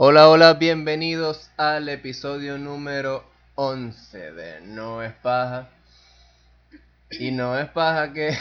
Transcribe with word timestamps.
Hola, 0.00 0.28
hola, 0.28 0.54
bienvenidos 0.54 1.50
al 1.56 1.88
episodio 1.88 2.56
número 2.56 3.24
11 3.56 4.30
de 4.30 4.60
No 4.60 5.02
es 5.02 5.12
paja. 5.12 5.70
Y 7.10 7.32
no 7.32 7.58
es 7.58 7.68
paja 7.70 8.12
que 8.12 8.38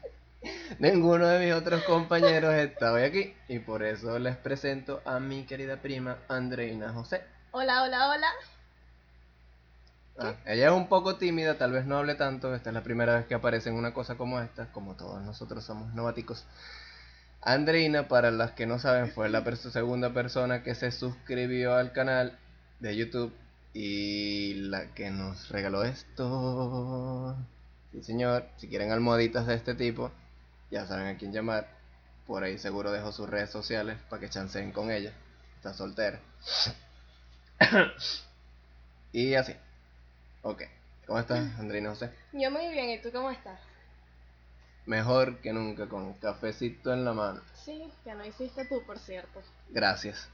ninguno 0.78 1.26
de 1.26 1.44
mis 1.44 1.54
otros 1.54 1.84
compañeros 1.84 2.54
está 2.54 2.94
hoy 2.94 3.02
aquí. 3.02 3.34
Y 3.48 3.58
por 3.58 3.82
eso 3.82 4.18
les 4.18 4.38
presento 4.38 5.02
a 5.04 5.20
mi 5.20 5.44
querida 5.44 5.76
prima 5.76 6.16
Andreina 6.26 6.90
José. 6.94 7.22
Hola, 7.50 7.82
hola, 7.82 8.08
hola. 8.08 8.28
Ah, 10.18 10.36
ella 10.46 10.68
es 10.68 10.72
un 10.72 10.88
poco 10.88 11.16
tímida, 11.16 11.58
tal 11.58 11.72
vez 11.72 11.84
no 11.84 11.98
hable 11.98 12.14
tanto. 12.14 12.54
Esta 12.54 12.70
es 12.70 12.74
la 12.74 12.82
primera 12.82 13.16
vez 13.16 13.26
que 13.26 13.34
aparece 13.34 13.68
en 13.68 13.74
una 13.74 13.92
cosa 13.92 14.16
como 14.16 14.40
esta, 14.40 14.72
como 14.72 14.94
todos 14.94 15.20
nosotros 15.20 15.62
somos 15.64 15.92
nováticos. 15.92 16.46
Andreina, 17.48 18.08
para 18.08 18.30
las 18.30 18.52
que 18.52 18.66
no 18.66 18.78
saben, 18.78 19.10
fue 19.10 19.30
la 19.30 19.42
segunda 19.56 20.12
persona 20.12 20.62
que 20.62 20.74
se 20.74 20.90
suscribió 20.90 21.76
al 21.76 21.92
canal 21.92 22.38
de 22.78 22.94
YouTube 22.94 23.32
y 23.72 24.52
la 24.68 24.92
que 24.92 25.08
nos 25.10 25.48
regaló 25.48 25.82
esto. 25.82 27.34
Sí, 27.90 28.02
señor, 28.02 28.44
si 28.58 28.68
quieren 28.68 28.92
almohaditas 28.92 29.46
de 29.46 29.54
este 29.54 29.74
tipo, 29.74 30.12
ya 30.70 30.86
saben 30.86 31.06
a 31.06 31.16
quién 31.16 31.32
llamar. 31.32 31.66
Por 32.26 32.44
ahí 32.44 32.58
seguro 32.58 32.92
dejo 32.92 33.12
sus 33.12 33.30
redes 33.30 33.48
sociales 33.48 33.96
para 34.10 34.20
que 34.20 34.28
chanceen 34.28 34.70
con 34.70 34.90
ella. 34.90 35.14
Está 35.56 35.72
soltera. 35.72 36.20
y 39.12 39.32
así. 39.32 39.54
Ok. 40.42 40.64
¿Cómo 41.06 41.18
estás, 41.18 41.58
Andreina 41.58 41.88
José? 41.88 42.10
Yo 42.34 42.50
muy 42.50 42.68
bien, 42.68 42.90
¿y 42.90 43.00
tú 43.00 43.10
cómo 43.10 43.30
estás? 43.30 43.58
Mejor 44.88 45.36
que 45.40 45.52
nunca, 45.52 45.86
con 45.86 46.02
un 46.02 46.14
cafecito 46.14 46.94
en 46.94 47.04
la 47.04 47.12
mano. 47.12 47.42
Sí, 47.62 47.92
que 48.04 48.14
no 48.14 48.24
hiciste 48.24 48.64
tú, 48.64 48.82
por 48.86 48.98
cierto. 48.98 49.42
Gracias. 49.68 50.30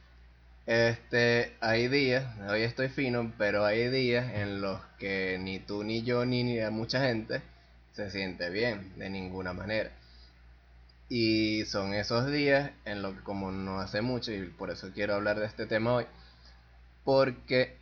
Este, 0.65 1.57
hay 1.61 1.89
días, 1.89 2.25
hoy 2.49 2.63
estoy 2.63 2.89
fino, 2.89 3.33
pero 3.37 3.65
hay 3.65 3.89
días 3.89 4.33
en 4.33 4.61
los 4.61 4.81
que 5.01 5.39
ni 5.41 5.59
tú, 5.59 5.83
ni 5.83 6.05
yo, 6.05 6.25
ni, 6.25 6.45
ni 6.45 6.61
mucha 6.71 7.01
gente 7.01 7.43
se 7.95 8.13
siente 8.13 8.49
bien, 8.51 8.97
de 8.97 9.11
ninguna 9.11 9.53
manera. 9.53 9.91
Y 11.09 11.65
son 11.65 11.93
esos 11.93 12.31
días 12.31 12.71
en 12.85 13.03
los 13.03 13.17
que 13.17 13.25
como 13.25 13.51
no 13.51 13.81
hace 13.81 14.03
mucho, 14.03 14.31
y 14.31 14.47
por 14.47 14.71
eso 14.71 14.93
quiero 14.95 15.17
hablar 15.17 15.41
de 15.41 15.47
este 15.47 15.67
tema 15.67 15.95
hoy, 15.95 16.07
porque 17.03 17.77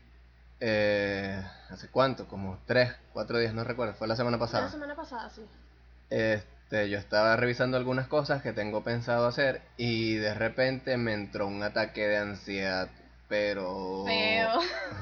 eh, 0.59 1.45
hace 1.69 1.89
cuánto, 1.89 2.27
como 2.27 2.59
tres, 2.65 2.95
cuatro 3.13 3.39
días, 3.39 3.53
no 3.53 3.63
recuerdo, 3.63 3.93
fue 3.93 4.09
la 4.09 4.17
semana 4.17 4.39
pasada. 4.39 4.65
La 4.65 4.71
semana 4.71 4.97
pasada, 4.97 5.29
sí. 5.29 5.43
Este, 6.09 6.52
yo 6.73 6.99
estaba 6.99 7.37
revisando 7.37 7.77
algunas 7.77 8.09
cosas 8.09 8.43
que 8.43 8.53
tengo 8.55 8.83
pensado 8.83 9.27
hacer 9.27 9.61
y 9.77 10.15
de 10.15 10.33
repente 10.33 10.97
me 10.97 11.13
entró 11.13 11.47
un 11.47 11.63
ataque 11.63 12.07
de 12.09 12.17
ansiedad, 12.17 12.89
pero 13.29 14.05
Feo. 14.07 14.51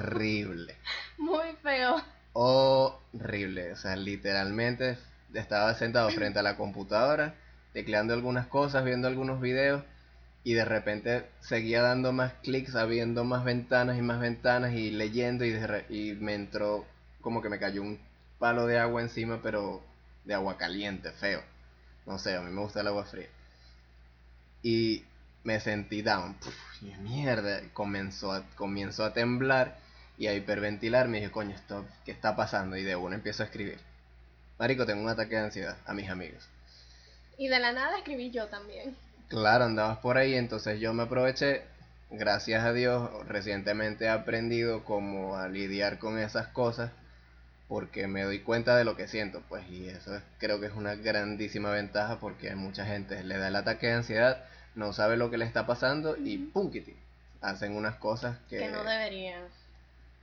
horrible. 0.00 0.76
Muy 1.18 1.52
feo. 1.62 2.02
Horrible, 2.32 3.72
o 3.72 3.76
sea, 3.76 3.94
literalmente 3.96 4.98
estaba 5.32 5.74
sentado 5.74 6.10
frente 6.10 6.40
a 6.40 6.42
la 6.42 6.56
computadora, 6.56 7.34
tecleando 7.72 8.14
algunas 8.14 8.46
cosas, 8.48 8.84
viendo 8.84 9.06
algunos 9.06 9.40
videos 9.40 9.84
y 10.42 10.54
de 10.54 10.64
repente 10.64 11.26
seguía 11.40 11.82
dando 11.82 12.12
más 12.12 12.32
clics, 12.42 12.74
abriendo 12.74 13.22
más 13.24 13.44
ventanas 13.44 13.96
y 13.96 14.02
más 14.02 14.18
ventanas 14.20 14.72
y 14.72 14.90
leyendo 14.90 15.44
y, 15.44 15.50
de 15.50 15.66
re- 15.66 15.86
y 15.88 16.14
me 16.14 16.34
entró 16.34 16.84
como 17.20 17.42
que 17.42 17.48
me 17.48 17.58
cayó 17.60 17.82
un 17.82 18.00
palo 18.38 18.66
de 18.66 18.78
agua 18.78 19.02
encima, 19.02 19.40
pero 19.42 19.82
de 20.24 20.34
agua 20.34 20.56
caliente, 20.56 21.12
feo. 21.12 21.42
No 22.06 22.18
sé, 22.18 22.36
a 22.36 22.40
mí 22.40 22.50
me 22.50 22.60
gusta 22.60 22.80
el 22.80 22.88
agua 22.88 23.04
fría. 23.04 23.28
Y 24.62 25.04
me 25.44 25.60
sentí 25.60 26.02
down. 26.02 26.34
Puf, 26.34 26.54
y 26.82 26.94
mierda, 26.96 27.60
comenzó 27.72 28.32
a, 28.32 28.44
comenzó 28.56 29.04
a 29.04 29.12
temblar 29.12 29.76
y 30.18 30.26
a 30.26 30.34
hiperventilar. 30.34 31.08
Me 31.08 31.18
dije, 31.18 31.30
coño, 31.30 31.54
esto, 31.54 31.86
¿qué 32.04 32.12
está 32.12 32.36
pasando? 32.36 32.76
Y 32.76 32.82
de 32.82 32.96
uno 32.96 33.14
empiezo 33.14 33.42
a 33.42 33.46
escribir. 33.46 33.78
Marico, 34.58 34.84
tengo 34.84 35.02
un 35.02 35.08
ataque 35.08 35.36
de 35.36 35.42
ansiedad 35.42 35.76
a 35.86 35.94
mis 35.94 36.10
amigos. 36.10 36.46
Y 37.38 37.48
de 37.48 37.58
la 37.58 37.72
nada 37.72 37.96
escribí 37.96 38.30
yo 38.30 38.46
también. 38.48 38.94
Claro, 39.28 39.64
andabas 39.64 39.98
por 39.98 40.18
ahí, 40.18 40.34
entonces 40.34 40.80
yo 40.80 40.92
me 40.92 41.04
aproveché. 41.04 41.62
Gracias 42.10 42.64
a 42.64 42.72
Dios, 42.72 43.08
recientemente 43.28 44.06
he 44.06 44.08
aprendido 44.08 44.84
cómo 44.84 45.36
a 45.36 45.48
lidiar 45.48 45.98
con 45.98 46.18
esas 46.18 46.48
cosas 46.48 46.90
porque 47.70 48.08
me 48.08 48.24
doy 48.24 48.40
cuenta 48.40 48.76
de 48.76 48.84
lo 48.84 48.96
que 48.96 49.06
siento, 49.06 49.42
pues, 49.48 49.62
y 49.70 49.88
eso 49.88 50.14
es- 50.16 50.22
creo 50.38 50.60
que 50.60 50.66
es 50.66 50.72
una 50.74 50.96
grandísima 50.96 51.70
ventaja 51.70 52.18
porque 52.18 52.50
a 52.50 52.56
mucha 52.56 52.84
gente 52.84 53.22
le 53.22 53.38
da 53.38 53.46
el 53.48 53.54
ataque 53.54 53.86
de 53.86 53.92
ansiedad, 53.94 54.44
no 54.74 54.92
sabe 54.92 55.16
lo 55.16 55.30
que 55.30 55.38
le 55.38 55.44
está 55.44 55.66
pasando 55.66 56.16
y 56.16 56.36
pum, 56.38 56.72
quiti, 56.72 56.96
hacen 57.40 57.76
unas 57.76 57.94
cosas 57.94 58.36
que... 58.48 58.58
Que 58.58 58.68
no 58.70 58.82
deberían. 58.82 59.42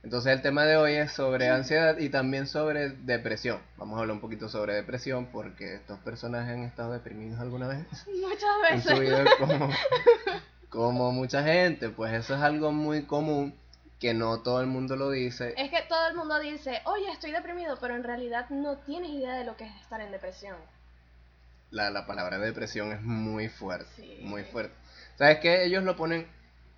Entonces 0.02 0.32
el 0.32 0.42
tema 0.42 0.64
de 0.66 0.76
hoy 0.76 0.92
es 0.94 1.10
sobre 1.12 1.48
ansiedad 1.48 1.96
y 1.98 2.10
también 2.10 2.46
sobre 2.46 2.90
depresión. 2.90 3.58
Vamos 3.78 3.96
a 3.96 4.02
hablar 4.02 4.14
un 4.14 4.20
poquito 4.20 4.48
sobre 4.50 4.74
depresión 4.74 5.26
porque 5.32 5.74
estos 5.76 5.98
personajes 6.00 6.52
han 6.54 6.64
estado 6.64 6.92
deprimidos 6.92 7.40
alguna 7.40 7.66
vez 7.66 7.78
Muchas 8.06 8.42
en 8.70 8.82
su 8.82 8.88
veces. 8.90 9.00
vida 9.00 9.24
como, 9.38 9.70
como 10.68 11.12
mucha 11.12 11.42
gente, 11.42 11.88
pues 11.88 12.12
eso 12.12 12.34
es 12.36 12.42
algo 12.42 12.72
muy 12.72 13.04
común 13.04 13.54
que 14.00 14.14
no 14.14 14.40
todo 14.42 14.60
el 14.60 14.66
mundo 14.68 14.94
lo 14.96 15.10
dice. 15.10 15.54
Es 15.56 15.70
que 15.70 15.82
todo 15.88 16.08
el 16.08 16.14
mundo 16.16 16.38
dice, 16.38 16.80
oye, 16.84 17.10
estoy 17.12 17.32
deprimido, 17.32 17.76
pero 17.80 17.96
en 17.96 18.04
realidad 18.04 18.48
no 18.50 18.76
tienes 18.78 19.10
idea 19.10 19.34
de 19.34 19.44
lo 19.44 19.56
que 19.56 19.64
es 19.64 19.74
estar 19.80 20.00
en 20.00 20.12
depresión. 20.12 20.56
La, 21.70 21.90
la 21.90 22.06
palabra 22.06 22.38
depresión 22.38 22.92
es 22.92 23.02
muy 23.02 23.48
fuerte, 23.48 23.90
Sí. 23.96 24.18
muy 24.22 24.44
fuerte. 24.44 24.74
¿Sabes 25.16 25.38
qué? 25.40 25.64
Ellos 25.64 25.82
lo 25.84 25.96
ponen, 25.96 26.26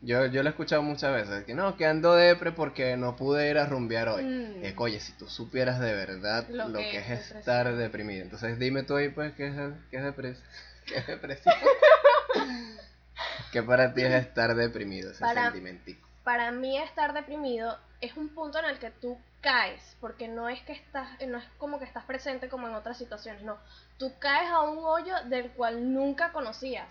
yo, 0.00 0.26
yo 0.26 0.42
lo 0.42 0.48
he 0.48 0.50
escuchado 0.52 0.82
muchas 0.82 1.12
veces, 1.12 1.44
que 1.44 1.54
no, 1.54 1.76
que 1.76 1.84
ando 1.86 2.14
depre 2.14 2.52
porque 2.52 2.96
no 2.96 3.14
pude 3.16 3.50
ir 3.50 3.58
a 3.58 3.66
rumbear 3.66 4.08
hoy. 4.08 4.24
Mm. 4.24 4.64
Eh, 4.64 4.74
oye, 4.78 4.98
si 4.98 5.12
tú 5.12 5.28
supieras 5.28 5.78
de 5.78 5.94
verdad 5.94 6.48
lo, 6.48 6.68
Lo 6.68 6.78
que, 6.78 6.90
que 6.90 6.98
es 6.98 7.08
depresión. 7.08 7.38
estar 7.38 7.76
deprimido. 7.76 8.22
Entonces 8.24 8.58
dime 8.58 8.82
tú 8.82 8.96
ahí, 8.96 9.10
pues, 9.10 9.32
¿qué 9.34 9.48
es, 9.48 9.54
qué 9.90 9.98
es, 9.98 10.02
depres 10.04 10.38
qué 10.86 10.96
es 10.96 11.06
depresión? 11.06 11.54
¿Qué 13.52 13.62
para 13.62 13.92
ti 13.94 14.02
es 14.02 14.12
estar 14.26 14.54
deprimido, 14.54 15.10
ese 15.10 15.20
Para- 15.20 15.44
sentimentico? 15.44 16.08
Para 16.30 16.52
mí 16.52 16.78
estar 16.78 17.12
deprimido 17.12 17.76
es 18.00 18.16
un 18.16 18.28
punto 18.28 18.60
en 18.60 18.66
el 18.66 18.78
que 18.78 18.92
tú 18.92 19.18
caes, 19.40 19.96
porque 20.00 20.28
no 20.28 20.48
es 20.48 20.62
que 20.62 20.70
estás, 20.74 21.08
no 21.26 21.38
es 21.38 21.44
como 21.58 21.80
que 21.80 21.84
estás 21.84 22.04
presente 22.04 22.48
como 22.48 22.68
en 22.68 22.74
otras 22.76 22.98
situaciones, 22.98 23.42
no. 23.42 23.58
Tú 23.98 24.12
caes 24.20 24.48
a 24.48 24.60
un 24.60 24.78
hoyo 24.78 25.12
del 25.24 25.50
cual 25.50 25.92
nunca 25.92 26.30
conocías. 26.30 26.86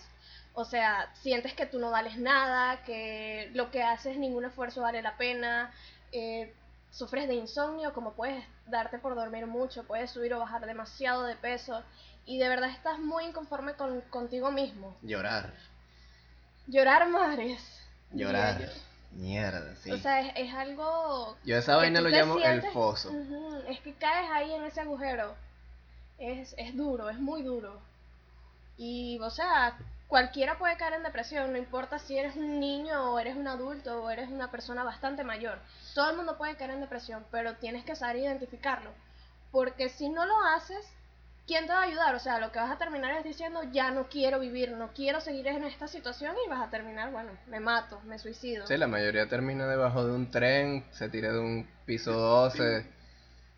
O 0.54 0.66
sea, 0.66 1.10
sientes 1.22 1.54
que 1.54 1.66
tú 1.66 1.80
no 1.80 1.90
vales 1.90 2.18
nada, 2.18 2.84
que 2.84 3.50
lo 3.54 3.72
que 3.72 3.82
haces 3.82 4.18
ningún 4.18 4.44
esfuerzo 4.44 4.82
vale 4.82 5.02
la 5.02 5.16
pena, 5.16 5.72
eh, 6.12 6.54
sufres 6.92 7.30
de 7.30 7.36
insomnio, 7.36 7.94
como 7.94 8.12
puedes 8.16 8.44
darte 8.66 9.00
por 9.00 9.16
dormir 9.16 9.48
mucho, 9.48 9.86
puedes 9.86 10.12
subir 10.12 10.34
o 10.34 10.40
bajar 10.40 10.66
demasiado 10.66 11.24
de 11.24 11.38
peso 11.38 11.82
y 12.26 12.40
de 12.40 12.50
verdad 12.50 12.72
estás 12.72 13.00
muy 13.00 13.24
inconforme 13.24 13.76
con, 13.76 14.02
contigo 14.10 14.52
mismo. 14.52 14.98
Llorar, 15.02 15.54
Llorar 16.68 17.08
mares. 17.08 17.62
llorar. 18.12 18.70
Mierda, 19.12 19.76
sí. 19.78 19.92
O 19.92 19.98
sea, 19.98 20.22
es, 20.22 20.34
es 20.36 20.54
algo... 20.54 21.36
Yo 21.44 21.58
esa 21.58 21.76
vaina 21.76 22.02
lo 22.02 22.10
llamo 22.10 22.40
el 22.40 22.62
foso. 22.72 23.12
Es 23.68 23.80
que 23.82 23.94
caes 23.94 24.30
ahí 24.32 24.54
en 24.54 24.64
ese 24.64 24.82
agujero. 24.82 25.36
Es, 26.18 26.54
es 26.58 26.76
duro, 26.76 27.10
es 27.10 27.20
muy 27.20 27.42
duro. 27.42 27.80
Y, 28.78 29.20
o 29.20 29.30
sea, 29.30 29.78
cualquiera 30.08 30.58
puede 30.58 30.78
caer 30.78 30.94
en 30.94 31.04
depresión, 31.04 31.52
no 31.52 31.58
importa 31.58 32.00
si 32.00 32.18
eres 32.18 32.36
un 32.36 32.60
niño 32.60 33.14
o 33.14 33.20
eres 33.20 33.36
un 33.36 33.48
adulto 33.48 34.04
o 34.04 34.10
eres 34.10 34.30
una 34.30 34.52
persona 34.52 34.84
bastante 34.84 35.24
mayor. 35.24 35.60
Todo 35.94 36.12
el 36.12 36.18
mundo 36.18 36.38
puede 36.38 36.56
caer 36.56 36.72
en 36.72 36.82
depresión, 36.82 37.26
pero 37.32 37.56
tienes 37.56 37.84
que 37.84 37.96
saber 37.96 38.18
identificarlo. 38.18 38.92
Porque 39.52 39.90
si 39.90 40.10
no 40.10 40.26
lo 40.26 40.40
haces, 40.56 40.86
¿quién 41.50 41.66
te 41.66 41.74
va 41.74 41.80
a 41.80 41.86
ayudar? 41.86 42.14
O 42.14 42.20
sea, 42.20 42.40
lo 42.40 42.52
que 42.52 42.60
vas 42.60 42.70
a 42.70 42.78
terminar 42.78 43.18
es 43.18 43.24
diciendo, 43.24 43.62
ya 43.72 43.90
no 43.90 44.08
quiero 44.08 44.40
vivir, 44.40 44.72
no 44.74 44.94
quiero 44.94 45.20
seguir 45.20 45.48
en 45.48 45.64
esta 45.64 45.88
situación 45.88 46.36
y 46.46 46.48
vas 46.48 46.62
a 46.62 46.70
terminar, 46.70 47.12
bueno, 47.12 47.32
me 47.48 47.60
mato, 47.60 48.00
me 48.06 48.20
suicido. 48.20 48.68
Sí, 48.68 48.78
la 48.78 48.86
mayoría 48.86 49.28
termina 49.28 49.66
debajo 49.66 50.06
de 50.06 50.14
un 50.14 50.30
tren, 50.30 50.86
se 50.92 51.10
tira 51.10 51.34
de 51.34 51.40
un 51.40 51.68
piso 51.86 52.14
12 52.14 52.86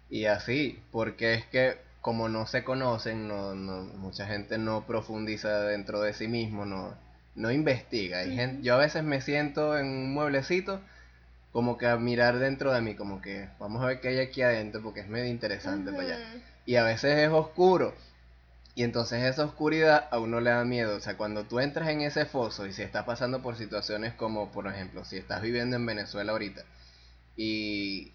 y 0.10 0.24
así, 0.24 0.82
porque 0.90 1.34
es 1.34 1.46
que 1.48 1.78
como 2.00 2.30
no 2.30 2.48
se 2.48 2.64
conocen, 2.64 3.28
no, 3.28 3.56
no, 3.56 3.84
mucha 3.84 4.26
gente 4.26 4.58
no 4.58 4.88
profundiza 4.88 5.64
dentro 5.64 6.00
de 6.00 6.14
sí 6.14 6.30
mismo, 6.30 6.66
no, 6.66 6.96
no 7.36 7.52
investiga. 7.52 8.20
Hay 8.20 8.34
gente, 8.34 8.56
Ujú. 8.56 8.64
yo 8.64 8.76
a 8.76 8.78
veces 8.78 9.04
me 9.04 9.20
siento 9.20 9.78
en 9.78 9.88
un 9.88 10.14
mueblecito 10.14 10.80
como 11.52 11.78
que 11.78 11.88
a 11.88 11.98
mirar 11.98 12.40
dentro 12.40 12.72
de 12.72 12.80
mí, 12.80 12.96
como 12.96 13.20
que 13.22 13.50
vamos 13.60 13.84
a 13.84 13.88
ver 13.88 14.00
qué 14.00 14.08
hay 14.08 14.20
aquí 14.20 14.42
adentro, 14.42 14.82
porque 14.82 15.02
es 15.02 15.10
medio 15.10 15.30
interesante 15.30 15.92
para 15.92 16.04
allá. 16.04 16.20
Y 16.66 16.76
a 16.76 16.84
veces 16.84 17.18
es 17.20 17.30
oscuro. 17.30 17.94
Y 18.76 18.84
entonces 18.84 19.24
esa 19.24 19.46
oscuridad 19.46 20.08
a 20.12 20.20
uno 20.20 20.40
le 20.40 20.52
da 20.52 20.64
miedo. 20.64 20.96
O 20.96 21.00
sea, 21.00 21.18
cuando 21.18 21.44
tú 21.44 21.60
entras 21.60 21.90
en 21.90 22.02
ese 22.02 22.26
foso 22.26 22.66
y 22.68 22.74
si 22.74 22.82
estás 22.84 23.06
pasando 23.06 23.42
por 23.42 23.56
situaciones 23.58 24.14
como, 24.14 24.52
por 24.52 24.68
ejemplo, 24.68 25.04
si 25.06 25.18
estás 25.18 25.42
viviendo 25.42 25.76
en 25.76 25.86
Venezuela 25.86 26.32
ahorita 26.32 26.64
y 27.36 28.12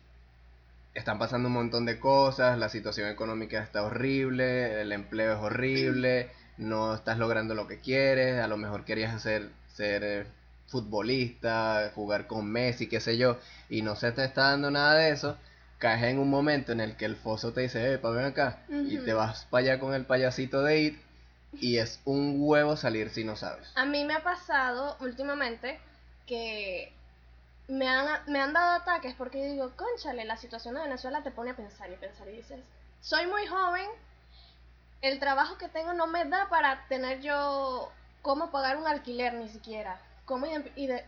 están 0.94 1.19
pasando 1.19 1.48
un 1.48 1.54
montón 1.54 1.84
de 1.87 2.00
cosas, 2.00 2.58
la 2.58 2.69
situación 2.69 3.08
económica 3.08 3.62
está 3.62 3.82
horrible, 3.82 4.81
el 4.81 4.93
empleo 4.93 5.34
es 5.34 5.38
horrible, 5.40 6.31
no 6.58 6.94
estás 6.94 7.19
logrando 7.19 7.54
lo 7.54 7.66
que 7.66 7.81
quieres, 7.81 8.40
a 8.40 8.48
lo 8.48 8.56
mejor 8.56 8.84
querías 8.84 9.14
hacer, 9.14 9.50
ser, 9.75 10.04
eh, 10.04 10.26
futbolista, 10.69 11.93
jugar 11.94 12.26
con 12.26 12.50
Messi, 12.50 12.88
qué 12.88 13.00
sé 13.00 13.16
yo, 13.19 13.38
y 13.69 13.82
no 13.82 13.96
se 13.96 14.12
te 14.12 14.25
está 14.25 14.50
dando 14.50 14.70
nada 14.70 14.94
de 14.94 15.10
eso, 15.10 15.37
caes 15.78 16.05
en 16.05 16.19
un 16.19 16.31
momento 16.31 16.73
en 16.73 16.81
el 16.81 16.96
que 16.96 17.05
el 17.05 17.17
foso 17.17 17.52
te 17.52 17.62
dice, 17.62 17.93
eh, 17.93 17.96
ven 17.99 18.25
acá, 18.25 18.62
y 18.69 18.99
te 18.99 19.12
vas 19.12 19.46
para 19.50 19.62
allá 19.62 19.81
con 19.81 19.94
el 19.94 20.06
payasito 20.06 20.62
de 20.62 20.81
ir, 20.81 21.02
y 21.52 21.78
es 21.78 22.00
un 22.05 22.37
huevo 22.38 22.76
salir 22.76 23.11
si 23.11 23.25
no 23.25 23.37
sabes. 23.37 23.70
A 23.75 23.84
mí 23.84 24.05
me 24.05 24.14
ha 24.14 24.23
pasado 24.23 24.96
últimamente 25.00 25.78
que 26.26 26.93
me 27.69 27.88
han, 27.88 28.06
me 28.26 28.40
han 28.40 28.52
dado 28.52 28.81
ataques 28.81 29.14
porque 29.14 29.44
digo, 29.44 29.73
conchale, 29.76 30.25
la 30.25 30.37
situación 30.37 30.75
de 30.75 30.82
Venezuela 30.82 31.23
te 31.23 31.31
pone 31.31 31.50
a 31.50 31.56
pensar 31.56 31.90
y 31.90 31.96
pensar 31.96 32.29
y 32.29 32.37
dices, 32.37 32.61
soy 33.00 33.26
muy 33.26 33.46
joven, 33.46 33.87
el 35.02 35.19
trabajo 35.19 35.58
que 35.58 35.69
tengo 35.69 35.93
no 35.93 36.06
me 36.06 36.25
da 36.25 36.49
para 36.49 36.87
tener 36.88 37.20
yo 37.20 37.90
cómo 38.22 38.50
pagar 38.50 38.76
un 38.76 38.87
alquiler 38.87 39.34
ni 39.34 39.49
siquiera, 39.49 40.00
cómo 40.25 40.46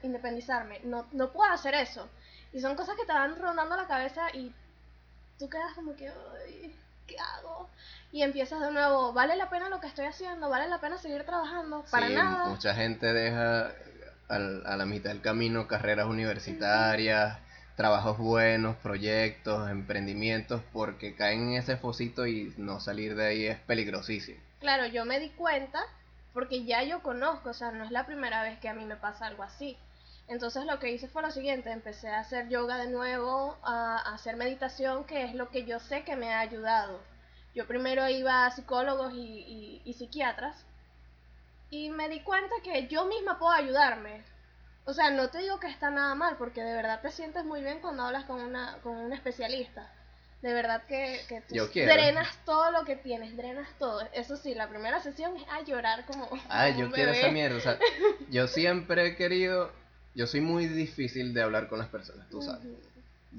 independizarme, 0.03 0.81
no, 0.85 1.07
no 1.13 1.33
puedo 1.33 1.51
hacer 1.53 1.75
eso. 1.75 2.09
Y 2.53 2.61
son 2.61 2.77
cosas 2.77 2.97
que 2.97 3.05
te 3.05 3.13
van 3.13 3.39
rondando 3.39 3.77
la 3.77 3.87
cabeza 3.87 4.31
y 4.35 4.53
tú 5.39 5.49
quedas 5.49 5.75
como 5.75 5.95
que, 5.95 6.11
¿qué 7.07 7.17
hago? 7.19 7.69
Y 8.11 8.23
empiezas 8.23 8.61
de 8.61 8.71
nuevo, 8.71 9.13
¿vale 9.13 9.37
la 9.37 9.51
pena 9.51 9.69
lo 9.69 9.81
que 9.81 9.87
estoy 9.87 10.07
haciendo? 10.07 10.49
¿Vale 10.49 10.69
la 10.69 10.81
pena 10.81 10.99
seguir 10.99 11.25
trabajando? 11.25 11.85
Para 11.91 12.09
nada. 12.09 12.47
Mucha 12.47 12.75
gente 12.75 13.13
deja 13.13 13.73
a 14.29 14.77
la 14.77 14.87
mitad 14.87 15.11
del 15.11 15.21
camino 15.21 15.67
carreras 15.67 16.07
universitarias, 16.07 17.39
trabajos 17.77 18.19
buenos, 18.19 18.77
proyectos, 18.77 19.71
emprendimientos, 19.71 20.63
porque 20.73 21.15
caen 21.15 21.51
en 21.51 21.55
ese 21.55 21.77
fosito 21.77 22.27
y 22.27 22.53
no 22.57 22.81
salir 22.81 23.15
de 23.15 23.27
ahí 23.27 23.47
es 23.47 23.59
peligrosísimo. 23.61 24.41
Claro, 24.61 24.87
yo 24.87 25.05
me 25.05 25.21
di 25.21 25.31
cuenta 25.31 25.81
porque 26.35 26.65
ya 26.65 26.83
yo 26.83 27.03
conozco, 27.03 27.51
o 27.51 27.55
sea, 27.55 27.71
no 27.71 27.85
es 27.85 27.91
la 27.91 28.05
primera 28.05 28.43
vez 28.43 28.59
que 28.59 28.69
a 28.69 28.75
mí 28.75 28.85
me 28.85 28.97
pasa 28.97 29.27
algo 29.27 29.43
así. 29.43 29.79
Entonces 30.29 30.65
lo 30.67 30.79
que 30.79 30.93
hice 30.93 31.09
fue 31.09 31.23
lo 31.23 31.31
siguiente, 31.31 31.71
empecé 31.71 32.09
a 32.09 32.21
hacer 32.21 32.49
yoga 32.49 32.77
de 32.77 32.89
nuevo, 32.89 33.57
a, 33.63 33.99
hacer 34.15 34.37
meditación, 34.37 35.05
que 35.05 35.25
es 35.25 35.35
lo 35.35 35.51
que 35.51 35.65
yo 35.65 35.81
sé 35.81 36.05
que 36.05 36.17
me 36.17 36.33
ha 36.33 36.41
ayudado. 36.41 37.01
Yo 37.55 37.67
primero 37.67 38.09
iba 38.09 38.47
a 38.47 38.51
psicólogos 38.51 39.15
y, 39.15 39.83
y 39.85 39.93
psiquiatras 39.95 40.65
y 41.71 41.91
me 41.91 42.09
di 42.09 42.21
cuenta 42.21 42.55
que 42.63 42.87
yo 42.89 43.05
misma 43.07 43.39
puedo 43.39 43.53
ayudarme. 43.53 44.23
O 44.85 44.95
sea, 44.95 45.11
no 45.11 45.29
te 45.29 45.39
digo 45.39 45.61
que 45.61 45.67
está 45.67 45.91
nada 45.91 46.15
mal, 46.15 46.37
porque 46.39 46.63
de 46.63 46.73
verdad 46.73 47.01
te 47.03 47.11
sientes 47.11 47.45
muy 47.45 47.61
bien 47.61 47.81
cuando 47.81 48.05
hablas 48.05 48.25
con 48.25 48.41
una 48.41 48.79
con 48.83 48.97
un 48.97 49.13
especialista. 49.13 49.93
De 50.41 50.55
verdad 50.55 50.85
que, 50.87 51.21
que 51.29 51.41
tú 51.41 51.55
drenas 51.75 52.39
todo 52.45 52.71
lo 52.71 52.85
que 52.85 52.97
tienes, 52.97 53.37
drenas 53.37 53.69
todo. 53.79 54.09
Eso 54.13 54.37
sí, 54.37 54.55
la 54.55 54.69
primera 54.69 55.01
sesión 55.01 55.37
es 55.37 55.43
a 55.51 55.63
llorar 55.63 56.07
como. 56.07 56.29
Ay, 56.49 56.77
yo 56.79 56.91
quiero 56.93 57.11
esa 57.11 57.29
mierda. 57.29 57.57
O 57.57 57.61
sea, 57.61 57.79
yo 58.31 58.47
siempre 58.47 59.07
he 59.09 59.17
querido. 59.17 59.73
Yo 60.15 60.27
soy 60.27 60.41
muy 60.41 60.67
difícil 60.67 61.35
de 61.35 61.43
hablar 61.43 61.69
con 61.69 61.79
las 61.79 61.89
personas, 61.89 62.29
tú 62.29 62.43
sabes. 62.43 62.67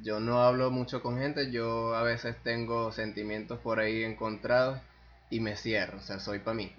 Yo 0.04 0.20
no 0.20 0.44
hablo 0.44 0.72
mucho 0.72 1.02
con 1.02 1.18
gente, 1.18 1.52
yo 1.52 1.96
a 1.96 2.04
veces 2.04 2.36
tengo 2.44 2.92
sentimientos 2.92 3.60
por 3.60 3.80
ahí 3.80 4.04
encontrados 4.04 4.80
y 5.30 5.40
me 5.40 5.56
cierro, 5.56 5.98
o 5.98 6.02
sea, 6.02 6.20
soy 6.20 6.40
para 6.40 6.56
mí. 6.56 6.72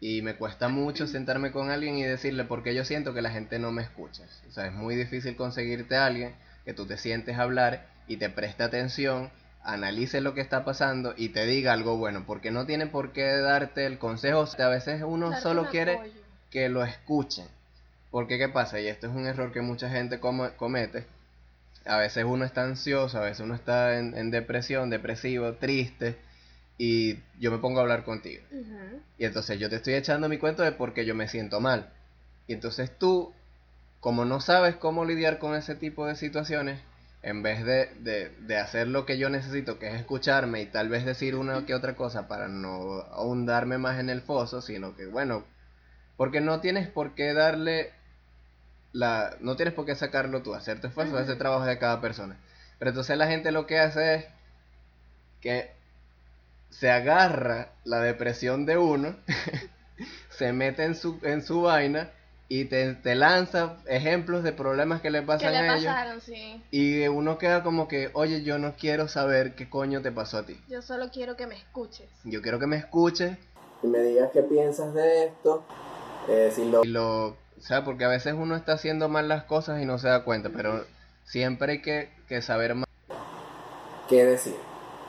Y 0.00 0.22
me 0.22 0.34
cuesta 0.34 0.68
mucho 0.68 1.06
sentarme 1.06 1.52
con 1.52 1.70
alguien 1.70 1.96
y 1.96 2.02
decirle 2.02 2.44
porque 2.44 2.74
yo 2.74 2.84
siento 2.84 3.14
que 3.14 3.22
la 3.22 3.30
gente 3.30 3.58
no 3.58 3.70
me 3.70 3.82
escucha. 3.82 4.24
O 4.48 4.52
sea, 4.52 4.66
es 4.66 4.72
muy 4.72 4.96
difícil 4.96 5.36
conseguirte 5.36 5.96
a 5.96 6.06
alguien 6.06 6.34
que 6.64 6.74
tú 6.74 6.86
te 6.86 6.98
sientes 6.98 7.38
a 7.38 7.42
hablar 7.42 7.86
y 8.08 8.16
te 8.16 8.28
preste 8.28 8.64
atención, 8.64 9.30
analice 9.62 10.20
lo 10.20 10.34
que 10.34 10.40
está 10.40 10.64
pasando 10.64 11.14
y 11.16 11.28
te 11.28 11.46
diga 11.46 11.72
algo 11.72 11.96
bueno, 11.96 12.24
porque 12.26 12.50
no 12.50 12.66
tiene 12.66 12.86
por 12.86 13.12
qué 13.12 13.24
darte 13.38 13.86
el 13.86 13.98
consejo. 13.98 14.44
a 14.58 14.68
veces 14.68 15.02
uno 15.06 15.38
solo 15.40 15.68
quiere 15.70 16.00
que 16.50 16.68
lo 16.68 16.82
escuchen. 16.82 17.46
Porque 18.12 18.38
¿qué 18.38 18.48
pasa? 18.48 18.78
Y 18.78 18.86
esto 18.86 19.08
es 19.08 19.12
un 19.12 19.26
error 19.26 19.50
que 19.50 19.62
mucha 19.62 19.90
gente 19.90 20.20
comete. 20.20 21.06
A 21.84 21.96
veces 21.96 22.24
uno 22.24 22.44
está 22.44 22.62
ansioso, 22.62 23.18
a 23.18 23.22
veces 23.22 23.40
uno 23.40 23.56
está 23.56 23.98
en, 23.98 24.16
en 24.16 24.30
depresión, 24.30 24.90
depresivo, 24.90 25.54
triste 25.54 26.16
y 26.78 27.18
yo 27.38 27.50
me 27.50 27.58
pongo 27.58 27.78
a 27.78 27.82
hablar 27.82 28.04
contigo. 28.04 28.42
Y 29.18 29.24
entonces 29.24 29.58
yo 29.58 29.68
te 29.68 29.76
estoy 29.76 29.94
echando 29.94 30.28
mi 30.28 30.38
cuento 30.38 30.62
de 30.62 30.72
por 30.72 30.94
qué 30.94 31.04
yo 31.04 31.14
me 31.14 31.26
siento 31.26 31.60
mal. 31.60 31.90
Y 32.46 32.52
entonces 32.52 32.90
tú, 32.98 33.32
como 34.00 34.24
no 34.24 34.40
sabes 34.40 34.76
cómo 34.76 35.04
lidiar 35.04 35.38
con 35.38 35.54
ese 35.54 35.74
tipo 35.74 36.06
de 36.06 36.14
situaciones, 36.14 36.80
en 37.22 37.42
vez 37.42 37.64
de, 37.64 38.30
de, 38.40 38.58
hacer 38.58 38.88
lo 38.88 39.06
que 39.06 39.16
yo 39.16 39.30
necesito, 39.30 39.78
que 39.78 39.88
es 39.88 39.94
escucharme 39.94 40.60
y 40.60 40.66
tal 40.66 40.88
vez 40.88 41.04
decir 41.04 41.36
una 41.36 41.64
que 41.64 41.74
otra 41.74 41.94
cosa 41.94 42.26
para 42.26 42.48
no 42.48 43.00
ahondarme 43.12 43.78
más 43.78 44.00
en 44.00 44.10
el 44.10 44.20
foso, 44.20 44.60
sino 44.60 44.96
que, 44.96 45.06
bueno, 45.06 45.44
porque 46.16 46.40
no 46.40 46.60
tienes 46.60 46.88
por 46.88 47.14
qué 47.14 47.32
darle 47.32 47.92
la... 48.92 49.36
No 49.40 49.56
tienes 49.56 49.74
por 49.74 49.86
qué 49.86 49.94
sacarlo 49.94 50.42
tú, 50.42 50.54
hacerte 50.54 50.88
esfuerzo, 50.88 51.18
ese 51.18 51.36
trabajo 51.36 51.64
de 51.64 51.78
cada 51.78 52.00
persona. 52.00 52.38
Pero 52.78 52.90
entonces 52.90 53.16
la 53.16 53.26
gente 53.26 53.52
lo 53.52 53.66
que 53.66 53.78
hace 53.78 54.14
es 54.14 54.24
que 55.40 55.70
se 56.70 56.90
agarra 56.90 57.68
la 57.84 58.00
depresión 58.00 58.66
de 58.66 58.78
uno, 58.78 59.14
se 60.30 60.52
mete 60.52 60.84
en 60.84 60.94
su, 60.94 61.18
en 61.22 61.42
su 61.42 61.62
vaina 61.62 62.10
y 62.48 62.66
te, 62.66 62.94
te 62.94 63.14
lanza 63.14 63.78
ejemplos 63.86 64.42
de 64.42 64.52
problemas 64.52 65.00
que 65.00 65.10
le 65.10 65.22
pasan 65.22 65.54
a 65.54 65.76
ellos. 65.76 65.94
Y 66.70 67.06
uno 67.08 67.38
queda 67.38 67.62
como 67.62 67.88
que, 67.88 68.10
oye, 68.12 68.42
yo 68.42 68.58
no 68.58 68.74
quiero 68.74 69.08
saber 69.08 69.54
qué 69.54 69.70
coño 69.70 70.02
te 70.02 70.12
pasó 70.12 70.38
a 70.38 70.42
ti. 70.44 70.60
Yo 70.68 70.82
solo 70.82 71.08
quiero 71.10 71.34
que 71.34 71.46
me 71.46 71.56
escuches. 71.56 72.10
Yo 72.24 72.42
quiero 72.42 72.58
que 72.58 72.66
me 72.66 72.76
escuches. 72.76 73.38
Y 73.82 73.86
me 73.86 74.00
digas 74.00 74.30
qué 74.34 74.42
piensas 74.42 74.92
de 74.92 75.24
esto. 75.28 75.64
Eh, 76.28 76.52
si 76.54 76.70
lo... 76.70 76.84
Y 76.84 76.88
lo... 76.88 77.38
O 77.62 77.64
sea, 77.64 77.84
porque 77.84 78.04
a 78.04 78.08
veces 78.08 78.34
uno 78.36 78.56
está 78.56 78.72
haciendo 78.72 79.08
mal 79.08 79.28
las 79.28 79.44
cosas 79.44 79.80
y 79.80 79.86
no 79.86 79.96
se 79.96 80.08
da 80.08 80.24
cuenta, 80.24 80.50
pero 80.50 80.84
siempre 81.22 81.74
hay 81.74 81.80
que, 81.80 82.08
que 82.26 82.42
saber 82.42 82.74
más. 82.74 82.88
¿Qué 84.08 84.24
decir? 84.24 84.56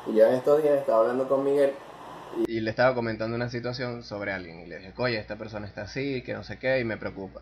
Y 0.06 0.16
yo 0.16 0.28
en 0.28 0.36
estos 0.36 0.62
días 0.62 0.78
estaba 0.78 1.00
hablando 1.00 1.28
con 1.28 1.44
Miguel. 1.44 1.72
Y, 2.46 2.60
le 2.60 2.70
estaba 2.70 2.94
comentando 2.94 3.36
una 3.36 3.50
situación 3.50 4.04
sobre 4.04 4.34
alguien. 4.34 4.60
Y 4.60 4.68
le 4.68 4.78
dije, 4.78 4.94
oye, 4.98 5.18
esta 5.18 5.36
persona 5.36 5.66
está 5.66 5.82
así, 5.82 6.22
que 6.22 6.36
no 6.36 6.44
sé 6.44 6.60
qué, 6.60 6.80
y 6.80 6.84
me 6.84 6.98
preocupa. 6.98 7.42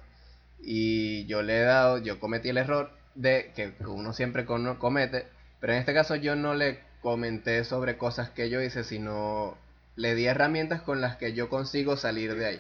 Y 0.62 1.26
yo 1.26 1.42
le 1.42 1.58
he 1.58 1.64
dado, 1.64 1.98
yo 1.98 2.18
cometí 2.18 2.48
el 2.48 2.58
error 2.58 2.92
de 3.14 3.52
que 3.54 3.74
uno 3.86 4.14
siempre 4.14 4.46
comete, 4.46 5.28
pero 5.60 5.74
en 5.74 5.80
este 5.80 5.94
caso 5.94 6.16
yo 6.16 6.38
no 6.38 6.54
le 6.54 6.80
comenté 7.02 7.66
sobre 7.66 7.98
cosas 7.98 8.30
que 8.30 8.50
yo 8.50 8.62
hice, 8.62 8.86
sino 8.86 9.58
le 9.98 10.16
di 10.16 10.26
herramientas 10.28 10.82
con 10.82 11.02
las 11.02 11.18
que 11.18 11.34
yo 11.34 11.50
consigo 11.50 11.98
salir 11.98 12.36
de 12.36 12.46
ahí. 12.46 12.60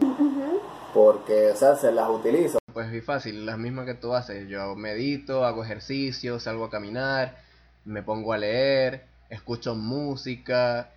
Porque, 0.94 1.52
o 1.52 1.56
sea, 1.56 1.76
se 1.76 1.92
las 1.92 2.10
utilizo. 2.10 2.60
Pues 2.74 2.92
es 2.94 3.04
fácil, 3.04 3.46
las 3.46 3.58
mismas 3.58 3.86
que 3.86 3.94
tú 3.94 4.14
haces. 4.14 4.48
Yo 4.48 4.76
medito, 4.76 5.46
hago 5.46 5.64
ejercicio, 5.64 6.40
salgo 6.40 6.66
a 6.66 6.70
caminar, 6.70 7.38
me 7.86 8.04
pongo 8.04 8.34
a 8.34 8.38
leer, 8.38 9.06
escucho 9.30 9.76
música, 9.76 10.90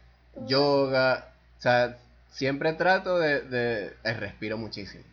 yoga, 0.47 1.33
o 1.59 1.63
sea, 1.63 1.97
siempre 2.31 2.73
trato 2.75 3.19
de, 3.19 3.41
de, 3.43 3.95
respiro 4.15 4.59
muchísimo. 4.59 5.05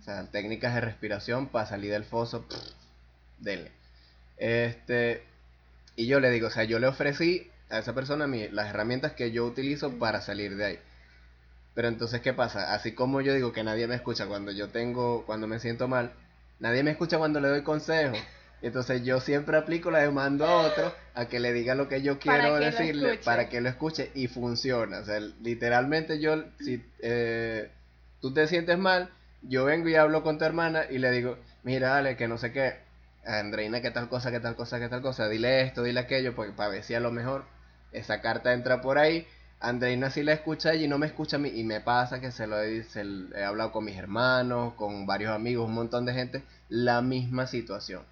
O 0.00 0.02
sea, 0.02 0.24
técnicas 0.30 0.74
de 0.74 0.80
respiración 0.80 1.48
para 1.48 1.66
salir 1.66 1.90
del 1.92 2.04
foso, 2.04 2.44
denle. 3.38 3.70
Este, 4.38 5.22
y 5.96 6.06
yo 6.06 6.20
le 6.20 6.30
digo, 6.30 6.46
o 6.46 6.50
sea, 6.50 6.64
yo 6.64 6.78
le 6.78 6.86
ofrecí 6.86 7.50
a 7.70 7.78
esa 7.78 7.94
persona 7.94 8.26
las 8.26 8.70
herramientas 8.70 9.12
que 9.12 9.32
yo 9.32 9.44
utilizo 9.44 9.98
para 9.98 10.20
salir 10.20 10.56
de 10.56 10.64
ahí. 10.64 10.78
Pero 11.78 11.86
entonces, 11.86 12.20
¿qué 12.20 12.32
pasa? 12.32 12.74
Así 12.74 12.90
como 12.90 13.20
yo 13.20 13.32
digo 13.32 13.52
que 13.52 13.62
nadie 13.62 13.86
me 13.86 13.94
escucha 13.94 14.26
cuando 14.26 14.50
yo 14.50 14.68
tengo, 14.70 15.24
cuando 15.26 15.46
me 15.46 15.60
siento 15.60 15.86
mal, 15.86 16.10
nadie 16.58 16.82
me 16.82 16.90
escucha 16.90 17.18
cuando 17.18 17.38
le 17.38 17.46
doy 17.46 17.62
consejos. 17.62 18.18
Entonces 18.62 19.04
yo 19.04 19.20
siempre 19.20 19.56
aplico 19.56 19.92
la 19.92 20.00
demanda 20.00 20.48
a 20.48 20.56
otro 20.56 20.92
a 21.14 21.26
que 21.26 21.38
le 21.38 21.52
diga 21.52 21.76
lo 21.76 21.88
que 21.88 22.02
yo 22.02 22.18
quiero 22.18 22.56
decirle 22.56 23.20
para 23.24 23.48
que 23.48 23.60
lo 23.60 23.68
escuche 23.68 24.10
y 24.16 24.26
funciona. 24.26 24.98
O 24.98 25.04
sea, 25.04 25.20
literalmente 25.20 26.18
yo, 26.18 26.42
si 26.58 26.84
eh, 26.98 27.70
tú 28.20 28.34
te 28.34 28.48
sientes 28.48 28.76
mal, 28.76 29.10
yo 29.42 29.64
vengo 29.64 29.88
y 29.88 29.94
hablo 29.94 30.24
con 30.24 30.36
tu 30.36 30.44
hermana 30.46 30.82
y 30.90 30.98
le 30.98 31.12
digo, 31.12 31.38
mira, 31.62 31.96
Ale, 31.96 32.16
que 32.16 32.26
no 32.26 32.38
sé 32.38 32.50
qué, 32.50 32.74
Andreina, 33.24 33.80
que 33.80 33.92
tal 33.92 34.08
cosa, 34.08 34.32
que 34.32 34.40
tal 34.40 34.56
cosa, 34.56 34.80
que 34.80 34.88
tal 34.88 35.00
cosa, 35.00 35.28
dile 35.28 35.60
esto, 35.60 35.84
dile 35.84 36.00
aquello, 36.00 36.34
porque 36.34 36.50
para 36.50 36.70
ver 36.70 36.82
si 36.82 36.94
a 36.94 37.00
lo 37.00 37.12
mejor 37.12 37.44
esa 37.92 38.20
carta 38.20 38.52
entra 38.52 38.80
por 38.80 38.98
ahí. 38.98 39.28
Andreina 39.60 40.10
sí 40.10 40.22
la 40.22 40.32
escucha 40.32 40.74
y 40.74 40.86
no 40.88 40.98
me 40.98 41.06
escucha 41.06 41.36
a 41.36 41.40
mí 41.40 41.50
y 41.54 41.64
me 41.64 41.80
pasa 41.80 42.20
que 42.20 42.30
se 42.30 42.46
lo 42.46 42.60
he, 42.60 42.84
se, 42.84 43.04
he 43.34 43.44
hablado 43.44 43.72
con 43.72 43.84
mis 43.84 43.96
hermanos, 43.96 44.74
con 44.74 45.06
varios 45.06 45.32
amigos, 45.32 45.66
un 45.66 45.74
montón 45.74 46.04
de 46.06 46.14
gente, 46.14 46.42
la 46.68 47.02
misma 47.02 47.46
situación 47.46 48.02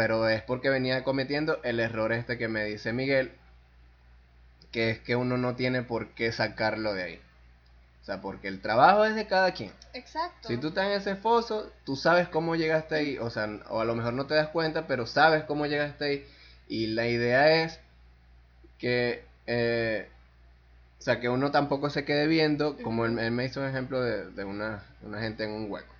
pero 0.00 0.30
es 0.30 0.40
porque 0.40 0.70
venía 0.70 1.04
cometiendo 1.04 1.62
el 1.62 1.78
error 1.78 2.14
este 2.14 2.38
que 2.38 2.48
me 2.48 2.64
dice 2.64 2.90
Miguel, 2.94 3.32
que 4.72 4.88
es 4.88 4.98
que 4.98 5.14
uno 5.14 5.36
no 5.36 5.56
tiene 5.56 5.82
por 5.82 6.14
qué 6.14 6.32
sacarlo 6.32 6.94
de 6.94 7.02
ahí. 7.02 7.20
O 8.00 8.04
sea, 8.06 8.22
porque 8.22 8.48
el 8.48 8.62
trabajo 8.62 9.04
es 9.04 9.14
de 9.14 9.26
cada 9.26 9.52
quien. 9.52 9.72
Exacto. 9.92 10.48
Si 10.48 10.56
tú 10.56 10.68
estás 10.68 10.86
en 10.86 10.92
ese 10.92 11.16
foso, 11.16 11.70
tú 11.84 11.96
sabes 11.96 12.28
cómo 12.28 12.56
llegaste 12.56 12.94
ahí, 12.94 13.18
o 13.18 13.28
sea, 13.28 13.46
o 13.68 13.80
a 13.80 13.84
lo 13.84 13.94
mejor 13.94 14.14
no 14.14 14.26
te 14.26 14.32
das 14.32 14.48
cuenta, 14.48 14.86
pero 14.86 15.06
sabes 15.06 15.44
cómo 15.44 15.66
llegaste 15.66 16.04
ahí. 16.06 16.26
Y 16.66 16.86
la 16.86 17.06
idea 17.06 17.62
es 17.62 17.78
que, 18.78 19.22
eh, 19.46 20.08
o 21.00 21.02
sea, 21.02 21.18
que 21.18 21.30
uno 21.30 21.50
tampoco 21.50 21.88
se 21.88 22.04
quede 22.04 22.26
viendo, 22.26 22.76
como 22.82 23.06
él, 23.06 23.12
me 23.12 23.44
hizo 23.46 23.60
un 23.62 23.66
ejemplo 23.66 24.02
de, 24.02 24.30
de 24.32 24.44
una, 24.44 24.84
una 25.02 25.18
gente 25.20 25.44
en 25.44 25.52
un 25.52 25.70
hueco. 25.70 25.94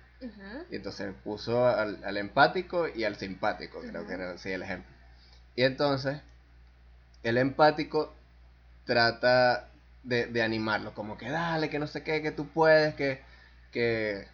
Y 0.69 0.75
entonces 0.75 1.11
puso 1.23 1.67
al, 1.67 2.03
al 2.03 2.17
empático 2.17 2.87
y 2.87 3.03
al 3.03 3.15
simpático, 3.15 3.79
creo 3.81 4.05
que 4.05 4.13
era 4.13 4.31
así 4.33 4.51
el 4.51 4.61
ejemplo. 4.61 4.91
Y 5.55 5.63
entonces, 5.63 6.21
el 7.23 7.39
empático 7.39 8.13
trata 8.85 9.69
de, 10.03 10.27
de 10.27 10.41
animarlo, 10.43 10.93
como 10.93 11.17
que 11.17 11.29
dale, 11.31 11.69
que 11.71 11.79
no 11.79 11.87
sé 11.87 12.03
qué, 12.03 12.21
que 12.21 12.31
tú 12.31 12.47
puedes, 12.49 12.93
que, 12.93 13.21
que, 13.71 14.27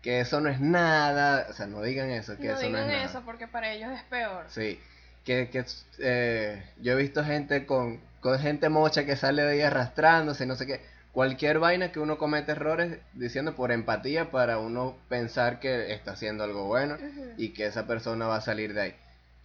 que 0.00 0.20
eso 0.20 0.40
no 0.40 0.48
es 0.48 0.60
nada. 0.60 1.48
O 1.50 1.52
sea, 1.54 1.66
no 1.66 1.82
digan 1.82 2.10
eso, 2.10 2.38
que 2.38 2.48
no 2.48 2.54
eso 2.54 2.66
digan 2.66 2.86
no 2.86 2.92
es 2.92 3.02
nada. 3.02 3.04
eso 3.04 3.22
porque 3.24 3.48
para 3.48 3.72
ellos 3.72 3.90
es 3.92 4.02
peor. 4.04 4.46
Sí, 4.48 4.80
que, 5.24 5.50
que 5.50 5.64
eh, 5.98 6.62
yo 6.80 6.92
he 6.92 6.96
visto 6.96 7.24
gente 7.24 7.66
con, 7.66 8.00
con 8.20 8.38
gente 8.38 8.68
mocha 8.68 9.04
que 9.04 9.16
sale 9.16 9.42
de 9.42 9.52
ahí 9.52 9.60
arrastrándose, 9.62 10.46
no 10.46 10.56
sé 10.56 10.66
qué. 10.66 10.80
Cualquier 11.12 11.60
vaina 11.60 11.92
que 11.92 12.00
uno 12.00 12.18
comete 12.18 12.52
errores 12.52 12.98
diciendo 13.12 13.54
por 13.54 13.70
empatía 13.70 14.30
para 14.30 14.58
uno 14.58 14.96
pensar 15.08 15.60
que 15.60 15.92
está 15.92 16.12
haciendo 16.12 16.42
algo 16.42 16.64
bueno 16.64 16.96
y 17.36 17.50
que 17.50 17.66
esa 17.66 17.86
persona 17.86 18.26
va 18.26 18.36
a 18.36 18.40
salir 18.40 18.74
de 18.74 18.80
ahí. 18.80 18.94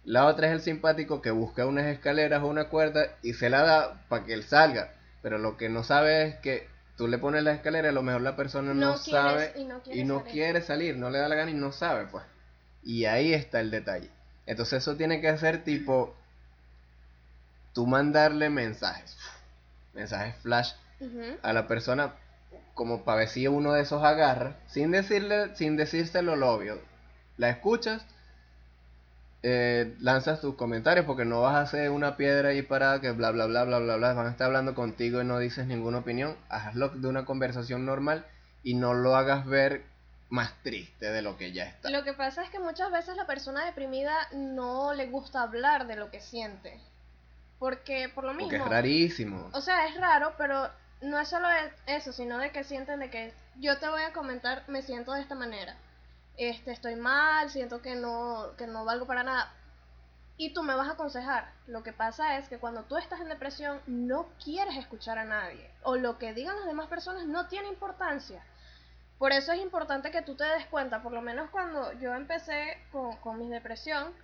La 0.04 0.26
otra 0.26 0.48
es 0.48 0.52
el 0.52 0.60
simpático 0.62 1.22
que 1.22 1.30
busca 1.30 1.66
unas 1.66 1.86
escaleras 1.86 2.42
o 2.42 2.48
una 2.48 2.68
cuerda 2.68 3.16
y 3.22 3.34
se 3.34 3.50
la 3.50 3.62
da 3.62 4.02
para 4.08 4.24
que 4.24 4.32
él 4.32 4.42
salga. 4.42 4.94
Pero 5.22 5.38
lo 5.38 5.56
que 5.56 5.68
no 5.68 5.84
sabe 5.84 6.24
es 6.24 6.36
que 6.36 6.66
tú 6.96 7.06
le 7.06 7.18
pones 7.18 7.44
la 7.44 7.52
escalera 7.52 7.88
y 7.88 7.90
a 7.90 7.92
lo 7.92 8.02
mejor 8.02 8.22
la 8.22 8.34
persona 8.34 8.74
no, 8.74 8.96
sabe 8.96 9.52
y 9.56 9.64
no 9.64 9.82
quiere 9.82 10.00
y 10.00 10.04
no 10.04 10.18
salir. 10.20 10.32
quiere 10.32 10.62
salir, 10.62 10.96
no 10.96 11.10
le 11.10 11.18
da 11.18 11.28
la 11.28 11.36
gana 11.36 11.50
y 11.50 11.54
no 11.54 11.70
sabe, 11.70 12.06
pues. 12.06 12.24
Y 12.82 13.04
ahí 13.04 13.32
está 13.32 13.60
el 13.60 13.70
detalle. 13.70 14.10
Entonces 14.50 14.82
eso 14.82 14.96
tiene 14.96 15.20
que 15.20 15.38
ser 15.38 15.62
tipo, 15.62 16.12
tú 17.72 17.86
mandarle 17.86 18.50
mensajes, 18.50 19.16
mensajes 19.94 20.34
flash 20.42 20.72
a 21.40 21.52
la 21.52 21.68
persona 21.68 22.14
como 22.74 23.04
para 23.04 23.18
ver 23.18 23.28
si 23.28 23.46
uno 23.46 23.74
de 23.74 23.82
esos 23.82 24.02
agarra, 24.02 24.56
sin 24.66 24.90
decirle, 24.90 25.54
sin 25.54 25.76
decírselo 25.76 26.34
lo 26.34 26.50
obvio. 26.50 26.80
La 27.36 27.48
escuchas, 27.48 28.04
eh, 29.44 29.94
lanzas 30.00 30.40
tus 30.40 30.56
comentarios 30.56 31.06
porque 31.06 31.24
no 31.24 31.42
vas 31.42 31.54
a 31.54 31.60
hacer 31.60 31.88
una 31.90 32.16
piedra 32.16 32.48
ahí 32.48 32.62
parada 32.62 33.00
que 33.00 33.12
bla 33.12 33.30
bla 33.30 33.46
bla 33.46 33.62
bla 33.62 33.78
bla 33.78 33.96
bla, 33.98 34.14
van 34.14 34.26
a 34.26 34.30
estar 34.30 34.48
hablando 34.48 34.74
contigo 34.74 35.22
y 35.22 35.24
no 35.24 35.38
dices 35.38 35.68
ninguna 35.68 35.98
opinión, 35.98 36.34
hazlo 36.48 36.88
de 36.88 37.06
una 37.06 37.24
conversación 37.24 37.86
normal 37.86 38.26
y 38.64 38.74
no 38.74 38.94
lo 38.94 39.14
hagas 39.14 39.46
ver 39.46 39.84
más 40.30 40.54
triste 40.62 41.10
de 41.10 41.22
lo 41.22 41.36
que 41.36 41.52
ya 41.52 41.64
está. 41.64 41.90
Lo 41.90 42.04
que 42.04 42.12
pasa 42.12 42.42
es 42.42 42.50
que 42.50 42.60
muchas 42.60 42.90
veces 42.90 43.16
la 43.16 43.26
persona 43.26 43.64
deprimida 43.64 44.28
no 44.32 44.94
le 44.94 45.06
gusta 45.06 45.42
hablar 45.42 45.86
de 45.86 45.96
lo 45.96 46.10
que 46.10 46.20
siente. 46.20 46.80
Porque 47.58 48.08
por 48.08 48.24
lo 48.24 48.32
mismo. 48.32 48.48
Porque 48.48 48.56
es 48.56 48.68
rarísimo. 48.68 49.50
O 49.52 49.60
sea, 49.60 49.86
es 49.86 49.96
raro, 50.00 50.34
pero 50.38 50.70
no 51.02 51.18
es 51.18 51.28
solo 51.28 51.48
e- 51.50 51.72
eso, 51.94 52.12
sino 52.12 52.38
de 52.38 52.52
que 52.52 52.64
sienten 52.64 53.00
de 53.00 53.10
que 53.10 53.34
yo 53.58 53.78
te 53.78 53.88
voy 53.88 54.02
a 54.02 54.12
comentar, 54.12 54.64
me 54.68 54.82
siento 54.82 55.12
de 55.12 55.20
esta 55.20 55.34
manera. 55.34 55.76
Este, 56.36 56.70
estoy 56.70 56.94
mal, 56.94 57.50
siento 57.50 57.82
que 57.82 57.96
no, 57.96 58.52
que 58.56 58.66
no 58.66 58.84
valgo 58.84 59.06
para 59.06 59.24
nada. 59.24 59.52
Y 60.36 60.54
tú 60.54 60.62
me 60.62 60.74
vas 60.74 60.88
a 60.88 60.92
aconsejar. 60.92 61.52
Lo 61.66 61.82
que 61.82 61.92
pasa 61.92 62.38
es 62.38 62.48
que 62.48 62.58
cuando 62.58 62.84
tú 62.84 62.96
estás 62.96 63.20
en 63.20 63.28
depresión 63.28 63.80
no 63.86 64.28
quieres 64.42 64.76
escuchar 64.76 65.18
a 65.18 65.24
nadie. 65.24 65.70
O 65.82 65.96
lo 65.96 66.18
que 66.18 66.32
digan 66.32 66.56
las 66.56 66.66
demás 66.66 66.86
personas 66.86 67.26
no 67.26 67.46
tiene 67.48 67.68
importancia. 67.68 68.42
Por 69.20 69.34
eso 69.34 69.52
es 69.52 69.60
importante 69.60 70.10
que 70.10 70.22
tú 70.22 70.34
te 70.34 70.44
des 70.44 70.64
cuenta, 70.68 71.02
por 71.02 71.12
lo 71.12 71.20
menos 71.20 71.50
cuando 71.50 71.92
yo 72.00 72.14
empecé 72.14 72.78
con, 72.90 73.14
con 73.18 73.38
mi 73.38 73.50
depresión, 73.50 74.14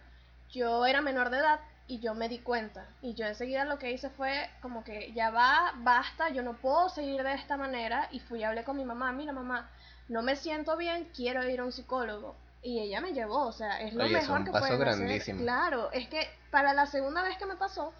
yo 0.51 0.87
era 0.87 1.03
menor 1.03 1.29
de 1.29 1.37
edad 1.37 1.61
y 1.87 2.01
yo 2.01 2.15
me 2.15 2.31
di 2.31 2.39
cuenta. 2.39 2.87
Y 3.03 3.13
yo 3.13 3.27
enseguida 3.27 3.67
lo 3.67 3.79
que 3.79 3.93
hice 3.93 4.09
fue 4.09 4.49
como 4.63 4.85
que 4.85 5.13
ya 5.13 5.29
va, 5.29 5.75
basta, 5.77 6.31
yo 6.31 6.43
no 6.43 6.55
puedo 6.55 6.89
seguir 6.89 7.23
de 7.23 7.35
esta 7.35 7.59
manera. 7.59 8.09
Y 8.11 8.21
fui 8.21 8.41
y 8.41 8.45
hablé 8.45 8.65
con 8.65 8.79
mi 8.79 8.87
mamá, 8.87 9.13
mira 9.13 9.35
mamá, 9.35 9.69
no 10.09 10.23
me 10.23 10.35
siento 10.35 10.79
bien, 10.79 11.11
quiero 11.15 11.47
ir 11.47 11.61
a 11.61 11.65
un 11.67 11.73
psicólogo. 11.73 12.35
Y 12.63 12.81
ella 12.81 13.03
me 13.03 13.13
llevó, 13.13 13.49
o 13.49 13.53
sea, 13.53 13.83
es 13.83 13.93
lo 13.93 14.03
Oye, 14.03 14.13
eso 14.13 14.19
es 14.19 14.23
mejor 14.25 14.39
un 14.41 14.47
que 14.47 14.53
paso 14.53 14.67
pueden 14.67 14.89
hacer. 14.89 14.99
grandísimo. 14.99 15.43
Claro, 15.43 15.93
es 15.93 16.09
que 16.09 16.27
para 16.51 16.73
la 16.73 16.87
segunda 16.87 17.21
vez 17.21 17.37
que 17.37 17.45
me 17.45 17.57
pasó, 17.57 17.93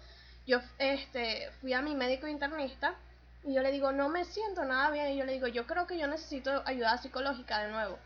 yo 0.47 0.61
este, 0.79 1.51
fui 1.61 1.73
a 1.73 1.83
mi 1.83 1.93
médico 1.93 2.25
internista 2.25 2.95
y 3.43 3.53
yo 3.53 3.61
le 3.61 3.71
digo, 3.71 3.91
no 3.91 4.09
me 4.09 4.25
siento 4.25 4.65
nada 4.65 4.91
bien. 4.91 5.09
Y 5.09 5.17
yo 5.17 5.25
le 5.25 5.33
digo, 5.33 5.47
yo 5.47 5.65
creo 5.67 5.87
que 5.87 5.97
yo 5.97 6.07
necesito 6.07 6.63
ayuda 6.65 6.97
psicológica 6.97 7.59
de 7.59 7.71
nuevo. 7.71 7.97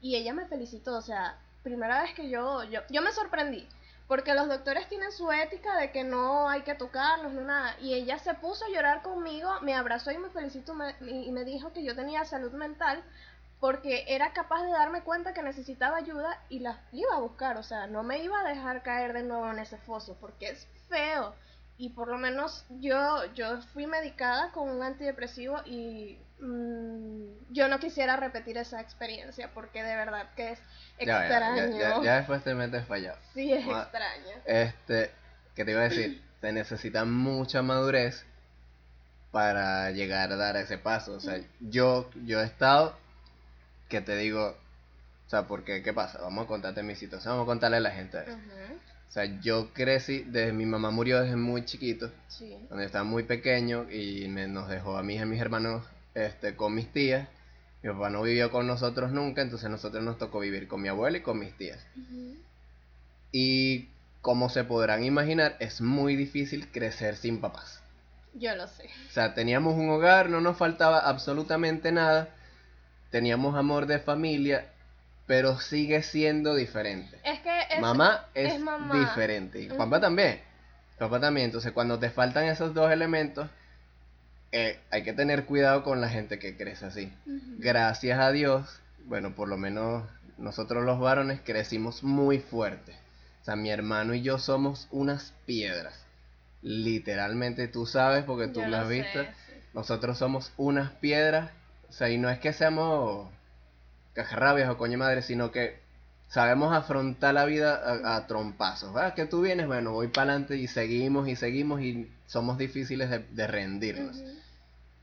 Y 0.00 0.16
ella 0.16 0.32
me 0.34 0.46
felicitó, 0.46 0.96
o 0.96 1.02
sea, 1.02 1.38
primera 1.62 2.02
vez 2.02 2.14
que 2.14 2.28
yo, 2.30 2.64
yo, 2.64 2.80
yo 2.90 3.02
me 3.02 3.12
sorprendí. 3.12 3.68
Porque 4.08 4.34
los 4.34 4.48
doctores 4.48 4.88
tienen 4.88 5.10
su 5.12 5.32
ética 5.32 5.76
de 5.76 5.90
que 5.90 6.04
no 6.04 6.48
hay 6.48 6.62
que 6.62 6.74
tocarlos, 6.76 7.32
no 7.32 7.40
nada. 7.42 7.76
Y 7.80 7.94
ella 7.94 8.18
se 8.18 8.34
puso 8.34 8.64
a 8.64 8.68
llorar 8.68 9.02
conmigo, 9.02 9.50
me 9.62 9.74
abrazó 9.74 10.12
y 10.12 10.18
me 10.18 10.30
felicitó 10.30 10.74
me- 10.74 10.94
y 11.00 11.30
me 11.32 11.44
dijo 11.44 11.72
que 11.72 11.82
yo 11.84 11.94
tenía 11.96 12.24
salud 12.24 12.52
mental 12.52 13.02
porque 13.60 14.04
era 14.08 14.32
capaz 14.32 14.62
de 14.64 14.70
darme 14.72 15.02
cuenta 15.02 15.32
que 15.34 15.42
necesitaba 15.42 15.96
ayuda 15.96 16.38
y 16.48 16.60
la 16.60 16.78
iba 16.92 17.14
a 17.16 17.20
buscar. 17.20 17.56
O 17.56 17.62
sea, 17.62 17.86
no 17.86 18.02
me 18.02 18.22
iba 18.22 18.38
a 18.40 18.44
dejar 18.48 18.82
caer 18.82 19.12
de 19.12 19.22
nuevo 19.24 19.50
en 19.50 19.58
ese 19.58 19.78
foso 19.78 20.16
porque 20.20 20.50
es 20.50 20.66
feo. 20.88 21.34
Y 21.78 21.90
por 21.90 22.08
lo 22.08 22.16
menos 22.16 22.64
yo, 22.80 23.24
yo 23.34 23.60
fui 23.74 23.86
medicada 23.86 24.50
con 24.52 24.68
un 24.68 24.82
antidepresivo 24.82 25.60
y 25.66 26.18
mm, 26.40 27.52
yo 27.52 27.68
no 27.68 27.78
quisiera 27.78 28.16
repetir 28.16 28.56
esa 28.56 28.80
experiencia 28.80 29.50
porque 29.52 29.82
de 29.82 29.94
verdad 29.94 30.30
que 30.34 30.52
es 30.52 30.58
ya, 31.04 31.26
extraño. 31.26 31.56
ya, 31.56 31.78
ya, 31.78 32.02
ya 32.02 32.16
después 32.16 32.42
te 32.42 32.54
metes 32.54 32.86
fallado. 32.86 33.18
Sí, 33.34 33.52
es 33.52 33.66
extraño. 33.66 34.36
Este, 34.46 35.10
¿qué 35.54 35.64
te 35.64 35.70
iba 35.72 35.80
a 35.80 35.88
decir? 35.88 36.22
Se 36.40 36.52
necesita 36.52 37.04
mucha 37.04 37.62
madurez 37.62 38.24
para 39.32 39.90
llegar 39.90 40.32
a 40.32 40.36
dar 40.36 40.56
ese 40.56 40.78
paso. 40.78 41.14
O 41.14 41.20
sea, 41.20 41.40
yo, 41.60 42.08
yo 42.24 42.40
he 42.40 42.44
estado, 42.44 42.96
que 43.88 44.00
te 44.00 44.16
digo, 44.16 44.56
o 45.26 45.30
sea, 45.30 45.46
porque, 45.46 45.82
¿qué 45.82 45.92
pasa? 45.92 46.20
Vamos 46.20 46.44
a 46.44 46.48
contarte 46.48 46.82
mi 46.82 46.94
situación, 46.94 47.34
vamos 47.34 47.44
a 47.44 47.52
contarle 47.52 47.78
a 47.78 47.80
la 47.80 47.90
gente 47.90 48.22
eso. 48.22 48.32
Ujú, 48.32 48.80
O 49.08 49.12
sea, 49.12 49.24
yo 49.40 49.72
crecí, 49.72 50.24
desde 50.26 50.52
mi 50.52 50.66
mamá 50.66 50.90
murió 50.90 51.20
desde 51.22 51.36
muy 51.36 51.64
chiquito, 51.64 52.10
Sí. 52.28 52.54
yo 52.70 52.80
estaba 52.80 53.04
muy 53.04 53.22
pequeño 53.22 53.90
y 53.90 54.28
me, 54.28 54.46
nos 54.46 54.68
dejó 54.68 54.96
a 54.98 55.02
mí 55.02 55.14
y 55.14 55.18
a 55.18 55.26
mis 55.26 55.40
hermanos 55.40 55.84
este, 56.14 56.54
con 56.54 56.74
mis 56.74 56.92
tías. 56.92 57.28
Mi 57.82 57.90
papá 57.90 58.10
no 58.10 58.22
vivió 58.22 58.50
con 58.50 58.66
nosotros 58.66 59.12
nunca, 59.12 59.42
entonces 59.42 59.66
a 59.66 59.70
nosotros 59.70 60.02
nos 60.02 60.18
tocó 60.18 60.40
vivir 60.40 60.66
con 60.68 60.82
mi 60.82 60.88
abuela 60.88 61.18
y 61.18 61.20
con 61.22 61.38
mis 61.38 61.52
tías. 61.56 61.78
Y 63.32 63.88
como 64.22 64.48
se 64.48 64.64
podrán 64.64 65.04
imaginar, 65.04 65.56
es 65.60 65.80
muy 65.80 66.16
difícil 66.16 66.68
crecer 66.70 67.16
sin 67.16 67.40
papás. 67.40 67.80
Yo 68.34 68.54
lo 68.56 68.66
sé. 68.66 68.84
O 69.08 69.12
sea, 69.12 69.34
teníamos 69.34 69.74
un 69.76 69.88
hogar, 69.88 70.28
no 70.28 70.40
nos 70.40 70.56
faltaba 70.56 70.98
absolutamente 70.98 71.92
nada, 71.92 72.28
teníamos 73.10 73.56
amor 73.56 73.86
de 73.86 73.98
familia, 73.98 74.66
pero 75.26 75.58
sigue 75.60 76.02
siendo 76.02 76.54
diferente. 76.54 77.18
Es 77.24 77.40
que 77.40 77.60
es, 77.70 77.80
mamá 77.80 78.26
es, 78.34 78.54
es 78.54 78.60
mamá. 78.60 78.98
diferente 79.00 79.60
y 79.60 79.68
papá 79.68 80.00
también. 80.00 80.40
Papá 80.98 81.20
también. 81.20 81.46
Entonces, 81.46 81.72
cuando 81.72 81.98
te 81.98 82.10
faltan 82.10 82.44
esos 82.44 82.72
dos 82.72 82.90
elementos, 82.90 83.48
eh, 84.52 84.78
hay 84.90 85.02
que 85.02 85.12
tener 85.12 85.44
cuidado 85.44 85.82
con 85.82 86.00
la 86.00 86.08
gente 86.08 86.38
que 86.38 86.56
crece 86.56 86.86
así. 86.86 87.12
Gracias 87.58 88.18
a 88.18 88.30
Dios, 88.32 88.80
bueno, 89.04 89.34
por 89.34 89.48
lo 89.48 89.56
menos 89.58 90.04
nosotros 90.38 90.84
los 90.84 90.98
varones 91.00 91.40
crecimos 91.44 92.02
muy 92.02 92.38
fuerte. 92.38 92.92
O 93.42 93.44
sea, 93.44 93.56
mi 93.56 93.70
hermano 93.70 94.14
y 94.14 94.22
yo 94.22 94.38
somos 94.38 94.88
unas 94.90 95.32
piedras. 95.44 95.94
Literalmente, 96.62 97.68
tú 97.68 97.86
sabes 97.86 98.24
porque 98.24 98.48
tú 98.48 98.60
Yo 98.60 98.68
lo 98.68 98.76
has 98.78 98.82
lo 98.84 98.88
visto. 98.88 99.22
sé, 99.22 99.28
sí. 99.46 99.52
Nosotros 99.74 100.18
somos 100.18 100.52
unas 100.56 100.90
piedras. 100.92 101.50
O 101.88 101.92
sea, 101.92 102.08
y 102.10 102.18
no 102.18 102.28
es 102.30 102.38
que 102.40 102.52
seamos 102.52 103.30
cajarrabias 104.16 104.70
o 104.70 104.78
coño 104.78 104.98
madre, 104.98 105.22
sino 105.22 105.52
que 105.52 105.78
sabemos 106.28 106.74
afrontar 106.74 107.34
la 107.34 107.44
vida 107.44 107.76
a, 107.76 108.16
a 108.16 108.26
trompazos. 108.26 108.92
¿verdad? 108.92 109.14
Que 109.14 109.26
tú 109.26 109.42
vienes, 109.42 109.66
bueno, 109.66 109.92
voy 109.92 110.08
para 110.08 110.32
adelante 110.32 110.56
y 110.56 110.66
seguimos 110.66 111.28
y 111.28 111.36
seguimos 111.36 111.82
y 111.82 112.10
somos 112.26 112.58
difíciles 112.58 113.10
de, 113.10 113.18
de 113.18 113.46
rendirnos. 113.46 114.16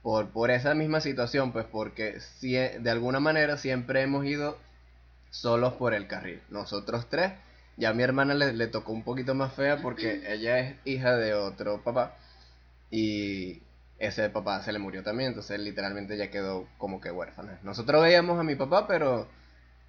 Por, 0.02 0.32
por 0.32 0.52
esa 0.52 0.74
misma 0.74 1.00
situación, 1.00 1.54
pues 1.54 1.66
porque 1.66 2.20
si, 2.20 2.54
de 2.54 2.90
alguna 2.90 3.22
manera 3.22 3.58
siempre 3.58 4.02
hemos 4.02 4.26
ido 4.26 4.58
solos 5.30 5.74
por 5.74 5.94
el 5.94 6.08
carril. 6.08 6.42
Nosotros 6.50 7.08
tres, 7.10 7.32
ya 7.78 7.90
a 7.90 7.94
mi 7.94 8.04
hermana 8.04 8.34
le, 8.34 8.52
le 8.52 8.68
tocó 8.68 8.92
un 8.92 9.04
poquito 9.04 9.34
más 9.36 9.54
fea 9.54 9.78
porque 9.82 10.24
ella 10.34 10.60
es 10.60 10.76
hija 10.84 11.16
de 11.16 11.36
otro 11.36 11.82
papá 11.84 12.18
y 12.92 13.62
ese 14.06 14.30
papá 14.30 14.62
se 14.64 14.72
le 14.74 14.80
murió 14.80 15.04
también, 15.04 15.30
entonces 15.30 15.60
literalmente 15.60 16.18
ya 16.18 16.30
quedó 16.30 16.68
como 16.78 17.00
que 17.02 17.12
huérfana. 17.12 17.60
Nosotros 17.64 18.02
veíamos 18.04 18.40
a 18.40 18.44
mi 18.44 18.56
papá, 18.56 18.88
pero 18.88 19.28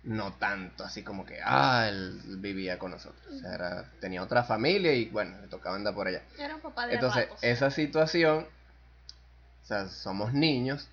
no 0.04 0.34
tanto, 0.34 0.84
así 0.84 1.02
como 1.02 1.24
que, 1.24 1.38
ah, 1.44 1.86
él 1.88 2.20
vivía 2.38 2.78
con 2.78 2.90
nosotros. 2.90 3.26
O 3.34 3.38
sea, 3.38 3.54
era- 3.54 3.90
tenía 4.00 4.22
otra 4.22 4.44
familia 4.44 4.92
y 4.92 5.06
bueno, 5.06 5.40
le 5.40 5.48
tocaba 5.48 5.76
andar 5.76 5.94
por 5.94 6.06
allá. 6.06 6.22
Era 6.38 6.54
un 6.54 6.60
papá 6.60 6.86
de 6.86 6.94
Entonces, 6.94 7.24
ratos. 7.26 7.42
esa 7.42 7.70
situación, 7.70 8.46
o 9.62 9.66
sea, 9.66 9.88
somos 9.88 10.32
niños, 10.34 10.88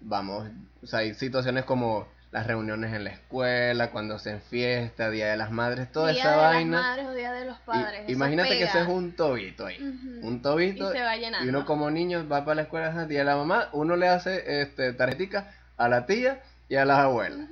vamos, 0.00 0.48
o 0.82 0.86
sea, 0.86 1.00
hay 1.00 1.14
situaciones 1.14 1.64
como 1.64 2.08
las 2.30 2.46
reuniones 2.46 2.92
en 2.92 3.04
la 3.04 3.10
escuela, 3.10 3.90
cuando 3.90 4.16
hacen 4.16 4.42
fiesta, 4.42 5.10
Día 5.10 5.30
de 5.30 5.36
las 5.36 5.50
Madres, 5.50 5.90
toda 5.90 6.12
Día 6.12 6.20
esa 6.20 6.30
de 6.32 6.36
vaina. 6.36 6.76
Las 6.76 6.86
madres 6.86 7.06
o 7.06 7.14
día 7.14 7.32
de 7.32 7.44
los 7.46 7.58
padres. 7.60 8.00
eso 8.02 8.12
imagínate 8.12 8.50
que 8.50 8.64
ese 8.64 8.80
es 8.82 8.88
un 8.88 9.12
tobito 9.12 9.66
ahí, 9.66 9.78
un 10.22 10.42
tobito, 10.42 10.90
Y 10.90 10.96
se 10.96 11.02
va 11.02 11.16
llenando. 11.16 11.46
y 11.46 11.48
uno 11.48 11.64
como 11.64 11.90
niño 11.90 12.28
va 12.28 12.44
para 12.44 12.56
la 12.56 12.62
escuela, 12.62 13.06
Día 13.06 13.20
de 13.20 13.24
la 13.24 13.36
Mamá, 13.36 13.70
uno 13.72 13.96
le 13.96 14.08
hace 14.08 14.60
este 14.60 14.92
tarjetica 14.92 15.54
a 15.76 15.88
la 15.88 16.04
tía 16.04 16.42
y 16.68 16.76
a 16.76 16.84
las 16.84 16.98
abuelas. 16.98 17.48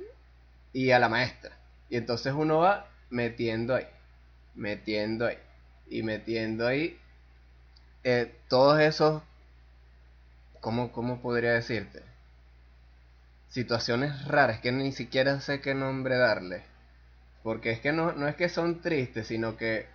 Y 0.73 0.91
a 0.91 0.99
la 0.99 1.09
maestra. 1.09 1.57
Y 1.89 1.97
entonces 1.97 2.33
uno 2.33 2.59
va 2.59 2.87
metiendo 3.09 3.73
ahí, 3.73 3.87
metiendo 4.53 5.25
ahí 5.25 5.37
y 5.89 6.03
metiendo 6.03 6.67
ahí 6.67 6.99
eh, 8.03 8.31
todos 8.47 8.79
esos, 8.79 9.23
¿cómo, 10.59 10.91
¿cómo 10.91 11.19
podría 11.21 11.53
decirte? 11.53 12.03
Situaciones 13.49 14.25
raras 14.25 14.59
que 14.59 14.71
ni 14.71 14.91
siquiera 14.91 15.39
sé 15.41 15.61
qué 15.61 15.73
nombre 15.73 16.17
darle. 16.17 16.63
Porque 17.43 17.71
es 17.71 17.79
que 17.79 17.93
no, 17.93 18.11
no 18.11 18.27
es 18.27 18.35
que 18.35 18.49
son 18.49 18.81
tristes, 18.81 19.27
sino 19.27 19.57
que 19.57 19.87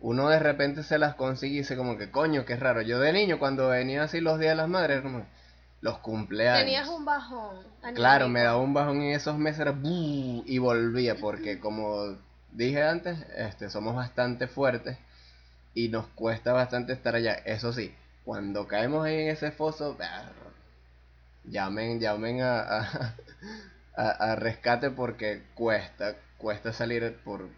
uno 0.00 0.28
de 0.28 0.38
repente 0.38 0.82
se 0.82 0.98
las 0.98 1.14
consigue 1.14 1.54
y 1.54 1.58
dice 1.58 1.76
como 1.76 1.96
que 1.96 2.10
coño, 2.10 2.44
qué 2.44 2.56
raro. 2.56 2.82
Yo 2.82 2.98
de 3.00 3.12
niño 3.12 3.38
cuando 3.38 3.68
venía 3.68 4.02
así 4.04 4.20
los 4.20 4.38
días 4.38 4.52
de 4.52 4.56
las 4.56 4.68
madres, 4.68 5.02
como 5.02 5.24
los 5.80 5.98
cumpleaños. 5.98 6.64
Tenías 6.64 6.88
un 6.88 7.04
bajón. 7.04 7.56
Claro, 7.94 8.28
me 8.28 8.42
daba 8.42 8.58
un 8.58 8.74
bajón 8.74 9.02
en 9.02 9.12
esos 9.12 9.38
meses 9.38 9.60
era 9.60 9.72
¡buh! 9.72 10.42
y 10.46 10.58
volvía 10.58 11.16
porque 11.16 11.60
como 11.60 12.16
dije 12.52 12.82
antes, 12.82 13.18
este 13.36 13.70
somos 13.70 13.94
bastante 13.94 14.48
fuertes 14.48 14.98
y 15.74 15.88
nos 15.88 16.06
cuesta 16.08 16.52
bastante 16.52 16.92
estar 16.92 17.14
allá. 17.14 17.34
Eso 17.34 17.72
sí, 17.72 17.94
cuando 18.24 18.66
caemos 18.66 19.06
ahí 19.06 19.14
en 19.14 19.28
ese 19.28 19.52
foso, 19.52 19.96
llamen, 21.44 22.00
llamen 22.00 22.42
a, 22.42 22.60
a, 22.60 23.14
a, 23.96 24.08
a 24.32 24.36
rescate 24.36 24.90
porque 24.90 25.42
cuesta, 25.54 26.16
cuesta 26.38 26.72
salir 26.72 27.16
por, 27.24 27.48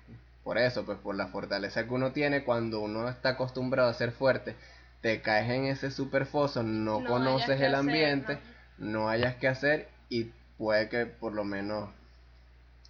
por 0.45 0.59
eso, 0.59 0.85
pues 0.85 0.99
por 0.99 1.15
la 1.17 1.29
fortaleza 1.29 1.85
que 1.85 1.95
uno 1.95 2.13
tiene 2.13 2.45
cuando 2.45 2.81
uno 2.81 3.09
está 3.09 3.31
acostumbrado 3.31 3.89
a 3.91 3.95
ser 3.95 4.13
fuerte, 4.13 4.57
te 5.03 5.21
caes 5.23 5.51
en 5.51 5.67
ese 5.67 5.91
super 5.91 6.27
foso, 6.27 6.63
no, 6.63 7.01
No 7.01 7.07
conoces 7.07 7.61
el 7.61 7.75
hacer, 7.75 7.75
ambiente, 7.75 8.39
no 8.79 9.09
hayas 9.09 9.37
que 9.37 9.49
hacer 9.49 9.89
y 10.09 10.33
puede 10.59 10.89
que 10.89 11.07
por 11.07 11.33
lo 11.33 11.45
menos 11.45 11.91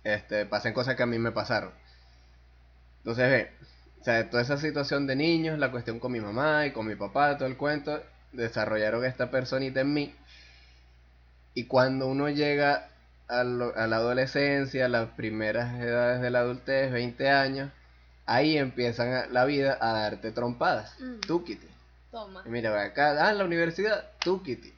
este, 0.04 0.47
pasen 0.47 0.73
cosas 0.75 0.97
que 0.97 1.02
a 1.02 1.06
mí 1.06 1.18
me 1.18 1.32
pasaron. 1.32 1.73
Entonces, 2.99 3.30
ve, 3.30 3.50
o 4.00 4.04
sea, 4.04 4.30
toda 4.30 4.42
esa 4.42 4.56
situación 4.59 5.06
de 5.06 5.16
niños, 5.16 5.59
la 5.59 5.70
cuestión 5.70 5.99
con 6.00 6.12
mi 6.12 6.20
mamá 6.20 6.66
y 6.66 6.73
con 6.73 6.87
mi 6.87 6.94
papá, 6.97 7.37
todo 7.37 7.49
el 7.49 7.56
cuento, 7.56 8.02
desarrollaron 8.32 9.04
esta 9.04 9.30
personita 9.30 9.80
en 9.80 9.92
mí. 9.94 10.14
Y 11.54 11.64
cuando 11.64 12.07
uno 12.07 12.28
llega 12.28 12.88
a, 13.28 13.45
lo- 13.45 13.76
a 13.76 13.87
la 13.87 13.97
adolescencia, 13.97 14.88
las 14.88 15.09
primeras 15.11 15.80
edades 15.80 16.21
de 16.21 16.30
la 16.30 16.40
adultez, 16.40 16.90
20 16.92 17.30
años, 17.30 17.71
ahí 18.26 18.57
empiezan 18.59 19.12
a- 19.12 19.26
la 19.26 19.45
vida 19.45 19.76
a 19.80 19.92
darte 19.92 20.30
trompadas. 20.33 20.95
Mm. 21.00 21.21
Tú, 21.26 21.45
Kitty. 21.45 21.66
Toma. 22.11 22.42
Y 22.45 22.49
mira, 22.49 22.80
acá, 22.83 23.26
ah, 23.26 23.30
en 23.30 23.38
la 23.38 23.45
universidad, 23.45 24.04
tú, 24.21 24.42
Kitty. 24.42 24.73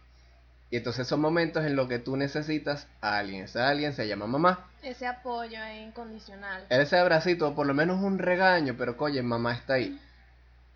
Y 0.71 0.77
entonces 0.79 1.07
son 1.07 1.21
momentos 1.21 1.65
en 1.67 1.77
los 1.77 1.87
que 1.89 1.99
tú 1.99 2.17
necesitas 2.17 2.87
a 3.03 3.19
alguien. 3.19 3.45
Ese 3.45 3.61
alguien 3.61 3.93
se 3.93 4.09
llama 4.09 4.27
mamá. 4.27 4.67
Ese 4.83 5.07
apoyo 5.07 5.63
es 5.63 5.83
incondicional. 5.87 6.65
Ese 6.71 6.99
abracito, 6.99 7.49
o 7.49 7.55
por 7.55 7.67
lo 7.67 7.75
menos 7.75 8.01
un 8.03 8.19
regaño, 8.19 8.75
pero 8.79 8.97
coye, 8.97 9.23
mamá 9.23 9.53
está 9.55 9.75
ahí. 9.75 10.01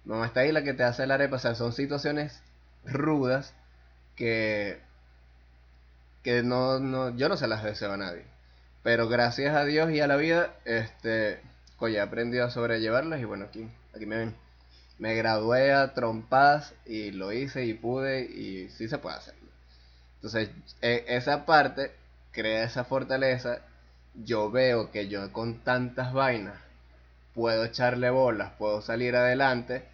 Mamá 0.05 0.27
está 0.27 0.41
ahí 0.41 0.53
la 0.53 0.63
que 0.63 0.75
te 0.75 0.85
hace 0.85 1.07
la 1.07 1.15
arepa. 1.15 1.37
O 1.37 1.39
sea, 1.39 1.55
son 1.55 1.73
situaciones 1.73 2.43
rudas 2.85 3.55
que, 4.17 4.81
que 6.27 6.43
no, 6.43 6.81
no, 6.81 7.17
yo 7.17 7.29
no 7.29 7.37
se 7.37 7.47
las 7.47 7.63
deseo 7.63 7.93
a 7.93 7.97
nadie. 7.97 8.25
Pero 8.83 9.09
gracias 9.09 9.55
a 9.55 9.65
Dios 9.65 9.93
y 9.93 10.01
a 10.01 10.09
la 10.09 10.17
vida, 10.17 10.57
este, 10.65 11.41
coye, 11.77 11.99
he 11.99 12.01
aprendido 12.01 12.45
a 12.45 12.51
sobrellevarlas 12.51 13.21
y 13.21 13.25
bueno, 13.25 13.45
aquí, 13.45 13.69
aquí 13.95 14.07
me 14.07 14.17
ven. 14.17 14.35
Me 14.99 15.15
gradué 15.15 15.73
a 15.73 15.95
trompadas 15.95 16.75
y 16.85 17.13
lo 17.13 17.31
hice 17.33 17.65
y 17.67 17.75
pude 17.75 18.23
y 18.23 18.69
sí 18.71 18.89
se 18.89 18.99
puede 18.99 19.19
hacer. 19.19 19.35
Entonces, 20.17 20.51
e- 20.83 21.05
esa 21.07 21.47
parte 21.47 21.93
crea 22.33 22.65
esa 22.65 22.83
fortaleza. 22.83 23.61
Yo 24.17 24.51
veo 24.51 24.91
que 24.91 25.07
yo 25.07 25.33
con 25.33 25.61
tantas 25.61 26.13
vainas 26.13 26.59
puedo 27.35 27.65
echarle 27.65 28.11
bolas, 28.11 28.51
puedo 28.59 28.83
salir 28.83 29.15
adelante. 29.15 29.85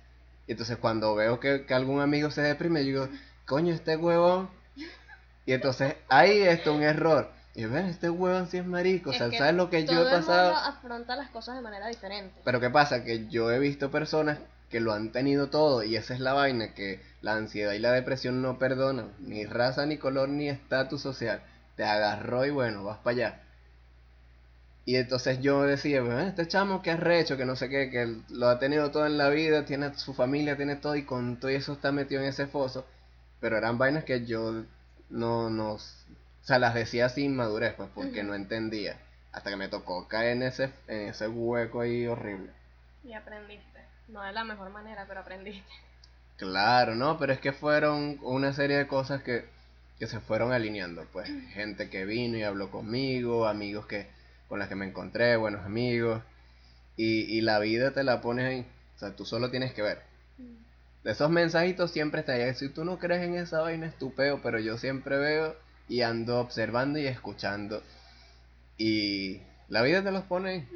Y 0.47 0.53
entonces 0.53 0.79
cuando 0.79 1.15
veo 1.15 1.41
que, 1.41 1.67
que 1.67 1.75
algún 1.75 2.01
amigo 2.01 2.31
se 2.31 2.41
deprime, 2.41 2.87
yo 2.87 3.07
digo, 3.07 3.19
coño, 3.45 3.75
este 3.75 3.99
huevón. 3.99 4.62
Y 5.47 5.53
entonces 5.53 5.95
ahí 6.09 6.41
está 6.43 6.71
un 6.71 6.83
error. 6.83 7.31
Y 7.55 7.67
ven, 7.67 7.87
este 7.87 8.09
huevón 8.09 8.49
sí 8.49 8.59
es 8.59 8.67
marico. 8.67 9.11
O 9.11 9.13
sea, 9.13 9.29
que 9.29 9.39
¿sabes 9.39 9.55
lo 9.55 9.69
que 9.69 9.85
yo 9.85 9.93
todo 9.93 10.09
he 10.09 10.15
el 10.15 10.21
pasado? 10.21 10.53
mundo 10.55 10.69
afronta 10.69 11.17
las 11.17 11.31
cosas 11.31 11.57
de 11.57 11.63
manera 11.63 11.89
diferente. 11.89 12.41
Pero 12.45 12.61
¿qué 12.61 12.71
pasa? 12.71 13.05
Que 13.05 13.29
yo 13.29 13.51
he 13.51 13.59
visto 13.59 13.91
personas 13.91 14.39
que 14.71 14.81
lo 14.81 14.95
han 14.95 15.13
tenido 15.13 15.51
todo 15.51 15.83
y 15.83 15.97
esa 15.97 16.15
es 16.15 16.21
la 16.21 16.33
vaina, 16.33 16.73
que 16.75 17.03
la 17.21 17.35
ansiedad 17.35 17.75
y 17.75 17.79
la 17.79 17.93
depresión 17.93 18.41
no 18.41 18.59
perdonan, 18.59 19.13
ni 19.19 19.45
raza, 19.45 19.85
ni 19.85 19.99
color, 19.99 20.31
ni 20.31 20.49
estatus 20.49 21.03
social. 21.03 21.43
Te 21.77 21.85
agarró 21.85 22.47
y 22.47 22.51
bueno, 22.51 22.83
vas 22.85 22.99
para 22.99 23.17
allá. 23.17 23.41
Y 24.85 24.97
entonces 24.97 25.41
yo 25.41 25.63
decía, 25.63 26.03
"Bueno, 26.03 26.21
este 26.21 26.49
chamo 26.49 26.83
que 26.83 26.91
arrecho, 26.91 27.37
que 27.37 27.45
no 27.45 27.55
sé 27.55 27.69
qué, 27.69 27.91
que 27.91 28.17
lo 28.31 28.49
ha 28.49 28.59
tenido 28.59 28.91
todo 28.91 29.07
en 29.07 29.17
la 29.19 29.29
vida, 29.29 29.65
tiene 29.65 29.95
su 29.97 30.15
familia, 30.15 30.57
tiene 30.57 30.77
todo 30.77 30.97
y 30.97 31.05
con 31.05 31.37
todo 31.39 31.51
y 31.51 31.55
eso 31.57 31.75
está 31.75 31.93
metido 31.93 32.23
en 32.23 32.29
ese 32.29 32.47
foso. 32.47 32.85
Pero 33.41 33.57
eran 33.59 33.79
vainas 33.79 34.05
que 34.05 34.25
yo 34.25 34.65
no, 35.13 35.51
no, 35.51 35.75
o 35.75 35.79
sea, 36.43 36.59
las 36.59 36.75
decía 36.75 37.09
sin 37.09 37.37
madurez, 37.37 37.75
pues, 37.75 37.89
porque 37.95 38.23
no 38.25 38.35
entendía. 38.35 38.99
Hasta 39.31 39.51
que 39.51 39.57
me 39.57 39.69
tocó 39.69 40.09
caer 40.09 40.33
en 40.33 40.43
ese, 40.43 40.73
en 40.89 41.09
ese 41.09 41.29
hueco 41.29 41.81
ahí 41.81 42.07
horrible. 42.07 42.51
Y 43.05 43.13
aprendiste. 43.13 43.81
No 44.09 44.23
de 44.23 44.33
la 44.33 44.45
mejor 44.45 44.71
manera, 44.71 45.05
pero 45.07 45.21
aprendiste. 45.21 45.73
Claro, 46.37 46.95
no, 46.95 47.19
pero 47.19 47.33
es 47.33 47.41
que 47.41 47.53
fueron 47.53 48.19
una 48.23 48.53
serie 48.53 48.77
de 48.77 48.89
cosas 48.89 49.23
que, 49.23 49.45
que 49.99 50.07
se 50.07 50.21
fueron 50.21 50.53
alineando, 50.53 51.07
pues 51.13 51.29
gente 51.53 51.89
que 51.89 52.05
vino 52.05 52.37
y 52.37 52.43
habló 52.43 52.71
conmigo, 52.71 53.47
amigos 53.47 53.87
que 53.87 54.09
con 54.49 54.59
las 54.59 54.69
que 54.69 54.75
me 54.75 54.87
encontré, 54.87 55.37
buenos 55.37 55.65
amigos, 55.65 56.23
y, 56.97 57.23
y 57.25 57.41
la 57.43 57.59
vida 57.59 57.93
te 57.93 58.03
la 58.03 58.21
pones 58.21 58.47
ahí, 58.47 58.67
o 58.97 58.99
sea, 58.99 59.15
tú 59.15 59.25
solo 59.25 59.51
tienes 59.51 59.73
que 59.73 59.83
ver. 59.83 60.03
De 61.05 61.13
esos 61.13 61.31
mensajitos 61.31 61.91
siempre 61.93 62.21
está 62.21 62.33
ahí, 62.33 62.55
si 62.55 62.69
tú 62.69 62.85
no 62.85 62.99
crees 62.99 63.23
en 63.23 63.35
esa 63.37 63.61
vaina 63.61 63.87
es 63.87 63.99
tu 63.99 64.15
peo, 64.15 64.41
pero 64.43 64.59
yo 64.59 64.79
siempre 64.79 65.19
veo 65.19 65.57
y 65.89 66.03
ando 66.03 66.41
observando 66.41 66.99
y 66.99 67.07
escuchando, 67.07 67.83
y 68.79 69.43
la 69.69 69.83
vida 69.83 70.03
te 70.05 70.13
los 70.13 70.25
pone 70.25 70.51
ahí. 70.51 70.69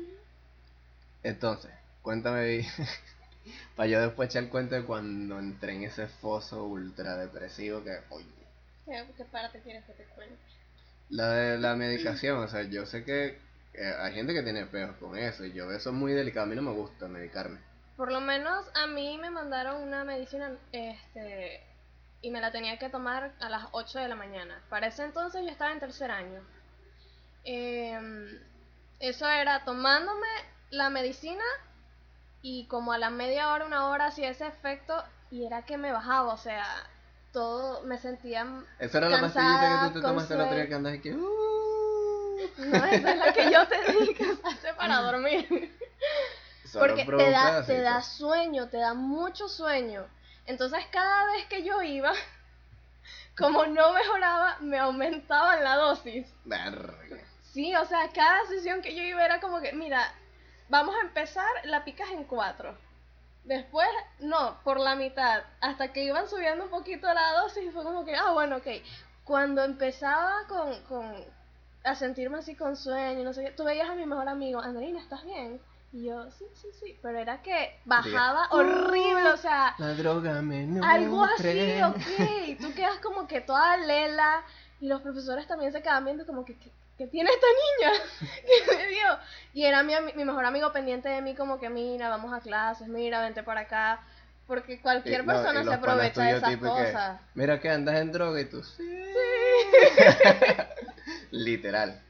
Entonces, 1.23 1.71
cuéntame, 2.03 2.67
para 3.77 3.89
yo 3.89 4.01
después 4.01 4.29
echar 4.31 4.45
el 4.45 4.51
cuento 4.51 4.75
de 4.77 4.85
cuando 4.85 5.39
entré 5.39 5.75
en 5.75 5.85
ese 5.85 6.09
foso 6.09 6.65
ultra 6.67 7.17
depresivo 7.17 7.83
que, 7.85 7.99
oye, 8.11 8.27
¿Qué, 8.87 9.05
qué 9.17 9.25
parte 9.27 9.61
quieres 9.63 9.85
que 9.85 9.93
te 9.95 10.05
cuente? 10.07 10.41
la 11.09 11.31
de 11.33 11.59
la 11.59 11.75
medicación, 11.77 12.39
o 12.39 12.49
sea, 12.49 12.63
yo 12.63 12.87
sé 12.87 13.05
que 13.05 13.39
eh, 13.75 13.95
hay 14.01 14.15
gente 14.15 14.35
que 14.35 14.43
tiene 14.43 14.67
peos 14.67 14.97
con 14.99 15.17
eso, 15.19 15.45
y 15.45 15.53
yo 15.53 15.71
eso 15.73 15.91
es 15.91 15.97
muy 15.97 16.13
delicado, 16.13 16.47
a 16.47 16.49
mí 16.49 16.57
no 16.57 16.63
me 16.63 16.73
gusta 16.73 17.09
medicarme. 17.09 17.66
Por 17.97 18.13
lo 18.13 18.21
menos 18.21 18.67
a 18.75 18.87
mí 18.87 19.19
me 19.19 19.31
mandaron 19.31 19.83
una 19.83 20.05
medicina 20.05 20.51
este 20.73 21.63
y 22.23 22.31
me 22.31 22.41
la 22.41 22.51
tenía 22.51 22.79
que 22.79 22.89
tomar 22.89 23.33
a 23.41 23.49
las 23.49 23.65
8 23.73 23.99
de 24.01 24.09
la 24.09 24.17
mañana. 24.17 24.61
Para 24.69 24.89
ese 24.89 25.05
entonces 25.05 25.43
yo 25.45 25.49
estaba 25.51 25.73
en 25.73 25.81
tercer 25.81 26.11
año. 26.11 26.41
Em, 27.45 28.39
eso 28.99 29.29
era 29.29 29.65
tomándome 29.65 30.27
la 30.71 30.91
medicina 30.91 31.45
y 32.43 32.67
como 32.67 32.93
a 32.93 32.99
la 32.99 33.11
media 33.11 33.53
hora, 33.53 33.65
una 33.67 33.89
hora 33.89 34.07
hacía 34.07 34.31
ese 34.31 34.47
efecto 34.47 35.03
y 35.31 35.45
era 35.47 35.63
que 35.65 35.77
me 35.77 35.93
bajaba, 35.93 36.33
o 36.35 36.39
sea, 36.39 36.65
todo 37.33 37.83
me 37.83 37.99
sentía... 37.99 38.47
Esa 38.79 38.99
era 38.99 39.09
la 39.09 39.21
Cansada, 39.21 39.45
pastillita 39.47 39.81
que 39.81 39.95
tú 39.95 40.01
te 40.01 40.07
tomaste 40.07 40.35
el 40.35 40.41
otro 40.41 40.55
día 40.55 40.69
que 40.69 40.75
andas 40.75 40.95
aquí. 40.95 41.11
"Uh". 41.13 41.47
No, 42.59 42.85
esa 42.85 43.11
es 43.13 43.19
la 43.19 43.33
que 43.33 43.51
yo 43.51 43.67
te 43.69 43.93
dije 43.93 44.15
que 44.15 44.27
usaste 44.33 44.75
para 44.75 45.01
dormir. 45.01 45.77
Porque 46.79 47.05
te 47.05 47.31
da, 47.31 47.65
te 47.65 47.81
da 47.81 48.03
sueño, 48.03 48.69
te 48.69 48.79
da 48.79 48.95
mucho 48.95 49.49
sueño. 49.49 50.07
Entonces 50.47 50.85
cada 50.91 51.27
vez 51.33 51.47
que 51.47 51.63
yo 51.63 51.83
iba, 51.83 52.13
como 53.39 53.67
no 53.67 53.93
mejoraba, 53.93 54.59
me 54.61 54.79
aumentaban 54.79 55.63
la 55.63 55.77
dosis. 55.77 56.27
Verga. 56.45 57.19
Sí, 57.43 57.75
o 57.75 57.85
sea, 57.87 58.11
cada 58.13 58.47
sesión 58.47 58.83
que 58.83 58.95
yo 58.95 59.03
iba 59.03 59.25
era 59.25 59.41
como 59.41 59.61
que, 59.61 59.73
mira, 59.73 60.13
vamos 60.69 60.95
a 60.97 61.07
empezar, 61.07 61.49
la 61.65 61.85
picas 61.85 62.11
en 62.11 62.25
cuatro. 62.25 62.77
Después, 63.45 63.89
no, 64.19 64.61
por 64.65 64.81
la 64.81 64.97
mitad. 64.97 65.45
Hasta 65.61 65.93
que 65.93 66.05
iban 66.05 66.29
subiendo 66.29 66.65
un 66.65 66.71
poquito 66.71 67.07
la 67.13 67.33
dosis, 67.43 67.73
fue 67.73 67.85
como 67.85 68.05
que, 68.05 68.15
ah, 68.15 68.33
bueno, 68.33 68.57
ok. 68.57 68.67
Cuando 69.25 69.65
empezaba 69.65 70.47
con, 70.49 70.83
con 70.83 71.25
a 71.85 71.95
sentirme 71.95 72.39
así 72.39 72.57
con 72.57 72.77
sueño, 72.77 73.23
no 73.23 73.33
sé 73.33 73.45
qué, 73.45 73.51
tú 73.53 73.65
veías 73.65 73.89
a 73.89 73.95
mi 73.95 74.05
mejor 74.05 74.29
amigo, 74.29 74.61
Andreina, 74.61 75.01
¿estás 75.01 75.25
bien? 75.25 75.61
Y 75.93 76.05
yo, 76.07 76.31
sí, 76.31 76.45
sí, 76.55 76.69
sí, 76.79 76.99
pero 77.01 77.19
era 77.19 77.41
que 77.43 77.79
bajaba 77.85 78.49
horrible, 78.51 79.31
o 79.31 79.37
sea, 79.37 79.75
La 79.79 79.95
droga 79.95 80.43
me 80.43 80.67
nutre. 80.67 80.89
algo 80.91 81.25
así, 81.25 81.81
ok. 81.83 82.61
Tú 82.61 82.75
quedas 82.75 82.99
como 82.99 83.27
que 83.27 83.41
toda 83.41 83.77
lela 83.79 84.43
y 84.81 84.89
los 84.89 85.01
profesores 85.01 85.47
también 85.47 85.73
se 85.73 85.81
quedan 85.83 86.05
viendo 86.05 86.27
como 86.27 86.45
que, 86.45 86.59
¿qué, 86.59 86.71
qué 86.99 87.07
tiene 87.07 87.31
esta 87.31 87.47
niña? 87.47 87.93
¿Qué 88.69 88.77
me 88.77 88.87
dio? 88.89 89.07
Y 89.55 89.65
era 89.65 89.83
mi, 89.83 89.95
mi 90.15 90.25
mejor 90.25 90.45
amigo 90.45 90.71
pendiente 90.73 91.09
de 91.09 91.23
mí 91.23 91.35
como 91.35 91.59
que, 91.59 91.71
mira, 91.71 92.09
vamos 92.11 92.33
a 92.35 92.41
clases, 92.41 92.89
mira, 92.89 93.23
vente 93.23 93.43
para 93.43 93.63
acá. 93.63 94.01
Porque 94.47 94.81
cualquier 94.81 95.23
Y- 95.23 95.27
persona 95.27 95.63
y 95.63 95.65
se 95.65 95.75
aprovecha 95.75 96.23
de 96.23 96.37
esas 96.37 96.51
tipo 96.51 96.77
que, 96.77 96.85
cosas. 96.85 97.21
Mira 97.35 97.59
que 97.61 97.71
andas 97.71 97.97
en 97.97 98.13
droga 98.13 98.41
y 98.41 98.45
tú 98.45 98.63
sí. 98.63 98.83
Literal. 101.31 102.01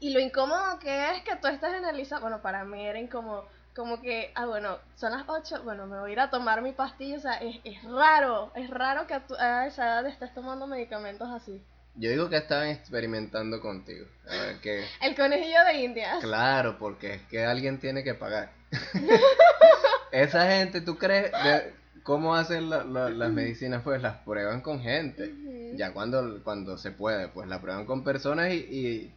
Y 0.00 0.10
lo 0.10 0.20
incómodo 0.20 0.78
que 0.78 1.10
es 1.16 1.22
que 1.22 1.36
tú 1.36 1.48
estás 1.48 1.72
ISA, 1.98 2.18
bueno, 2.18 2.42
para 2.42 2.64
mí 2.64 2.86
era 2.86 2.98
incómodo, 2.98 3.48
como 3.74 4.00
que, 4.00 4.30
ah, 4.34 4.46
bueno, 4.46 4.78
son 4.96 5.12
las 5.12 5.24
8, 5.26 5.62
bueno, 5.64 5.86
me 5.86 5.98
voy 5.98 6.10
a 6.10 6.12
ir 6.12 6.20
a 6.20 6.30
tomar 6.30 6.62
mi 6.62 6.72
pastilla, 6.72 7.16
o 7.16 7.20
sea, 7.20 7.34
es, 7.34 7.56
es 7.64 7.82
raro, 7.84 8.52
es 8.54 8.68
raro 8.70 9.06
que 9.06 9.14
a, 9.14 9.26
tu- 9.26 9.34
a 9.36 9.66
esa 9.66 9.84
edad 9.86 10.06
estés 10.06 10.32
tomando 10.34 10.66
medicamentos 10.66 11.28
así. 11.30 11.62
Yo 11.94 12.10
digo 12.10 12.28
que 12.28 12.36
estaban 12.36 12.68
experimentando 12.68 13.60
contigo. 13.62 14.06
A 14.28 14.32
ver 14.34 14.60
qué. 14.60 14.84
El 15.00 15.16
conejillo 15.16 15.64
de 15.64 15.74
Indias. 15.82 16.18
Claro, 16.20 16.76
porque 16.78 17.14
es 17.14 17.22
que 17.22 17.44
alguien 17.46 17.78
tiene 17.80 18.04
que 18.04 18.12
pagar. 18.14 18.50
Esa 20.12 20.46
gente, 20.50 20.80
¿tú 20.80 20.96
crees? 20.98 21.32
de- 21.32 21.74
¿Cómo 22.02 22.36
hacen 22.36 22.70
la- 22.70 22.84
la- 22.84 23.10
las 23.10 23.30
medicinas? 23.30 23.82
Pues 23.82 24.00
las 24.00 24.18
prueban 24.18 24.60
con 24.60 24.80
gente. 24.80 25.32
Ya 25.74 25.92
cuando, 25.92 26.42
cuando 26.44 26.78
se 26.78 26.92
puede, 26.92 27.28
pues 27.28 27.48
la 27.48 27.60
prueban 27.60 27.84
con 27.86 28.04
personas 28.04 28.50
y, 28.52 28.56
y, 28.58 29.14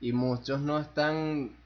y 0.00 0.12
muchos 0.12 0.60
no 0.60 0.78
están 0.78 1.56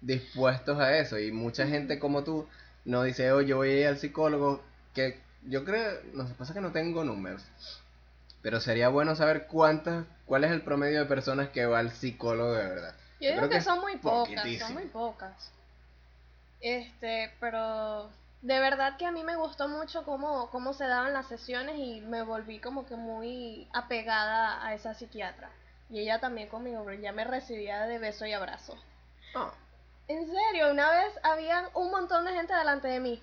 dispuestos 0.00 0.78
a 0.78 0.98
eso. 0.98 1.18
Y 1.18 1.32
mucha 1.32 1.66
gente 1.66 1.98
como 1.98 2.24
tú 2.24 2.46
no 2.84 3.02
dice, 3.02 3.32
oye, 3.32 3.48
yo 3.48 3.58
voy 3.58 3.70
a 3.70 3.80
ir 3.80 3.86
al 3.86 3.98
psicólogo. 3.98 4.62
Que 4.94 5.20
yo 5.44 5.64
creo, 5.64 6.00
no 6.12 6.26
sé, 6.26 6.34
pasa 6.34 6.54
que 6.54 6.60
no 6.60 6.72
tengo 6.72 7.04
números. 7.04 7.42
Pero 8.42 8.60
sería 8.60 8.88
bueno 8.88 9.14
saber 9.14 9.46
cuántas, 9.46 10.04
cuál 10.26 10.44
es 10.44 10.50
el 10.50 10.62
promedio 10.62 11.00
de 11.00 11.06
personas 11.06 11.48
que 11.50 11.66
va 11.66 11.78
al 11.78 11.92
psicólogo 11.92 12.52
de 12.52 12.68
verdad. 12.68 12.94
Yo 13.20 13.28
digo 13.28 13.38
creo 13.38 13.48
que, 13.50 13.56
que 13.56 13.62
son 13.62 13.80
muy 13.80 13.96
pocas, 13.96 14.58
son 14.58 14.74
muy 14.74 14.84
pocas. 14.84 15.52
Este, 16.60 17.32
pero 17.40 18.10
de 18.42 18.58
verdad 18.58 18.96
que 18.96 19.06
a 19.06 19.12
mí 19.12 19.22
me 19.22 19.36
gustó 19.36 19.68
mucho 19.68 20.04
cómo, 20.04 20.50
cómo 20.50 20.74
se 20.74 20.84
daban 20.84 21.12
las 21.12 21.26
sesiones 21.26 21.78
y 21.78 22.00
me 22.00 22.22
volví 22.22 22.58
como 22.58 22.84
que 22.86 22.96
muy 22.96 23.68
apegada 23.72 24.64
a 24.64 24.74
esa 24.74 24.94
psiquiatra. 24.94 25.50
Y 25.92 26.00
ella 26.00 26.18
también 26.18 26.48
conmigo, 26.48 26.82
pero 26.86 26.98
ya 27.00 27.12
me 27.12 27.22
recibía 27.24 27.82
de 27.82 27.98
beso 27.98 28.24
y 28.24 28.32
abrazo. 28.32 28.76
Ah, 29.34 29.52
En 30.08 30.26
serio, 30.26 30.70
una 30.72 30.90
vez 30.90 31.12
habían 31.22 31.66
un 31.74 31.90
montón 31.90 32.24
de 32.24 32.32
gente 32.32 32.54
delante 32.54 32.88
de 32.88 32.98
mí. 32.98 33.22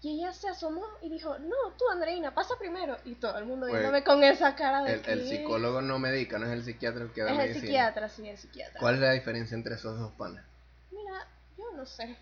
Y 0.00 0.18
ella 0.20 0.32
se 0.32 0.48
asomó 0.48 0.82
y 1.02 1.10
dijo, 1.10 1.38
no, 1.38 1.56
tú 1.78 1.84
Andreina, 1.92 2.32
pasa 2.34 2.54
primero. 2.58 2.96
Y 3.04 3.16
todo 3.16 3.36
el 3.38 3.44
mundo 3.44 3.66
viéndome 3.66 4.02
con 4.02 4.24
esa 4.24 4.54
cara 4.54 4.82
de 4.82 4.94
el, 4.94 5.02
el 5.06 5.22
"¿Qué?". 5.22 5.28
psicolólogo 5.28 5.82
no 5.82 5.98
medica, 5.98 6.38
no 6.38 6.46
es 6.46 6.52
el 6.52 6.64
psiquiatra 6.64 7.02
el 7.04 7.12
que 7.12 7.22
da 7.22 7.32
Es 7.32 7.32
el 7.34 7.38
medicina. 7.44 7.60
psiquiatra, 7.66 8.08
sí, 8.08 8.28
el 8.28 8.38
psiquiatra. 8.38 8.80
¿Cuál 8.80 8.94
es 8.94 9.00
la 9.00 9.12
diferencia 9.12 9.54
entre 9.54 9.74
esos 9.74 9.98
dos 9.98 10.12
panas? 10.12 10.42
Mira, 10.90 11.26
yo 11.58 11.64
no 11.76 11.84
sé. 11.84 12.16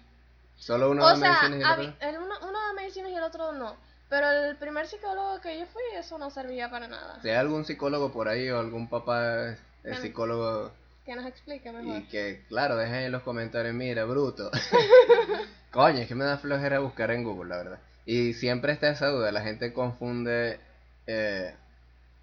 Solo 0.56 0.90
uno 0.90 1.04
o 1.04 1.06
da 1.08 1.16
sea, 1.16 1.48
medicina 1.48 1.56
y 1.56 1.60
el 1.60 1.88
otro. 1.90 2.08
el 2.08 2.16
uno, 2.18 2.34
uno 2.48 2.52
da 2.52 2.72
medicinas 2.74 3.10
y 3.10 3.14
el 3.16 3.22
otro 3.22 3.52
no. 3.52 3.76
Pero 4.08 4.30
el 4.30 4.56
primer 4.56 4.86
psicólogo 4.86 5.40
que 5.40 5.58
yo 5.58 5.66
fui, 5.66 5.82
eso 5.94 6.18
no 6.18 6.30
servía 6.30 6.70
para 6.70 6.88
nada. 6.88 7.20
Si 7.22 7.28
hay 7.28 7.36
algún 7.36 7.64
psicólogo 7.64 8.12
por 8.12 8.28
ahí 8.28 8.48
o 8.50 8.58
algún 8.60 8.88
papá 8.88 9.56
Bueno. 9.90 10.00
psicólogo 10.02 10.72
Que 11.04 11.14
nos 11.14 11.26
explique 11.26 11.70
mejor. 11.72 11.98
y 12.02 12.04
que, 12.08 12.42
claro, 12.48 12.76
dejen 12.76 12.94
en 12.96 13.12
los 13.12 13.22
comentarios, 13.22 13.74
mira, 13.74 14.04
bruto. 14.04 14.50
Coño, 15.70 15.98
es 15.98 16.08
que 16.08 16.14
me 16.14 16.24
da 16.24 16.38
flojera 16.38 16.78
buscar 16.80 17.10
en 17.10 17.24
Google, 17.24 17.50
la 17.50 17.56
verdad. 17.58 17.78
Y 18.06 18.34
siempre 18.34 18.72
está 18.72 18.88
esa 18.90 19.08
duda, 19.08 19.32
la 19.32 19.42
gente 19.42 19.72
confunde 19.72 20.58
eh, 21.06 21.54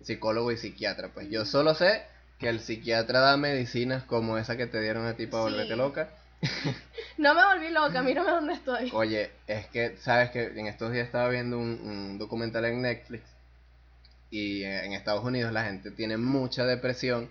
psicólogo 0.01 0.51
y 0.51 0.57
psiquiatra. 0.57 1.09
Pues 1.13 1.29
yo 1.29 1.45
solo 1.45 1.73
sé 1.75 2.03
que 2.39 2.49
el 2.49 2.59
psiquiatra 2.59 3.19
da 3.19 3.37
medicinas 3.37 4.03
como 4.03 4.37
esa 4.37 4.57
que 4.57 4.67
te 4.67 4.81
dieron 4.81 5.05
a 5.05 5.13
ti 5.15 5.27
para 5.27 5.43
Sí. 5.43 5.49
volverte 5.51 5.75
loca. 5.75 6.09
No 7.17 7.35
me 7.35 7.45
volví 7.45 7.69
loca, 7.69 8.01
mírame 8.01 8.31
dónde 8.31 8.53
estoy. 8.53 8.89
Oye, 8.93 9.29
es 9.45 9.67
que, 9.67 9.95
sabes 9.97 10.31
que 10.31 10.45
en 10.45 10.65
estos 10.65 10.91
días 10.91 11.05
estaba 11.05 11.29
viendo 11.29 11.59
un, 11.59 11.79
un 11.83 12.17
documental 12.17 12.65
en 12.65 12.81
Netflix 12.81 13.21
y 14.31 14.63
en 14.63 14.93
Estados 14.93 15.23
Unidos 15.23 15.51
la 15.51 15.65
gente 15.65 15.91
tiene 15.91 16.17
mucha 16.17 16.65
depresión 16.65 17.29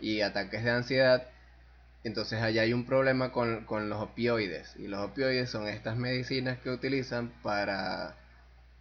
y 0.00 0.22
ataques 0.22 0.64
de 0.64 0.70
ansiedad. 0.70 1.28
Entonces 2.04 2.40
allá 2.42 2.62
hay 2.62 2.72
un 2.72 2.86
problema 2.86 3.32
con, 3.32 3.64
con 3.66 3.90
los 3.90 4.00
opioides. 4.02 4.74
Y 4.76 4.88
los 4.88 5.00
opioides 5.00 5.50
son 5.50 5.68
estas 5.68 5.96
medicinas 5.96 6.58
que 6.58 6.70
utilizan 6.70 7.30
para, 7.42 8.16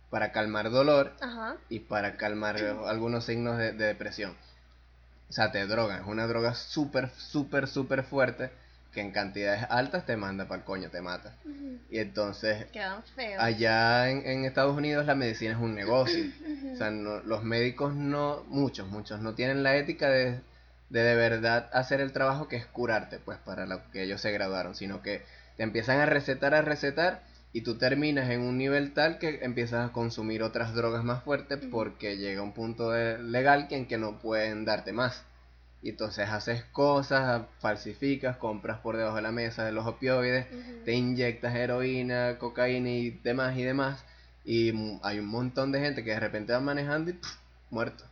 para 0.10 0.32
calmar 0.32 0.72
dolor 0.72 1.14
Ajá. 1.20 1.58
y 1.68 1.82
para 1.82 2.16
calmar 2.16 2.58
algunos 2.88 3.26
signos 3.26 3.58
de, 3.58 3.74
de 3.74 3.86
depresión. 3.86 4.34
O 5.30 5.34
sea, 5.34 5.52
te 5.52 5.68
drogan. 5.68 6.02
Es 6.02 6.08
una 6.08 6.26
droga 6.26 6.54
súper, 6.56 7.10
súper, 7.10 7.68
súper 7.68 8.04
fuerte 8.04 8.50
que 8.98 9.02
en 9.02 9.12
cantidades 9.12 9.64
altas 9.70 10.08
te 10.08 10.18
manda 10.18 10.48
para 10.48 10.58
el 10.62 10.66
coño, 10.66 10.90
te 10.90 11.02
mata. 11.02 11.36
Y 11.92 12.00
entonces 12.00 12.66
Quedan 12.74 13.04
feos. 13.04 13.36
allá 13.44 14.10
en, 14.10 14.26
en 14.26 14.44
Estados 14.46 14.76
Unidos 14.76 15.06
la 15.06 15.14
medicina 15.14 15.52
es 15.52 15.60
un 15.60 15.76
negocio. 15.76 16.26
O 16.74 16.76
sea, 16.76 16.90
no- 16.90 17.20
los 17.20 17.44
médicos 17.44 17.94
no, 17.94 18.44
muchos, 18.48 18.88
muchos, 18.88 19.20
no 19.22 19.36
tienen 19.36 19.62
la 19.62 19.76
ética 19.76 20.10
de, 20.10 20.40
de 20.90 21.04
de 21.04 21.16
verdad 21.16 21.70
hacer 21.74 22.02
el 22.02 22.12
trabajo 22.12 22.48
que 22.48 22.56
es 22.56 22.66
curarte, 22.66 23.20
pues 23.20 23.38
para 23.38 23.68
lo 23.68 23.88
que 23.92 24.02
ellos 24.02 24.20
se 24.20 24.32
graduaron, 24.32 24.74
sino 24.74 25.04
que 25.04 25.22
te 25.58 25.62
empiezan 25.64 26.00
a 26.00 26.08
recetar, 26.08 26.56
a 26.56 26.64
recetar 26.64 27.22
y 27.54 27.62
tú 27.62 27.78
terminas 27.78 28.32
en 28.32 28.42
un 28.42 28.58
nivel 28.58 28.94
tal 28.96 29.20
que 29.20 29.40
empiezas 29.44 29.88
a 29.88 29.94
consumir 29.94 30.42
otras 30.42 30.74
drogas 30.74 31.04
más 31.04 31.24
fuertes 31.24 31.60
porque 31.70 32.18
llega 32.18 32.42
un 32.42 32.54
punto 32.54 32.90
de- 32.90 33.20
legal 33.20 33.68
que 33.68 33.76
en 33.78 33.86
que 33.86 34.00
no 34.00 34.18
pueden 34.18 34.66
darte 34.66 34.92
más. 34.92 35.24
Y 35.84 35.90
entonces 35.90 36.28
haces 36.30 36.63
cosas, 36.66 37.44
falsificas, 37.60 38.38
compras 38.38 38.80
por 38.80 38.98
debajo 38.98 39.16
de 39.18 39.22
la 39.22 39.32
mesa 39.32 39.63
de 39.63 39.72
los 39.72 39.86
opioides, 39.86 40.48
te 40.86 40.94
inyectas 40.94 41.56
heroína, 41.56 42.38
cocaína 42.40 42.90
y 42.90 43.12
demás 43.12 43.56
y 43.58 43.63
demás. 43.63 44.04
Y 44.44 44.74
hay 45.04 45.20
un 45.20 45.28
montón 45.28 45.72
de 45.72 45.80
gente 45.80 46.04
que 46.04 46.12
de 46.12 46.20
repente 46.20 46.54
va 46.54 46.60
manejando 46.60 47.12
y 47.12 47.13
pff, 47.13 47.36
muerto. 47.70 48.04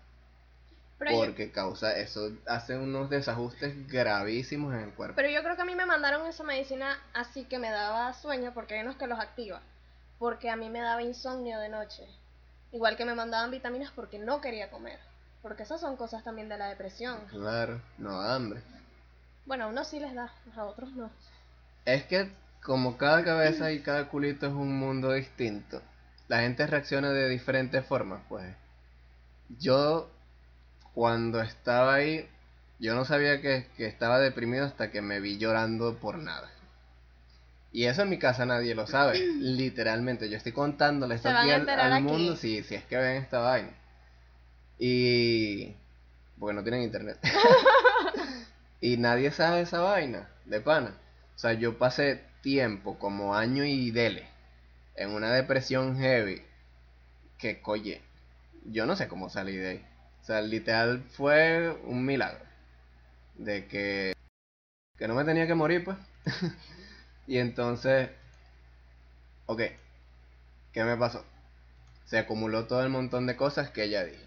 Pero 0.99 1.11
yo- 1.11 1.17
Porque 1.25 1.51
causa, 1.51 1.97
eso 1.97 2.31
hace 2.47 2.77
unos 2.77 3.09
desajustes 3.09 3.87
gravísimos 3.87 4.73
en 4.73 4.81
el 4.81 4.89
cuerpo. 4.93 5.15
Pero 5.15 5.29
yo 5.29 5.41
creo 5.43 5.55
que 5.55 5.61
a 5.63 5.65
mí 5.65 5.75
me 5.75 5.85
mandaron 5.85 6.25
esa 6.27 6.43
medicina 6.43 6.97
así 7.13 7.45
que 7.45 7.59
me 7.59 7.69
daba 7.71 8.13
sueño, 8.13 8.53
porque 8.53 8.75
hay 8.75 8.81
unos 8.81 8.95
que 8.95 9.07
los 9.07 9.19
activa. 9.19 9.61
Porque 10.19 10.49
a 10.49 10.55
mí 10.55 10.69
me 10.69 10.79
daba 10.79 11.01
insomnio 11.03 11.59
de 11.59 11.67
noche. 11.69 12.03
Igual 12.71 12.95
que 12.95 13.05
me 13.05 13.15
mandaban 13.15 13.51
vitaminas 13.51 13.91
porque 13.95 14.19
no 14.19 14.39
quería 14.39 14.69
comer. 14.69 14.99
Porque 15.45 15.61
esas 15.61 15.79
son 15.79 15.95
cosas 15.95 16.23
también 16.23 16.49
de 16.49 16.57
la 16.57 16.69
depresión. 16.69 17.19
Claro, 17.29 17.79
no 17.99 18.19
da 18.19 18.33
hambre. 18.33 18.61
Bueno, 19.45 19.65
a 19.65 19.67
unos 19.67 19.87
sí 19.87 19.99
les 19.99 20.15
da, 20.15 20.33
a 20.55 20.63
otros 20.63 20.91
no. 20.93 21.11
Es 21.85 22.03
que 22.05 22.31
como 22.63 22.97
cada 22.97 23.23
cabeza 23.23 23.71
y 23.71 23.81
cada 23.81 24.07
culito 24.07 24.47
es 24.47 24.53
un 24.53 24.75
mundo 24.75 25.11
distinto, 25.13 25.83
la 26.29 26.39
gente 26.39 26.65
reacciona 26.65 27.11
de 27.11 27.29
diferentes 27.29 27.85
formas, 27.85 28.21
pues. 28.27 28.55
Yo, 29.59 30.09
cuando 30.95 31.39
estaba 31.41 31.93
ahí, 31.93 32.27
yo 32.79 32.95
no 32.95 33.05
sabía 33.05 33.39
que, 33.39 33.67
que 33.77 33.85
estaba 33.85 34.17
deprimido 34.17 34.65
hasta 34.65 34.89
que 34.89 35.03
me 35.03 35.19
vi 35.19 35.37
llorando 35.37 35.95
por 35.99 36.17
nada. 36.17 36.49
Y 37.71 37.85
eso 37.85 38.01
en 38.01 38.09
mi 38.09 38.17
casa 38.17 38.47
nadie 38.47 38.73
lo 38.73 38.87
sabe, 38.87 39.19
literalmente. 39.39 40.27
Yo 40.27 40.37
estoy 40.37 40.53
contándole 40.53 41.13
esto 41.13 41.29
Se 41.29 41.35
van 41.35 41.43
aquí 41.43 41.69
al, 41.69 41.69
al 41.69 41.93
aquí. 41.93 42.03
mundo 42.03 42.35
si, 42.35 42.63
si 42.63 42.73
es 42.73 42.83
que 42.85 42.97
ven 42.97 43.17
esta 43.17 43.37
vaina. 43.41 43.69
Y... 44.79 45.73
Porque 46.39 46.53
no 46.55 46.63
tienen 46.63 46.83
internet. 46.83 47.17
y 48.81 48.97
nadie 48.97 49.31
sabe 49.31 49.61
esa 49.61 49.79
vaina, 49.79 50.29
de 50.45 50.61
pana. 50.61 50.95
O 51.35 51.39
sea, 51.39 51.53
yo 51.53 51.77
pasé 51.77 52.23
tiempo, 52.41 52.97
como 52.99 53.35
año 53.35 53.65
y 53.65 53.91
dele, 53.91 54.27
en 54.95 55.11
una 55.11 55.33
depresión 55.33 55.97
heavy. 55.97 56.41
Que, 57.37 57.61
coye, 57.61 58.01
yo 58.65 58.85
no 58.85 58.95
sé 58.95 59.07
cómo 59.07 59.29
salí 59.29 59.55
de 59.55 59.69
ahí. 59.69 59.85
O 60.21 60.25
sea, 60.25 60.41
literal 60.41 61.03
fue 61.09 61.77
un 61.83 62.05
milagro. 62.05 62.43
De 63.35 63.67
que, 63.67 64.13
que 64.97 65.07
no 65.07 65.15
me 65.15 65.25
tenía 65.25 65.47
que 65.47 65.55
morir, 65.55 65.83
pues. 65.83 65.97
y 67.27 67.37
entonces, 67.37 68.09
ok, 69.45 69.61
¿qué 70.71 70.83
me 70.83 70.95
pasó? 70.97 71.25
Se 72.05 72.17
acumuló 72.17 72.65
todo 72.65 72.83
el 72.83 72.89
montón 72.89 73.27
de 73.27 73.35
cosas 73.35 73.69
que 73.69 73.89
ya 73.89 74.03
dije. 74.03 74.25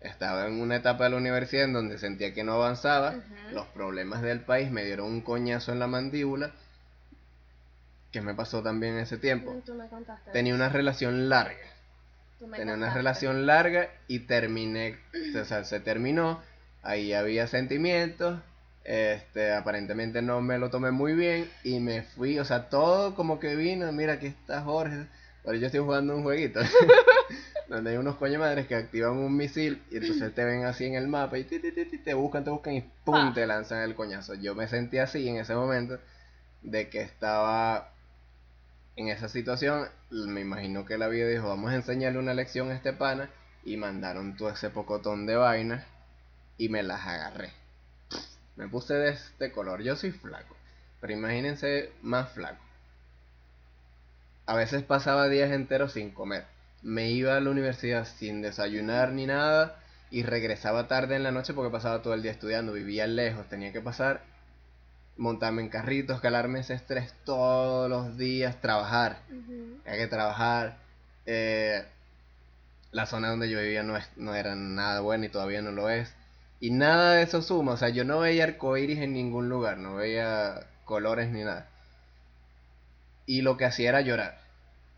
Estaba 0.00 0.46
en 0.46 0.60
una 0.60 0.76
etapa 0.76 1.04
de 1.04 1.10
la 1.10 1.16
universidad 1.16 1.64
en 1.64 1.72
donde 1.72 1.98
sentía 1.98 2.32
que 2.32 2.44
no 2.44 2.54
avanzaba. 2.54 3.16
Los 3.52 3.66
problemas 3.66 4.22
del 4.22 4.40
país 4.40 4.70
me 4.70 4.84
dieron 4.84 5.06
un 5.06 5.20
coñazo 5.20 5.72
en 5.72 5.80
la 5.80 5.88
mandíbula. 5.88 6.52
¿Qué 8.12 8.20
me 8.20 8.34
pasó 8.34 8.62
también 8.62 8.94
en 8.94 9.00
ese 9.00 9.18
tiempo? 9.18 9.60
Tú 9.66 9.74
me 9.74 9.88
contaste. 9.88 10.30
Tenía 10.30 10.54
una 10.54 10.68
relación 10.68 11.28
larga. 11.28 11.66
Tú 12.38 12.46
me 12.46 12.56
Tenía 12.56 12.74
una 12.74 12.94
relación 12.94 13.46
larga 13.46 13.90
y 14.06 14.20
terminé, 14.20 14.96
o 15.38 15.44
sea, 15.44 15.64
se 15.64 15.80
terminó. 15.80 16.40
Ahí 16.82 17.12
había 17.12 17.48
sentimientos. 17.48 18.40
Este, 18.84 19.52
aparentemente 19.52 20.22
no 20.22 20.40
me 20.40 20.58
lo 20.58 20.70
tomé 20.70 20.92
muy 20.92 21.12
bien 21.12 21.50
y 21.62 21.78
me 21.78 22.02
fui, 22.02 22.38
o 22.38 22.44
sea, 22.46 22.70
todo 22.70 23.14
como 23.14 23.38
que 23.38 23.54
vino, 23.54 23.92
mira, 23.92 24.14
aquí 24.14 24.28
está 24.28 24.62
Jorge. 24.62 25.06
Pero 25.44 25.58
yo 25.58 25.66
estoy 25.66 25.80
jugando 25.80 26.16
un 26.16 26.22
jueguito 26.22 26.60
donde 27.68 27.90
hay 27.90 27.96
unos 27.98 28.16
coño 28.16 28.38
madres 28.38 28.66
que 28.66 28.74
activan 28.74 29.12
un 29.12 29.36
misil 29.36 29.82
y 29.90 29.98
entonces 29.98 30.34
te 30.34 30.44
ven 30.44 30.64
así 30.64 30.86
en 30.86 30.94
el 30.94 31.06
mapa 31.06 31.38
y 31.38 31.44
ti, 31.44 31.58
ti, 31.58 31.70
ti, 31.72 31.84
ti, 31.84 31.98
te 31.98 32.14
buscan, 32.14 32.42
te 32.42 32.50
buscan 32.50 32.74
y 32.74 32.80
pum, 32.80 33.28
Pa. 33.28 33.34
te 33.34 33.46
lanzan 33.46 33.82
el 33.82 33.94
coñazo. 33.94 34.34
Yo 34.34 34.54
me 34.54 34.68
sentí 34.68 34.98
así 34.98 35.28
en 35.28 35.36
ese 35.36 35.54
momento 35.54 35.98
de 36.62 36.88
que 36.88 37.02
estaba 37.02 37.92
en 38.96 39.08
esa 39.08 39.28
situación. 39.28 39.86
Me 40.10 40.40
imagino 40.40 40.86
que 40.86 40.96
la 40.96 41.08
vida 41.08 41.28
dijo, 41.28 41.48
vamos 41.48 41.70
a 41.72 41.76
enseñarle 41.76 42.18
una 42.18 42.34
lección 42.34 42.70
a 42.70 42.74
este 42.74 42.94
pana 42.94 43.28
y 43.64 43.76
mandaron 43.76 44.36
todo 44.36 44.48
ese 44.48 44.70
pocotón 44.70 45.26
de 45.26 45.36
vainas 45.36 45.84
y 46.56 46.70
me 46.70 46.82
las 46.82 47.06
agarré. 47.06 47.52
Me 48.56 48.66
puse 48.66 48.94
de 48.94 49.10
este 49.10 49.52
color. 49.52 49.82
Yo 49.82 49.94
soy 49.94 50.10
flaco, 50.10 50.56
pero 51.00 51.12
imagínense 51.12 51.92
más 52.00 52.32
flaco. 52.32 52.64
A 54.46 54.56
veces 54.56 54.82
pasaba 54.82 55.28
días 55.28 55.50
enteros 55.50 55.92
sin 55.92 56.10
comer. 56.10 56.46
Me 56.82 57.10
iba 57.10 57.36
a 57.36 57.40
la 57.40 57.50
universidad 57.50 58.06
sin 58.06 58.42
desayunar 58.42 59.12
ni 59.12 59.26
nada 59.26 59.76
y 60.10 60.22
regresaba 60.22 60.88
tarde 60.88 61.16
en 61.16 61.22
la 61.22 61.32
noche 61.32 61.54
porque 61.54 61.72
pasaba 61.72 62.02
todo 62.02 62.14
el 62.14 62.22
día 62.22 62.32
estudiando. 62.32 62.72
Vivía 62.72 63.06
lejos, 63.06 63.48
tenía 63.48 63.72
que 63.72 63.80
pasar, 63.80 64.22
montarme 65.16 65.62
en 65.62 65.68
carritos, 65.68 66.20
calarme 66.20 66.60
ese 66.60 66.74
estrés 66.74 67.14
todos 67.24 67.90
los 67.90 68.16
días, 68.16 68.60
trabajar. 68.60 69.18
Ujú. 69.30 69.80
Hay 69.86 69.98
que 69.98 70.06
trabajar. 70.08 70.78
eh, 71.26 71.84
la 72.92 73.06
zona 73.06 73.30
donde 73.30 73.48
yo 73.48 73.60
vivía 73.60 73.82
no, 73.82 73.96
es, 73.96 74.10
no 74.16 74.34
era 74.34 74.54
nada 74.54 75.00
buena 75.00 75.26
y 75.26 75.28
todavía 75.30 75.62
no 75.62 75.70
lo 75.72 75.88
es. 75.90 76.14
Y 76.60 76.70
nada 76.70 77.14
de 77.14 77.22
eso 77.22 77.40
suma. 77.42 77.72
O 77.72 77.76
sea, 77.76 77.88
yo 77.90 78.04
no 78.04 78.18
veía 78.20 78.44
arcoíris 78.44 78.98
en 78.98 79.12
ningún 79.14 79.48
lugar. 79.48 79.78
No 79.78 79.96
veía 79.96 80.66
colores 80.84 81.30
ni 81.30 81.44
nada. 81.44 81.68
Y 83.26 83.42
lo 83.42 83.56
que 83.56 83.64
hacía 83.64 83.90
era 83.90 84.00
llorar. 84.00 84.38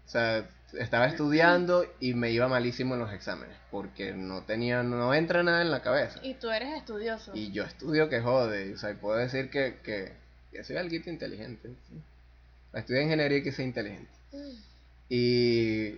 O 0.06 0.08
sea, 0.08 0.48
estaba 0.78 1.06
estudiando 1.06 1.84
y 2.00 2.14
me 2.14 2.30
iba 2.30 2.48
malísimo 2.48 2.94
en 2.94 3.00
los 3.00 3.12
exámenes. 3.12 3.56
Porque 3.70 4.12
no 4.12 4.42
tenía, 4.42 4.82
no 4.82 5.14
entra 5.14 5.42
nada 5.42 5.62
en 5.62 5.70
la 5.70 5.82
cabeza. 5.82 6.20
Y 6.22 6.34
tú 6.34 6.50
eres 6.50 6.76
estudioso. 6.76 7.32
Y 7.34 7.52
yo 7.52 7.64
estudio 7.64 8.08
que 8.08 8.20
jode. 8.20 8.74
O 8.74 8.78
sea, 8.78 8.94
puedo 8.94 9.16
decir 9.18 9.50
que, 9.50 9.76
que, 9.82 10.12
que 10.52 10.64
soy 10.64 10.76
algo 10.76 10.94
inteligente. 10.94 11.68
¿sí? 11.88 11.94
Estudié 12.74 13.02
ingeniería 13.02 13.38
y 13.38 13.42
que 13.42 13.52
soy 13.52 13.64
inteligente. 13.66 14.10
Mm. 14.32 14.50
Y, 15.08 15.94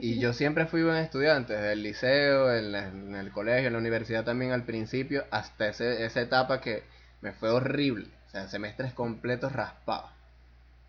y 0.00 0.18
yo 0.18 0.32
siempre 0.32 0.66
fui 0.66 0.82
buen 0.82 0.96
estudiante, 0.96 1.52
desde 1.54 1.72
el 1.72 1.82
liceo, 1.82 2.54
en, 2.54 2.72
la- 2.72 2.88
en 2.88 3.14
el 3.14 3.30
colegio, 3.30 3.66
en 3.68 3.72
la 3.72 3.78
universidad 3.78 4.24
también 4.24 4.52
al 4.52 4.64
principio, 4.64 5.24
hasta 5.30 5.68
ese, 5.68 6.04
esa 6.04 6.20
etapa 6.20 6.60
que 6.60 6.82
me 7.20 7.32
fue 7.32 7.50
horrible. 7.50 8.06
O 8.26 8.30
sea, 8.30 8.48
semestres 8.48 8.92
completos 8.92 9.52
raspaba. 9.52 10.12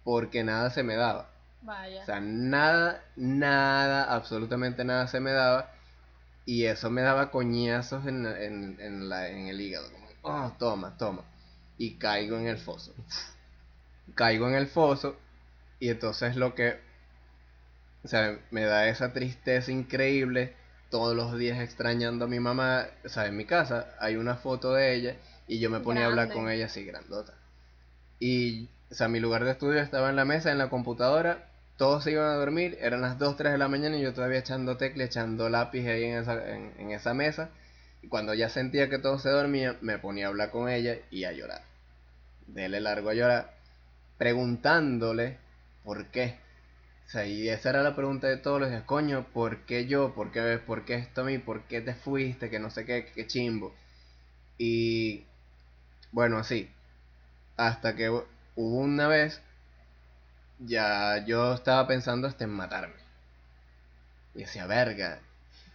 Porque 0.04 0.44
nada 0.44 0.70
se 0.72 0.84
me 0.84 0.96
daba. 0.96 1.30
Vaya. 1.62 2.02
O 2.02 2.06
sea, 2.06 2.20
nada, 2.20 3.04
nada, 3.16 4.14
absolutamente 4.14 4.84
nada 4.84 5.08
se 5.08 5.20
me 5.20 5.32
daba. 5.32 5.72
Y 6.46 6.66
eso 6.66 6.90
me 6.90 7.02
daba 7.02 7.30
coñazos 7.30 8.08
en, 8.08 8.26
en, 8.26 8.78
en 8.80 9.10
la, 9.10 9.30
en 9.30 9.48
el 9.48 9.62
hígado. 9.62 9.88
Como, 9.92 10.46
oh, 10.46 10.52
toma, 10.58 10.98
toma. 10.98 11.24
Y 11.78 11.96
caigo 11.96 12.38
en 12.38 12.48
el 12.48 12.58
foso. 12.58 12.94
Caigo 14.16 14.48
en 14.48 14.56
el 14.56 14.68
foso. 14.68 15.16
Y 15.80 15.90
entonces 15.90 16.36
lo 16.36 16.56
que... 16.56 16.80
O 18.04 18.08
sea, 18.08 18.40
me 18.50 18.64
da 18.64 18.88
esa 18.88 19.14
tristeza 19.14 19.72
increíble. 19.72 20.56
Todos 20.90 21.16
los 21.16 21.38
días 21.38 21.60
extrañando 21.60 22.26
a 22.26 22.28
mi 22.28 22.40
mamá. 22.40 22.88
O 23.06 23.10
sea, 23.10 23.28
en 23.28 23.38
mi 23.38 23.46
casa 23.46 23.94
hay 24.00 24.16
una 24.16 24.36
foto 24.36 24.74
de 24.74 24.96
ella. 24.96 25.16
Y 25.48 25.60
yo 25.60 25.70
me 25.70 25.82
ponía 25.82 26.06
a 26.06 26.08
hablar 26.08 26.32
con 26.32 26.50
ella 26.50 26.66
así, 26.66 26.84
grandota. 26.84 27.34
Y, 28.20 28.70
o 28.90 28.96
sea, 28.96 29.08
mi 29.08 29.20
lugar 29.20 29.46
de 29.46 29.52
estudio 29.52 29.82
estaba 29.82 30.10
en 30.10 30.16
la 30.16 30.26
mesa, 30.26 30.52
en 30.52 30.58
la 30.58 30.70
computadora. 30.70 31.49
Todos 31.80 32.06
se 32.06 32.12
iban 32.12 32.28
a 32.28 32.36
dormir, 32.36 32.78
eran 32.82 33.02
las 33.02 33.20
2, 33.20 33.38
3 33.38 33.54
de 33.54 33.58
la 33.60 33.68
mañana 33.70 33.98
y 33.98 34.04
yo 34.04 34.14
todavía 34.14 34.40
echando 34.40 34.78
tecla, 34.78 35.06
echando 35.06 35.50
lápiz 35.50 35.88
ahí 35.88 36.06
en 36.06 36.20
esa, 36.20 36.56
en, 36.56 36.92
esa 36.92 37.16
mesa. 37.16 37.50
Y 38.04 38.10
cuando 38.10 38.36
ya 38.36 38.50
sentía 38.50 38.90
que 38.90 39.00
todos 39.00 39.24
se 39.24 39.30
dormían, 39.32 39.78
me 39.82 40.00
ponía 40.00 40.28
a 40.28 40.30
hablar 40.30 40.52
con 40.52 40.70
ella 40.70 40.98
y 41.12 41.26
a 41.26 41.34
llorar. 41.34 41.64
Dele 42.48 42.82
largo 42.82 43.10
a 43.10 43.16
llorar, 43.16 43.54
preguntándole 44.18 45.38
por 45.84 46.08
qué. 46.08 46.38
O 47.08 47.10
sea, 47.12 47.26
y 47.28 47.50
esa 47.50 47.72
era 47.72 47.84
la 47.84 47.96
pregunta 47.96 48.28
de 48.28 48.38
todos 48.38 48.62
los 48.62 48.70
días, 48.70 48.84
coño, 48.84 49.28
¿por 49.34 49.66
qué 49.66 49.88
yo? 49.88 50.14
¿Por 50.16 50.32
qué, 50.32 50.60
por 50.66 50.86
qué 50.86 50.96
esto 50.96 51.22
a 51.22 51.26
mí? 51.26 51.40
¿Por 51.40 51.64
qué 51.64 51.82
te 51.82 51.96
fuiste? 51.96 52.50
Que 52.50 52.60
no 52.60 52.70
sé 52.72 52.86
qué, 52.86 53.08
qué 53.16 53.28
chimbo. 53.28 53.74
Y 54.58 55.26
bueno, 56.12 56.38
así. 56.40 56.70
Hasta 57.58 57.96
que 57.96 58.10
hu- 58.12 58.26
hubo 58.56 58.80
una 58.80 59.08
vez, 59.08 59.42
ya 60.60 61.24
yo 61.26 61.54
estaba 61.54 61.88
pensando 61.88 62.28
hasta 62.28 62.44
en 62.44 62.52
matarme. 62.52 62.96
Y 64.36 64.40
decía, 64.40 64.66
verga. 64.68 65.20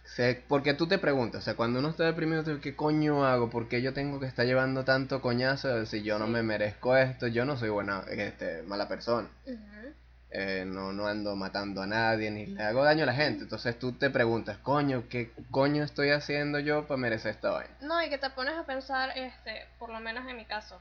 sé- 0.05 0.43
porque 0.47 0.73
tú 0.73 0.87
te 0.87 0.97
preguntas, 0.99 1.41
o 1.41 1.43
sea, 1.43 1.55
cuando 1.55 1.79
uno 1.79 1.89
está 1.89 2.03
deprimido, 2.05 2.61
¿qué 2.61 2.75
coño 2.75 3.25
hago? 3.25 3.49
¿Por 3.49 3.67
qué 3.67 3.81
yo 3.81 3.93
tengo 3.93 4.19
que 4.19 4.27
estar 4.27 4.45
llevando 4.45 4.85
tanto 4.85 5.21
coñazo 5.21 5.85
si 5.87 6.03
yo 6.03 6.19
no 6.19 6.27
me 6.27 6.43
merezco 6.43 6.95
esto? 6.95 7.27
Yo 7.27 7.43
no 7.45 7.57
soy 7.57 7.69
buena, 7.69 8.03
este, 8.09 8.61
mala 8.63 8.87
persona. 8.87 9.27
Eh, 10.37 10.63
no, 10.67 10.91
no 10.91 11.07
ando 11.07 11.35
matando 11.37 11.81
a 11.81 11.87
nadie 11.87 12.29
ni 12.29 12.45
le 12.45 12.61
hago 12.61 12.83
daño 12.83 13.03
a 13.03 13.05
la 13.07 13.13
gente. 13.13 13.43
Entonces 13.43 13.79
tú 13.79 13.93
te 13.93 14.09
preguntas, 14.09 14.57
coño, 14.57 15.03
¿qué 15.09 15.31
coño 15.49 15.83
estoy 15.83 16.09
haciendo 16.11 16.59
yo 16.59 16.85
para 16.87 16.97
merecer 16.97 17.31
esta 17.31 17.51
vaina? 17.51 17.73
No, 17.81 18.03
y 18.03 18.09
que 18.09 18.17
te 18.17 18.29
pones 18.31 18.57
a 18.57 18.65
pensar, 18.65 19.17
este, 19.17 19.65
por 19.79 19.89
lo 19.89 19.99
menos 20.01 20.27
en 20.29 20.35
mi 20.35 20.45
caso, 20.45 20.79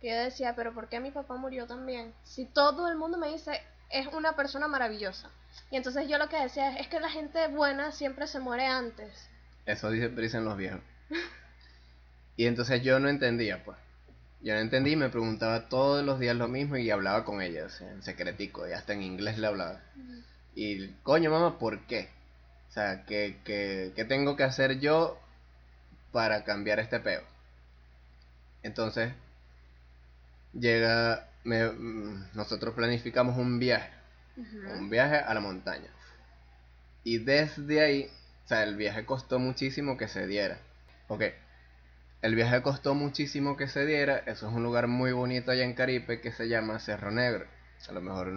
que 0.00 0.08
yo 0.08 0.16
decía, 0.16 0.54
pero 0.56 0.72
¿por 0.74 0.88
qué 0.88 1.00
mi 1.00 1.10
papá 1.10 1.36
murió 1.36 1.66
también? 1.66 2.12
Si 2.24 2.46
todo 2.46 2.88
el 2.88 2.96
mundo 2.96 3.18
me 3.18 3.28
dice, 3.28 3.60
es 3.90 4.06
una 4.08 4.34
persona 4.34 4.66
maravillosa. 4.68 5.30
Y 5.70 5.76
entonces 5.76 6.08
yo 6.08 6.16
lo 6.18 6.28
que 6.28 6.36
decía 6.40 6.72
es, 6.72 6.80
es 6.80 6.88
que 6.88 7.00
la 7.00 7.10
gente 7.10 7.48
buena 7.48 7.92
siempre 7.92 8.26
se 8.26 8.40
muere 8.40 8.66
antes. 8.66 9.28
Eso 9.66 9.90
dice- 9.90 10.08
dicen 10.10 10.44
los 10.44 10.56
viejos. 10.56 10.80
Y 12.36 12.46
entonces 12.46 12.82
yo 12.82 12.98
no 13.00 13.08
entendía, 13.10 13.62
pues. 13.64 13.76
Yo 14.40 14.54
no 14.54 14.60
entendí 14.60 14.92
y 14.92 14.96
me 14.96 15.10
preguntaba 15.10 15.68
todos 15.68 16.02
los 16.02 16.18
días 16.18 16.34
lo 16.34 16.48
mismo 16.48 16.78
y 16.78 16.90
hablaba 16.90 17.24
con 17.26 17.42
ella, 17.42 17.66
en 17.80 18.02
secretico, 18.02 18.66
y 18.66 18.72
hasta 18.72 18.94
en 18.94 19.02
inglés 19.02 19.36
le 19.36 19.46
hablaba. 19.46 19.82
Y, 20.54 20.88
coño, 21.02 21.30
mamá, 21.30 21.58
¿por 21.58 21.80
qué? 21.86 22.08
O 22.70 22.72
sea, 22.72 23.04
¿qué, 23.04 23.38
qué, 23.44 23.92
qué 23.94 24.04
tengo 24.06 24.36
que 24.36 24.44
hacer 24.44 24.80
yo 24.80 25.20
para 26.12 26.44
cambiar 26.44 26.80
este 26.80 26.98
peo? 27.00 27.22
Entonces, 28.62 29.12
llega, 30.52 31.28
me- 31.44 31.68
mm, 31.70 32.30
nosotros 32.34 32.74
planificamos 32.74 33.36
un 33.38 33.58
viaje, 33.58 33.90
un 34.78 34.90
viaje 34.90 35.16
a 35.16 35.32
la 35.34 35.40
montaña. 35.40 35.88
Y 37.04 37.18
desde 37.18 37.80
ahí, 37.80 38.10
o 38.44 38.48
sea, 38.48 38.62
el 38.64 38.76
viaje 38.76 39.04
costó 39.04 39.38
muchísimo 39.38 39.96
que 39.96 40.08
se 40.08 40.26
diera. 40.26 40.58
Ok, 41.08 41.22
el 42.22 42.34
viaje 42.34 42.60
costó 42.62 42.94
muchísimo 42.94 43.56
que 43.56 43.66
se 43.68 43.86
diera, 43.86 44.18
eso 44.18 44.48
es 44.48 44.54
un 44.54 44.62
lugar 44.62 44.86
muy 44.86 45.12
bonito 45.12 45.50
allá 45.50 45.64
en 45.64 45.74
Caripe 45.74 46.20
que 46.20 46.32
se 46.32 46.48
llama 46.48 46.78
Cerro 46.78 47.10
Negro. 47.10 47.46
A 47.88 47.92
lo 47.92 48.00
mejor 48.02 48.32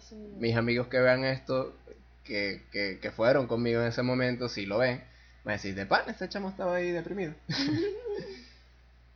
sí. 0.00 0.14
mis 0.38 0.56
amigos 0.56 0.86
que 0.86 1.00
vean 1.00 1.24
esto, 1.24 1.76
que, 2.22 2.62
que, 2.70 3.00
que 3.00 3.10
fueron 3.10 3.48
conmigo 3.48 3.80
en 3.80 3.88
ese 3.88 4.02
momento, 4.02 4.48
si 4.48 4.64
lo 4.66 4.78
ven, 4.78 5.02
me 5.44 5.54
decís, 5.54 5.74
de 5.74 5.84
pan, 5.84 6.02
este 6.08 6.28
chamo 6.28 6.48
estaba 6.48 6.76
ahí 6.76 6.92
deprimido. 6.92 7.34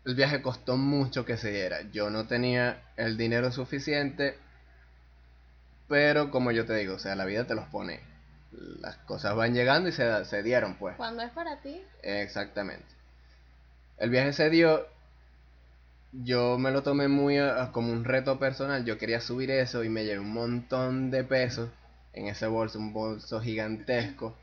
el 0.08 0.14
viaje 0.14 0.42
costó 0.42 0.76
mucho 0.76 1.24
que 1.24 1.36
se 1.36 1.50
diera. 1.52 1.82
Yo 1.92 2.10
no 2.10 2.26
tenía 2.26 2.82
el 2.96 3.16
dinero 3.16 3.52
suficiente, 3.52 4.36
pero 5.86 6.30
como 6.30 6.50
yo 6.50 6.66
te 6.66 6.74
digo, 6.76 6.94
o 6.94 6.98
sea, 6.98 7.14
la 7.16 7.24
vida 7.24 7.44
te 7.46 7.54
los 7.54 7.66
pone. 7.66 8.00
Las 8.80 8.96
cosas 8.98 9.34
van 9.36 9.54
llegando 9.54 9.88
y 9.88 9.92
se, 9.92 10.24
se 10.24 10.42
dieron, 10.42 10.76
pues. 10.76 10.96
Cuando 10.96 11.22
es 11.22 11.30
para 11.32 11.60
ti, 11.60 11.82
Exactamente. 12.02 12.86
El 13.98 14.10
viaje 14.10 14.32
se 14.32 14.48
dio. 14.50 14.86
Yo 16.12 16.58
me 16.58 16.70
lo 16.70 16.82
tomé 16.82 17.08
muy 17.08 17.36
a- 17.38 17.62
a- 17.64 17.72
como 17.72 17.92
un 17.92 18.04
reto 18.04 18.38
personal. 18.38 18.84
Yo 18.84 18.96
quería 18.98 19.20
subir 19.20 19.50
eso 19.50 19.84
y 19.84 19.88
me 19.88 20.04
llevé 20.04 20.20
un 20.20 20.32
montón 20.32 21.10
de 21.10 21.24
pesos 21.24 21.70
en 22.14 22.28
ese 22.28 22.46
bolso, 22.46 22.78
un 22.78 22.92
bolso 22.92 23.40
gigantesco. 23.40 24.36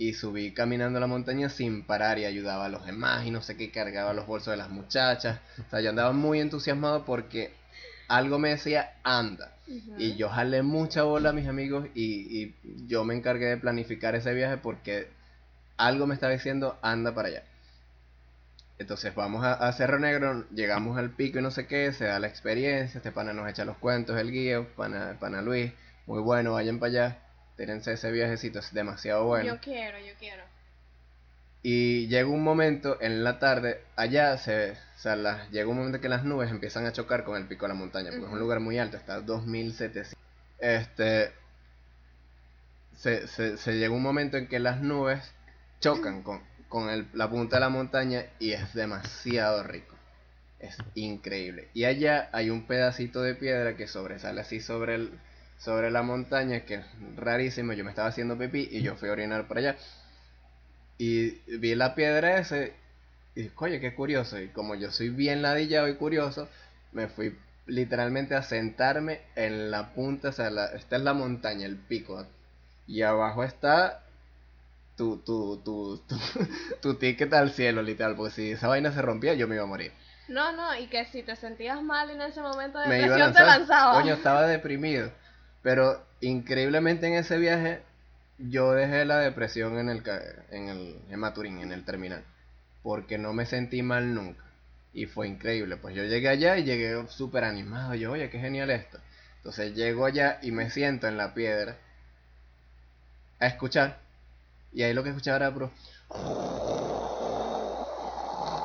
Y 0.00 0.14
subí 0.14 0.52
caminando 0.52 0.98
la 0.98 1.06
montaña 1.06 1.50
sin 1.50 1.82
parar 1.82 2.18
y 2.18 2.24
ayudaba 2.24 2.64
a 2.64 2.68
los 2.70 2.86
demás 2.86 3.26
y 3.26 3.30
no 3.30 3.42
sé 3.42 3.58
qué, 3.58 3.70
cargaba 3.70 4.14
los 4.14 4.26
bolsos 4.26 4.50
de 4.50 4.56
las 4.56 4.70
muchachas. 4.70 5.40
O 5.66 5.68
sea, 5.68 5.82
yo 5.82 5.90
andaba 5.90 6.12
muy 6.12 6.40
entusiasmado 6.40 7.04
porque 7.04 7.52
algo 8.08 8.38
me 8.38 8.48
decía, 8.48 8.94
anda. 9.04 9.52
Y 9.98 10.16
yo 10.16 10.30
jalé 10.30 10.62
mucha 10.62 11.02
bola 11.02 11.28
a 11.28 11.32
mis 11.34 11.46
amigos 11.46 11.86
y, 11.94 12.40
y 12.40 12.56
yo 12.88 13.04
me 13.04 13.14
encargué 13.14 13.44
de 13.44 13.58
planificar 13.58 14.14
ese 14.14 14.32
viaje 14.32 14.56
porque 14.56 15.08
algo 15.76 16.06
me 16.06 16.14
estaba 16.14 16.32
diciendo, 16.32 16.78
anda 16.80 17.14
para 17.14 17.28
allá. 17.28 17.42
Entonces 18.78 19.14
vamos 19.14 19.44
a, 19.44 19.52
a 19.52 19.70
Cerro 19.74 19.98
Negro, 19.98 20.46
llegamos 20.50 20.96
al 20.96 21.10
pico 21.10 21.38
y 21.38 21.42
no 21.42 21.50
sé 21.50 21.66
qué, 21.66 21.92
se 21.92 22.06
da 22.06 22.18
la 22.18 22.28
experiencia, 22.28 22.96
este 22.96 23.12
pana 23.12 23.34
nos 23.34 23.50
echa 23.50 23.66
los 23.66 23.76
cuentos, 23.76 24.18
el 24.18 24.32
guía, 24.32 24.66
pana, 24.76 25.18
pana 25.20 25.42
Luis, 25.42 25.72
muy 26.06 26.22
bueno, 26.22 26.54
vayan 26.54 26.78
para 26.78 26.90
allá, 26.90 27.18
tírense 27.60 27.92
ese 27.92 28.10
viajecito, 28.10 28.58
es 28.58 28.72
demasiado 28.72 29.24
bueno. 29.26 29.54
yo 29.54 29.60
quiero, 29.60 29.98
yo 29.98 30.14
quiero. 30.18 30.42
Y 31.62 32.08
llega 32.08 32.26
un 32.26 32.42
momento 32.42 32.96
en 33.02 33.22
la 33.22 33.38
tarde, 33.38 33.82
allá 33.96 34.38
se, 34.38 34.70
o 34.70 34.98
sea, 34.98 35.14
las- 35.14 35.50
llega 35.50 35.68
un 35.68 35.76
momento 35.76 36.00
que 36.00 36.08
las 36.08 36.24
nubes 36.24 36.50
empiezan 36.50 36.86
a 36.86 36.92
chocar 36.92 37.22
con 37.22 37.36
el 37.36 37.46
pico 37.46 37.66
de 37.66 37.74
la 37.74 37.78
montaña, 37.78 38.08
porque 38.12 38.24
es 38.24 38.32
un 38.32 38.38
lugar 38.38 38.60
muy 38.60 38.78
alto, 38.78 38.96
está 38.96 39.16
a 39.16 39.20
2700. 39.20 40.16
Este, 40.58 41.32
se, 42.96 43.26
se, 43.28 43.58
se 43.58 43.72
llega 43.78 43.92
un 43.94 44.02
momento 44.02 44.38
en 44.38 44.46
que 44.46 44.58
las 44.58 44.80
nubes 44.80 45.20
chocan 45.80 46.22
con, 46.22 46.40
con 46.70 46.88
el- 46.88 47.06
la 47.12 47.28
punta 47.28 47.56
de 47.56 47.60
la 47.60 47.68
montaña 47.68 48.24
y 48.38 48.52
es 48.52 48.72
demasiado 48.72 49.62
rico. 49.62 49.96
Es 50.60 50.78
increíble. 50.94 51.68
Y 51.74 51.84
allá 51.84 52.30
hay 52.32 52.48
un 52.48 52.66
pedacito 52.66 53.20
de 53.22 53.34
piedra 53.34 53.76
que 53.76 53.86
sobresale 53.86 54.40
así 54.40 54.60
sobre 54.60 54.94
el, 54.94 55.10
sobre 55.60 55.90
la 55.90 56.02
montaña, 56.02 56.60
que 56.60 56.76
es 56.76 56.86
rarísimo. 57.16 57.72
Yo 57.74 57.84
me 57.84 57.90
estaba 57.90 58.08
haciendo 58.08 58.36
pipí 58.36 58.68
y 58.70 58.82
yo 58.82 58.96
fui 58.96 59.08
a 59.08 59.12
orinar 59.12 59.46
por 59.46 59.58
allá. 59.58 59.76
Y 60.98 61.30
vi 61.58 61.74
la 61.74 61.94
piedra 61.94 62.38
ese 62.38 62.74
Y 63.34 63.42
dije, 63.42 63.54
oye, 63.58 63.80
qué 63.80 63.94
curioso. 63.94 64.40
Y 64.40 64.48
como 64.48 64.74
yo 64.74 64.90
soy 64.90 65.10
bien 65.10 65.42
ladillado 65.42 65.88
y 65.88 65.94
curioso, 65.94 66.48
me 66.92 67.08
fui 67.08 67.36
literalmente 67.66 68.34
a 68.34 68.42
sentarme 68.42 69.20
en 69.36 69.70
la 69.70 69.94
punta, 69.94 70.30
o 70.30 70.32
sea, 70.32 70.50
la, 70.50 70.66
esta 70.66 70.96
es 70.96 71.02
la 71.02 71.14
montaña, 71.14 71.66
el 71.66 71.76
pico. 71.76 72.26
Y 72.86 73.02
abajo 73.02 73.44
está 73.44 74.02
tu, 74.96 75.18
tu, 75.18 75.58
tu, 75.58 75.98
tu, 76.08 76.18
tu 76.82 76.94
ticket 76.94 77.32
al 77.34 77.52
cielo, 77.52 77.82
literal. 77.82 78.16
Porque 78.16 78.32
si 78.32 78.50
esa 78.52 78.68
vaina 78.68 78.92
se 78.92 79.02
rompía, 79.02 79.34
yo 79.34 79.46
me 79.46 79.56
iba 79.56 79.64
a 79.64 79.68
morir. 79.68 79.92
No, 80.28 80.52
no, 80.52 80.74
y 80.76 80.86
que 80.86 81.04
si 81.06 81.22
te 81.22 81.36
sentías 81.36 81.82
mal 81.82 82.08
en 82.08 82.22
ese 82.22 82.40
momento 82.40 82.78
de 82.78 82.88
depresión 82.88 83.32
te 83.34 83.44
lanzabas. 83.44 83.96
Coño, 83.96 84.14
estaba 84.14 84.46
deprimido. 84.46 85.10
Pero 85.62 86.04
increíblemente 86.20 87.06
en 87.06 87.14
ese 87.14 87.38
viaje 87.38 87.82
yo 88.38 88.72
dejé 88.72 89.04
la 89.04 89.18
depresión 89.18 89.78
en 89.78 89.88
el 89.90 90.02
en 90.50 90.68
el 90.68 90.96
en 91.10 91.18
Maturín, 91.20 91.60
en 91.60 91.72
el 91.72 91.84
terminal, 91.84 92.24
porque 92.82 93.18
no 93.18 93.32
me 93.32 93.46
sentí 93.46 93.82
mal 93.82 94.14
nunca. 94.14 94.44
Y 94.92 95.06
fue 95.06 95.28
increíble, 95.28 95.76
pues 95.76 95.94
yo 95.94 96.04
llegué 96.04 96.28
allá 96.28 96.58
y 96.58 96.64
llegué 96.64 97.06
súper 97.08 97.44
animado, 97.44 97.94
yo, 97.94 98.12
oye, 98.12 98.30
qué 98.30 98.40
genial 98.40 98.70
esto. 98.70 98.98
Entonces 99.36 99.74
llego 99.74 100.04
allá 100.06 100.38
y 100.42 100.50
me 100.52 100.70
siento 100.70 101.06
en 101.08 101.16
la 101.16 101.34
piedra 101.34 101.76
a 103.38 103.46
escuchar. 103.46 103.98
Y 104.72 104.82
ahí 104.82 104.94
lo 104.94 105.02
que 105.02 105.10
escuchaba 105.10 105.36
era 105.38 105.52
puro 105.52 105.72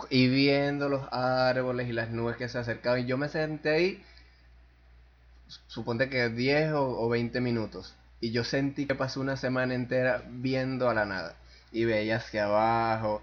y 0.09 0.27
viendo 0.29 0.89
los 0.89 1.07
árboles 1.11 1.87
y 1.89 1.91
las 1.91 2.09
nubes 2.09 2.37
que 2.37 2.49
se 2.49 2.57
acercaban. 2.57 3.01
Y 3.01 3.05
yo 3.05 3.17
me 3.17 3.29
senté 3.29 3.69
ahí, 3.69 4.03
suponte 5.67 6.09
que 6.09 6.29
10 6.29 6.73
o, 6.73 6.99
o 6.99 7.09
20 7.09 7.41
minutos. 7.41 7.93
Y 8.21 8.31
yo 8.31 8.43
sentí 8.43 8.85
que 8.85 8.95
pasó 8.95 9.21
una 9.21 9.37
semana 9.37 9.75
entera 9.75 10.23
viendo 10.27 10.89
a 10.89 10.93
la 10.93 11.05
nada. 11.05 11.35
Y 11.71 11.85
veía 11.85 12.17
hacia 12.17 12.45
abajo. 12.45 13.21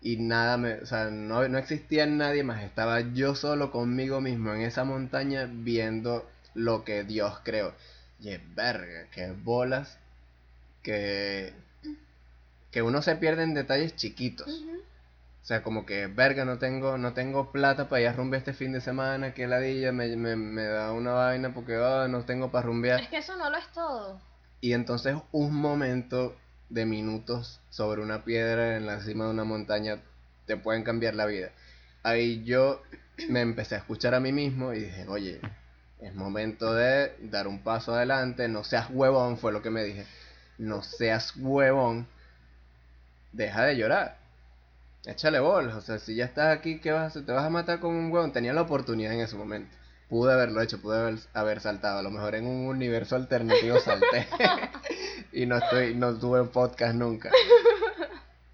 Y 0.00 0.16
nada, 0.16 0.56
me, 0.56 0.74
o 0.74 0.86
sea, 0.86 1.10
no, 1.10 1.46
no 1.48 1.58
existía 1.58 2.06
nadie 2.06 2.42
más. 2.42 2.62
Estaba 2.64 3.00
yo 3.00 3.34
solo 3.34 3.70
conmigo 3.70 4.20
mismo 4.20 4.52
en 4.52 4.62
esa 4.62 4.84
montaña 4.84 5.48
viendo 5.50 6.28
lo 6.54 6.84
que 6.84 7.04
Dios 7.04 7.38
creó. 7.44 7.74
Y 8.20 8.30
es 8.30 8.40
verga, 8.54 9.06
que 9.12 9.30
bolas. 9.30 9.98
Que, 10.82 11.52
que 12.72 12.82
uno 12.82 13.02
se 13.02 13.14
pierde 13.16 13.44
en 13.44 13.54
detalles 13.54 13.94
chiquitos. 13.94 14.64
O 15.42 15.44
sea, 15.44 15.64
como 15.64 15.84
que, 15.84 16.06
verga, 16.06 16.44
no 16.44 16.58
tengo, 16.58 16.98
no 16.98 17.14
tengo 17.14 17.50
plata 17.50 17.88
para 17.88 18.02
ir 18.02 18.08
a 18.08 18.12
rumbear 18.12 18.38
este 18.38 18.52
fin 18.52 18.72
de 18.72 18.80
semana, 18.80 19.34
que 19.34 19.48
ladilla, 19.48 19.90
me, 19.90 20.16
me, 20.16 20.36
me 20.36 20.62
da 20.62 20.92
una 20.92 21.12
vaina 21.12 21.52
porque 21.52 21.74
ah, 21.74 22.06
no 22.08 22.24
tengo 22.24 22.52
para 22.52 22.66
rumbear. 22.66 23.00
Es 23.00 23.08
que 23.08 23.18
eso 23.18 23.36
no 23.36 23.50
lo 23.50 23.56
es 23.56 23.66
todo. 23.72 24.20
Y 24.60 24.72
entonces 24.72 25.16
un 25.32 25.56
momento 25.56 26.36
de 26.68 26.86
minutos 26.86 27.60
sobre 27.70 28.02
una 28.02 28.24
piedra 28.24 28.76
en 28.76 28.86
la 28.86 29.00
cima 29.00 29.24
de 29.24 29.32
una 29.32 29.42
montaña 29.42 29.98
te 30.46 30.56
pueden 30.56 30.84
cambiar 30.84 31.14
la 31.14 31.26
vida. 31.26 31.50
Ahí 32.04 32.44
yo 32.44 32.80
me 33.28 33.40
empecé 33.40 33.74
a 33.74 33.78
escuchar 33.78 34.14
a 34.14 34.20
mí 34.20 34.30
mismo 34.30 34.72
y 34.72 34.80
dije, 34.80 35.06
oye, 35.08 35.40
es 36.00 36.14
momento 36.14 36.72
de 36.72 37.16
dar 37.20 37.48
un 37.48 37.64
paso 37.64 37.94
adelante, 37.94 38.46
no 38.46 38.62
seas 38.62 38.88
huevón, 38.90 39.38
fue 39.38 39.52
lo 39.52 39.60
que 39.60 39.70
me 39.70 39.82
dije. 39.82 40.06
No 40.58 40.82
seas 40.82 41.34
huevón, 41.36 42.06
deja 43.32 43.64
de 43.64 43.76
llorar. 43.76 44.21
Échale 45.04 45.40
bolas, 45.40 45.74
o 45.74 45.80
sea, 45.80 45.98
si 45.98 46.14
ya 46.14 46.24
estás 46.26 46.56
aquí, 46.56 46.78
¿qué 46.80 46.92
vas 46.92 47.02
a 47.02 47.06
hacer? 47.06 47.26
¿Te 47.26 47.32
vas 47.32 47.44
a 47.44 47.50
matar 47.50 47.80
con 47.80 47.94
un 47.94 48.12
huevón? 48.12 48.32
Tenía 48.32 48.52
la 48.52 48.62
oportunidad 48.62 49.12
en 49.12 49.20
ese 49.20 49.36
momento. 49.36 49.76
Pude 50.08 50.32
haberlo 50.32 50.60
hecho, 50.60 50.80
pude 50.80 50.98
haber, 50.98 51.18
haber 51.34 51.60
saltado. 51.60 51.98
A 51.98 52.02
lo 52.02 52.10
mejor 52.10 52.34
en 52.36 52.46
un 52.46 52.66
universo 52.66 53.16
alternativo 53.16 53.80
salté. 53.80 54.28
y 55.32 55.46
no 55.46 55.56
estoy, 55.56 55.94
no 55.94 56.14
tuve 56.18 56.44
podcast 56.44 56.94
nunca. 56.94 57.30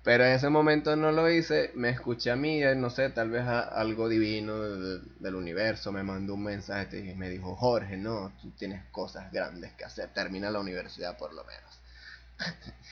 Pero 0.04 0.24
en 0.24 0.32
ese 0.32 0.48
momento 0.48 0.96
no 0.96 1.12
lo 1.12 1.28
hice, 1.30 1.70
me 1.74 1.90
escuché 1.90 2.30
a 2.30 2.36
mí, 2.36 2.62
eh, 2.62 2.74
no 2.74 2.88
sé, 2.88 3.10
tal 3.10 3.28
vez 3.28 3.42
a- 3.42 3.60
algo 3.60 4.08
divino 4.08 4.58
de- 4.58 4.76
de- 5.00 5.04
del 5.18 5.34
universo 5.34 5.92
me 5.92 6.02
mandó 6.02 6.34
un 6.34 6.44
mensaje 6.44 6.98
y 7.00 7.14
me 7.14 7.28
dijo, 7.28 7.56
Jorge, 7.56 7.98
no, 7.98 8.32
tú 8.40 8.50
tienes 8.52 8.82
cosas 8.90 9.30
grandes 9.32 9.72
que 9.72 9.84
hacer, 9.84 10.08
termina 10.14 10.50
la 10.50 10.60
universidad 10.60 11.18
por 11.18 11.34
lo 11.34 11.44
menos. 11.44 11.78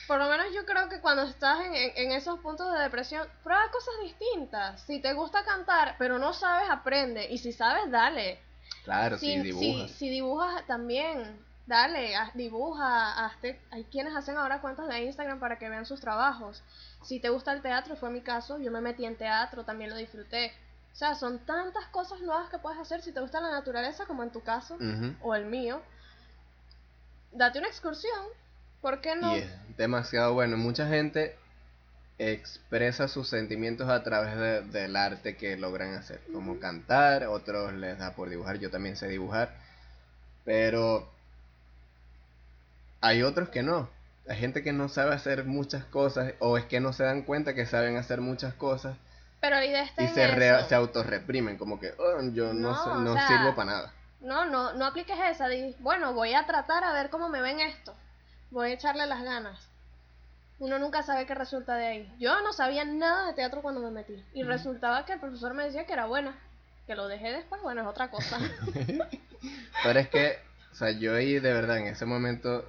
Por 0.07 0.19
lo 0.19 0.29
menos 0.29 0.47
yo 0.53 0.65
creo 0.65 0.87
que 0.89 1.01
cuando 1.01 1.23
estás 1.23 1.59
en, 1.65 1.73
en- 1.75 1.91
en 1.95 2.11
esos 2.11 2.39
puntos 2.39 2.71
de 2.73 2.79
depresión, 2.79 3.27
prueba 3.43 3.69
cosas 3.71 3.93
distintas. 4.03 4.81
Si 4.81 4.99
te 4.99 5.13
gusta 5.13 5.43
cantar, 5.43 5.95
pero 5.97 6.17
no 6.19 6.33
sabes, 6.33 6.69
aprende. 6.69 7.27
Y 7.29 7.37
si 7.37 7.51
sabes, 7.51 7.89
dale. 7.91 8.39
Claro, 8.83 9.17
si, 9.17 9.33
si 9.33 9.41
dibujas. 9.41 9.91
Si, 9.91 9.97
si 9.97 10.09
dibujas 10.09 10.65
también, 10.67 11.45
dale, 11.65 12.15
haz- 12.15 12.33
dibuja. 12.35 13.25
hazte- 13.25 13.59
hay 13.71 13.83
quienes 13.85 14.15
hacen 14.15 14.37
ahora 14.37 14.61
cuentas 14.61 14.87
de 14.87 15.03
Instagram 15.03 15.39
para 15.39 15.57
que 15.57 15.67
vean 15.69 15.85
sus 15.85 15.99
trabajos. 15.99 16.63
Si 17.03 17.19
te 17.19 17.29
gusta 17.29 17.51
el 17.53 17.61
teatro, 17.61 17.95
fue 17.97 18.09
mi 18.09 18.21
caso, 18.21 18.57
yo 18.59 18.71
me 18.71 18.81
metí 18.81 19.05
en 19.05 19.17
teatro, 19.17 19.63
también 19.65 19.89
lo 19.89 19.95
disfruté. 19.97 20.53
O 20.93 20.95
sea, 20.95 21.15
son 21.15 21.39
tantas 21.39 21.85
cosas 21.87 22.21
nuevas 22.21 22.49
que 22.49 22.57
puedes 22.57 22.79
hacer 22.79 23.01
si 23.01 23.11
te 23.11 23.19
gusta 23.19 23.39
la 23.41 23.51
naturaleza, 23.51 24.05
como 24.05 24.23
en 24.23 24.31
tu 24.31 24.41
caso, 24.41 24.77
o 25.21 25.35
el 25.35 25.45
mío. 25.45 25.81
Date 27.31 27.59
una 27.59 27.67
excursión, 27.67 28.25
¿por 28.81 29.01
qué 29.01 29.15
no? 29.15 29.33
Y 29.33 29.37
es 29.39 29.77
demasiado 29.77 30.33
bueno. 30.33 30.57
Mucha 30.57 30.87
gente 30.87 31.35
expresa 32.19 33.07
sus 33.07 33.27
sentimientos 33.29 33.89
a 33.89 34.03
través 34.03 34.35
de- 34.37 34.61
del 34.63 34.95
arte 34.95 35.35
que 35.37 35.55
logran 35.57 35.93
hacer, 35.93 36.19
como 36.33 36.59
cantar, 36.59 37.25
otros 37.27 37.73
les 37.73 37.97
da 37.99 38.13
por 38.15 38.29
dibujar, 38.29 38.57
yo 38.57 38.71
también 38.71 38.95
sé 38.95 39.07
dibujar, 39.07 39.53
pero 40.45 41.07
hay 43.01 43.23
otros 43.23 43.49
que 43.49 43.63
no. 43.63 43.89
Hay 44.27 44.37
gente 44.37 44.61
que 44.63 44.73
no 44.73 44.89
sabe 44.89 45.13
hacer 45.13 45.45
muchas 45.45 45.85
cosas 45.85 46.33
o 46.39 46.57
es 46.57 46.65
que 46.65 46.79
no 46.79 46.91
se 46.91 47.03
dan 47.03 47.21
cuenta 47.21 47.53
que 47.53 47.65
saben 47.65 47.95
hacer 47.95 48.19
muchas 48.19 48.53
cosas 48.55 48.97
Pero 49.39 49.55
la 49.55 49.65
idea 49.65 49.83
está 49.83 50.01
y 50.01 50.07
en 50.07 50.13
se, 50.13 50.27
re- 50.27 50.63
se 50.67 50.75
autorreprimen, 50.75 51.57
como 51.57 51.79
que 51.79 51.93
"Oh, 51.97 52.21
yo 52.33 52.53
no, 52.53 52.71
No, 52.71 52.83
sé- 52.83 52.89
o 52.89 52.95
no 52.99 53.13
sea, 53.13 53.27
sirvo 53.27 53.55
para 53.55 53.71
nada. 53.71 53.93
No, 54.19 54.45
no, 54.45 54.73
no 54.73 54.85
apliques 54.85 55.15
esa. 55.29 55.47
Di, 55.47 55.75
bueno, 55.79 56.13
voy 56.13 56.33
a 56.33 56.45
tratar 56.45 56.83
a 56.83 56.91
ver 56.91 57.09
cómo 57.09 57.29
me 57.29 57.39
ven 57.41 57.59
esto. 57.61 57.93
Voy 58.51 58.69
a 58.69 58.73
echarle 58.73 59.05
las 59.05 59.23
ganas. 59.23 59.69
Uno 60.59 60.79
nunca 60.79 61.03
sabe 61.03 61.25
qué 61.25 61.35
resulta 61.35 61.75
de 61.75 61.85
ahí. 61.85 62.15
Yo 62.19 62.41
no 62.41 62.51
sabía 62.51 62.83
nada 62.83 63.27
de 63.27 63.33
teatro 63.33 63.61
cuando 63.61 63.81
me 63.81 63.91
metí. 63.91 64.23
Y 64.33 64.43
resultaba 64.43 65.05
que 65.05 65.13
el 65.13 65.19
profesor 65.19 65.53
me 65.53 65.65
decía 65.65 65.85
que 65.85 65.93
era 65.93 66.07
buena. 66.07 66.35
Que 66.87 66.95
lo 66.95 67.07
dejé 67.07 67.31
después, 67.31 67.61
bueno, 67.61 67.81
es 67.81 67.87
otra 67.87 68.09
cosa. 68.09 68.39
Pero 69.83 69.99
es 69.99 70.09
que, 70.09 70.39
o 70.71 70.75
sea, 70.75 70.91
yo 70.91 71.15
ahí 71.15 71.39
de 71.39 71.53
verdad 71.53 71.77
en 71.77 71.87
ese 71.87 72.05
momento 72.05 72.65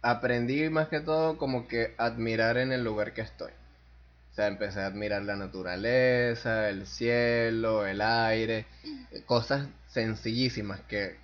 aprendí 0.00 0.68
más 0.68 0.88
que 0.88 1.00
todo 1.00 1.38
como 1.38 1.68
que 1.68 1.94
admirar 1.98 2.56
en 2.56 2.72
el 2.72 2.84
lugar 2.84 3.12
que 3.12 3.20
estoy. 3.20 3.52
O 4.32 4.34
sea, 4.34 4.46
empecé 4.46 4.80
a 4.80 4.86
admirar 4.86 5.22
la 5.22 5.36
naturaleza, 5.36 6.70
el 6.70 6.86
cielo, 6.86 7.86
el 7.86 8.00
aire, 8.00 8.64
cosas 9.26 9.68
sencillísimas 9.88 10.80
que, 10.88 11.18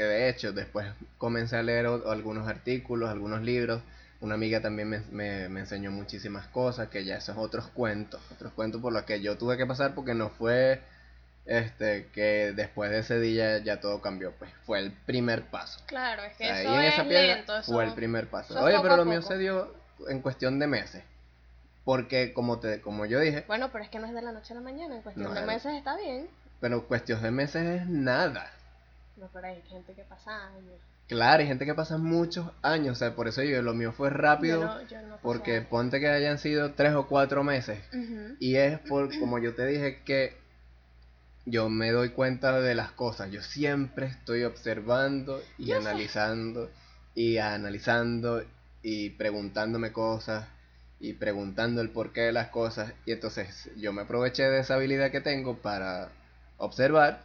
que 0.00 0.06
de 0.06 0.28
hecho 0.30 0.52
después 0.52 0.86
comencé 1.18 1.56
a 1.56 1.62
leer 1.62 1.86
o- 1.86 2.10
algunos 2.10 2.48
artículos, 2.48 3.10
algunos 3.10 3.42
libros. 3.42 3.82
Una 4.22 4.34
amiga 4.34 4.60
también 4.62 4.88
me, 4.88 5.00
me, 5.10 5.48
me 5.50 5.60
enseñó 5.60 5.90
muchísimas 5.90 6.46
cosas, 6.46 6.88
que 6.88 7.04
ya 7.04 7.16
esos 7.16 7.36
otros 7.36 7.66
cuentos, 7.68 8.20
otros 8.32 8.50
cuentos 8.54 8.80
por 8.80 8.92
los 8.94 9.02
que 9.04 9.20
yo 9.20 9.36
tuve 9.36 9.56
que 9.58 9.66
pasar 9.66 9.94
porque 9.94 10.14
no 10.14 10.30
fue 10.30 10.80
este 11.46 12.06
que 12.14 12.52
después 12.54 12.90
de 12.90 12.98
ese 13.00 13.18
día 13.20 13.58
ya 13.58 13.80
todo 13.80 14.00
cambió, 14.00 14.32
pues 14.38 14.50
fue 14.64 14.78
el 14.78 14.92
primer 14.92 15.42
paso. 15.50 15.80
claro, 15.86 16.22
es 16.22 16.34
que 16.36 16.44
eso 16.48 16.74
en 16.74 16.80
es 16.80 16.94
esa 16.94 17.04
piedra 17.04 17.34
lento. 17.36 17.58
Eso... 17.58 17.72
fue 17.72 17.84
el 17.84 17.92
primer 17.94 18.26
paso. 18.28 18.58
Oye, 18.62 18.78
pero 18.82 18.96
lo 18.96 19.04
mío 19.04 19.20
se 19.22 19.36
dio 19.38 19.74
en 20.08 20.20
cuestión 20.20 20.58
de 20.58 20.66
meses. 20.66 21.02
Porque 21.84 22.32
como 22.34 22.58
te 22.58 22.80
como 22.82 23.04
yo 23.06 23.20
dije, 23.20 23.44
Bueno, 23.48 23.70
pero 23.72 23.84
es 23.84 23.90
que 23.90 23.98
no 23.98 24.06
es 24.06 24.12
de 24.14 24.22
la 24.22 24.32
noche 24.32 24.52
a 24.52 24.56
la 24.56 24.62
mañana. 24.62 24.96
En 24.96 25.02
cuestión 25.02 25.28
No, 25.28 25.34
de 25.34 25.40
es- 25.40 25.46
meses 25.46 25.72
está 25.74 25.96
bien. 25.96 26.28
pero 26.60 26.86
cuestión 26.86 27.22
de 27.22 27.30
meses 27.30 27.80
es 27.82 27.86
nada. 27.86 28.50
No, 29.20 29.28
pero 29.32 29.46
hay 29.48 29.62
gente 29.62 29.92
que 29.94 30.02
pasa 30.04 30.46
años. 30.48 30.80
Claro, 31.06 31.40
hay 31.40 31.46
gente 31.48 31.66
que 31.66 31.74
pasa 31.74 31.98
muchos 31.98 32.50
años, 32.62 32.92
o 32.96 32.98
sea, 32.98 33.14
por 33.14 33.28
eso 33.28 33.42
yo 33.42 33.60
lo 33.62 33.74
mío 33.74 33.92
fue 33.92 34.10
rápido, 34.10 34.60
Yo 34.62 34.66
no- 34.66 34.88
yo 34.88 35.02
no 35.02 35.08
pasé 35.16 35.22
porque 35.22 35.60
ponte 35.60 36.00
que 36.00 36.08
hayan 36.08 36.38
sido 36.38 36.72
tres 36.72 36.94
o 36.94 37.06
cuatro 37.06 37.42
meses. 37.44 37.78
Y 38.38 38.56
es 38.56 38.78
por, 38.80 39.10
como 39.18 39.38
yo 39.38 39.54
te 39.54 39.66
dije, 39.66 40.02
que 40.04 40.34
yo 41.46 41.68
me 41.68 41.90
doy 41.90 42.10
cuenta 42.10 42.60
de 42.60 42.74
las 42.74 42.92
cosas. 42.92 43.30
Yo 43.30 43.42
siempre 43.42 44.06
estoy 44.06 44.44
observando 44.44 45.42
y 45.58 45.66
Yo 45.66 45.74
sé. 45.74 45.80
analizando 45.88 46.70
y 47.14 47.38
analizando 47.38 48.44
y 48.82 49.10
preguntándome 49.10 49.92
cosas 49.92 50.46
y 51.00 51.14
preguntando 51.14 51.80
el 51.80 51.90
porqué 51.90 52.20
de 52.22 52.32
las 52.32 52.48
cosas. 52.48 52.92
Y 53.04 53.12
entonces 53.12 53.70
yo 53.76 53.92
me 53.92 54.02
aproveché 54.02 54.44
de 54.44 54.60
esa 54.60 54.74
habilidad 54.74 55.10
que 55.10 55.20
tengo 55.20 55.56
para 55.56 56.08
observar 56.58 57.22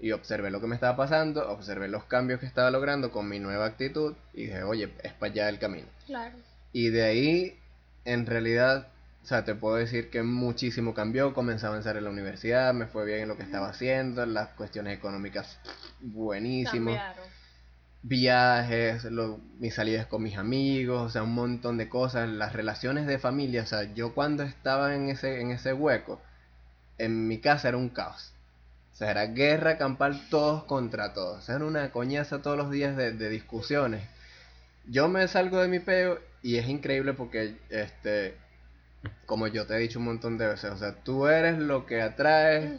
y 0.00 0.12
observé 0.12 0.50
lo 0.50 0.60
que 0.60 0.66
me 0.66 0.74
estaba 0.74 0.96
pasando, 0.96 1.48
observé 1.50 1.88
los 1.88 2.04
cambios 2.04 2.40
que 2.40 2.46
estaba 2.46 2.70
logrando 2.70 3.10
con 3.10 3.28
mi 3.28 3.38
nueva 3.38 3.66
actitud 3.66 4.14
y 4.32 4.46
dije, 4.46 4.62
oye, 4.62 4.92
es 5.02 5.12
para 5.12 5.32
allá 5.32 5.48
el 5.48 5.58
camino. 5.58 5.86
Claro. 6.06 6.36
Y 6.72 6.88
de 6.88 7.02
ahí, 7.04 7.58
en 8.04 8.24
realidad, 8.26 8.88
o 9.22 9.26
sea, 9.26 9.44
te 9.44 9.54
puedo 9.54 9.76
decir 9.76 10.08
que 10.08 10.22
muchísimo 10.22 10.94
cambió. 10.94 11.34
Comencé 11.34 11.66
a 11.66 11.68
avanzar 11.68 11.96
en 11.98 12.04
la 12.04 12.10
universidad, 12.10 12.72
me 12.72 12.86
fue 12.86 13.04
bien 13.04 13.20
en 13.20 13.28
lo 13.28 13.36
que 13.36 13.42
estaba 13.42 13.68
haciendo, 13.68 14.24
las 14.24 14.48
cuestiones 14.50 14.96
económicas 14.96 15.58
buenísimo. 16.00 16.86
Cambiaron. 16.92 17.24
viajes, 18.02 19.04
lo- 19.04 19.38
mis 19.58 19.74
salidas 19.74 20.06
con 20.06 20.22
mis 20.22 20.38
amigos, 20.38 21.02
o 21.02 21.10
sea, 21.10 21.22
un 21.22 21.34
montón 21.34 21.76
de 21.76 21.90
cosas, 21.90 22.28
las 22.30 22.54
relaciones 22.54 23.06
de 23.06 23.18
familia, 23.18 23.62
o 23.62 23.66
sea, 23.66 23.82
yo 23.94 24.14
cuando 24.14 24.42
estaba 24.42 24.94
en 24.94 25.10
ese, 25.10 25.40
en 25.42 25.50
ese 25.50 25.74
hueco, 25.74 26.18
en 26.96 27.28
mi 27.28 27.38
casa 27.40 27.68
era 27.68 27.76
un 27.76 27.90
caos. 27.90 28.32
Sea, 29.00 29.12
era 29.12 29.26
guerra 29.28 29.78
campal 29.78 30.28
todos 30.28 30.64
contra 30.64 31.14
todos. 31.14 31.38
O 31.38 31.40
sea, 31.40 31.56
era 31.56 31.64
una 31.64 31.90
coñaza 31.90 32.42
todos 32.42 32.58
los 32.58 32.70
días 32.70 32.98
de, 32.98 33.12
de 33.12 33.30
discusiones. 33.30 34.06
Yo 34.86 35.08
me 35.08 35.26
salgo 35.26 35.58
de 35.62 35.68
mi 35.68 35.78
peo 35.78 36.18
y 36.42 36.56
es 36.56 36.68
increíble 36.68 37.14
porque, 37.14 37.56
este, 37.70 38.34
como 39.24 39.46
yo 39.46 39.66
te 39.66 39.74
he 39.74 39.78
dicho 39.78 39.98
un 39.98 40.04
montón 40.04 40.36
de 40.36 40.48
veces, 40.48 40.70
o 40.70 40.76
sea, 40.76 40.96
tú 40.96 41.28
eres 41.28 41.58
lo 41.58 41.86
que 41.86 42.02
atraes, 42.02 42.70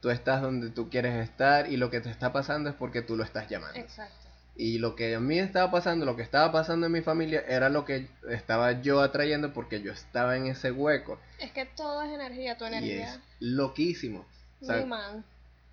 tú 0.00 0.10
estás 0.10 0.42
donde 0.42 0.70
tú 0.70 0.90
quieres 0.90 1.14
estar 1.22 1.70
y 1.70 1.76
lo 1.76 1.88
que 1.88 2.00
te 2.00 2.10
está 2.10 2.32
pasando 2.32 2.68
es 2.68 2.74
porque 2.74 3.02
tú 3.02 3.16
lo 3.16 3.22
estás 3.22 3.48
llamando. 3.48 3.78
Exacto. 3.78 4.26
Y 4.56 4.78
lo 4.78 4.96
que 4.96 5.14
a 5.14 5.20
mí 5.20 5.38
estaba 5.38 5.70
pasando, 5.70 6.04
lo 6.04 6.16
que 6.16 6.22
estaba 6.22 6.50
pasando 6.50 6.86
en 6.86 6.92
mi 6.92 7.00
familia, 7.00 7.44
era 7.46 7.68
lo 7.68 7.84
que 7.84 8.08
estaba 8.28 8.82
yo 8.82 9.02
atrayendo 9.02 9.52
porque 9.52 9.82
yo 9.82 9.92
estaba 9.92 10.36
en 10.36 10.46
ese 10.46 10.72
hueco. 10.72 11.20
Es 11.38 11.52
que 11.52 11.64
todo 11.64 12.02
es 12.02 12.10
energía, 12.12 12.58
tu 12.58 12.64
Y 12.64 12.66
energía. 12.66 13.14
es 13.14 13.20
loquísimo. 13.38 14.26
O 14.60 14.64
sea. 14.64 14.84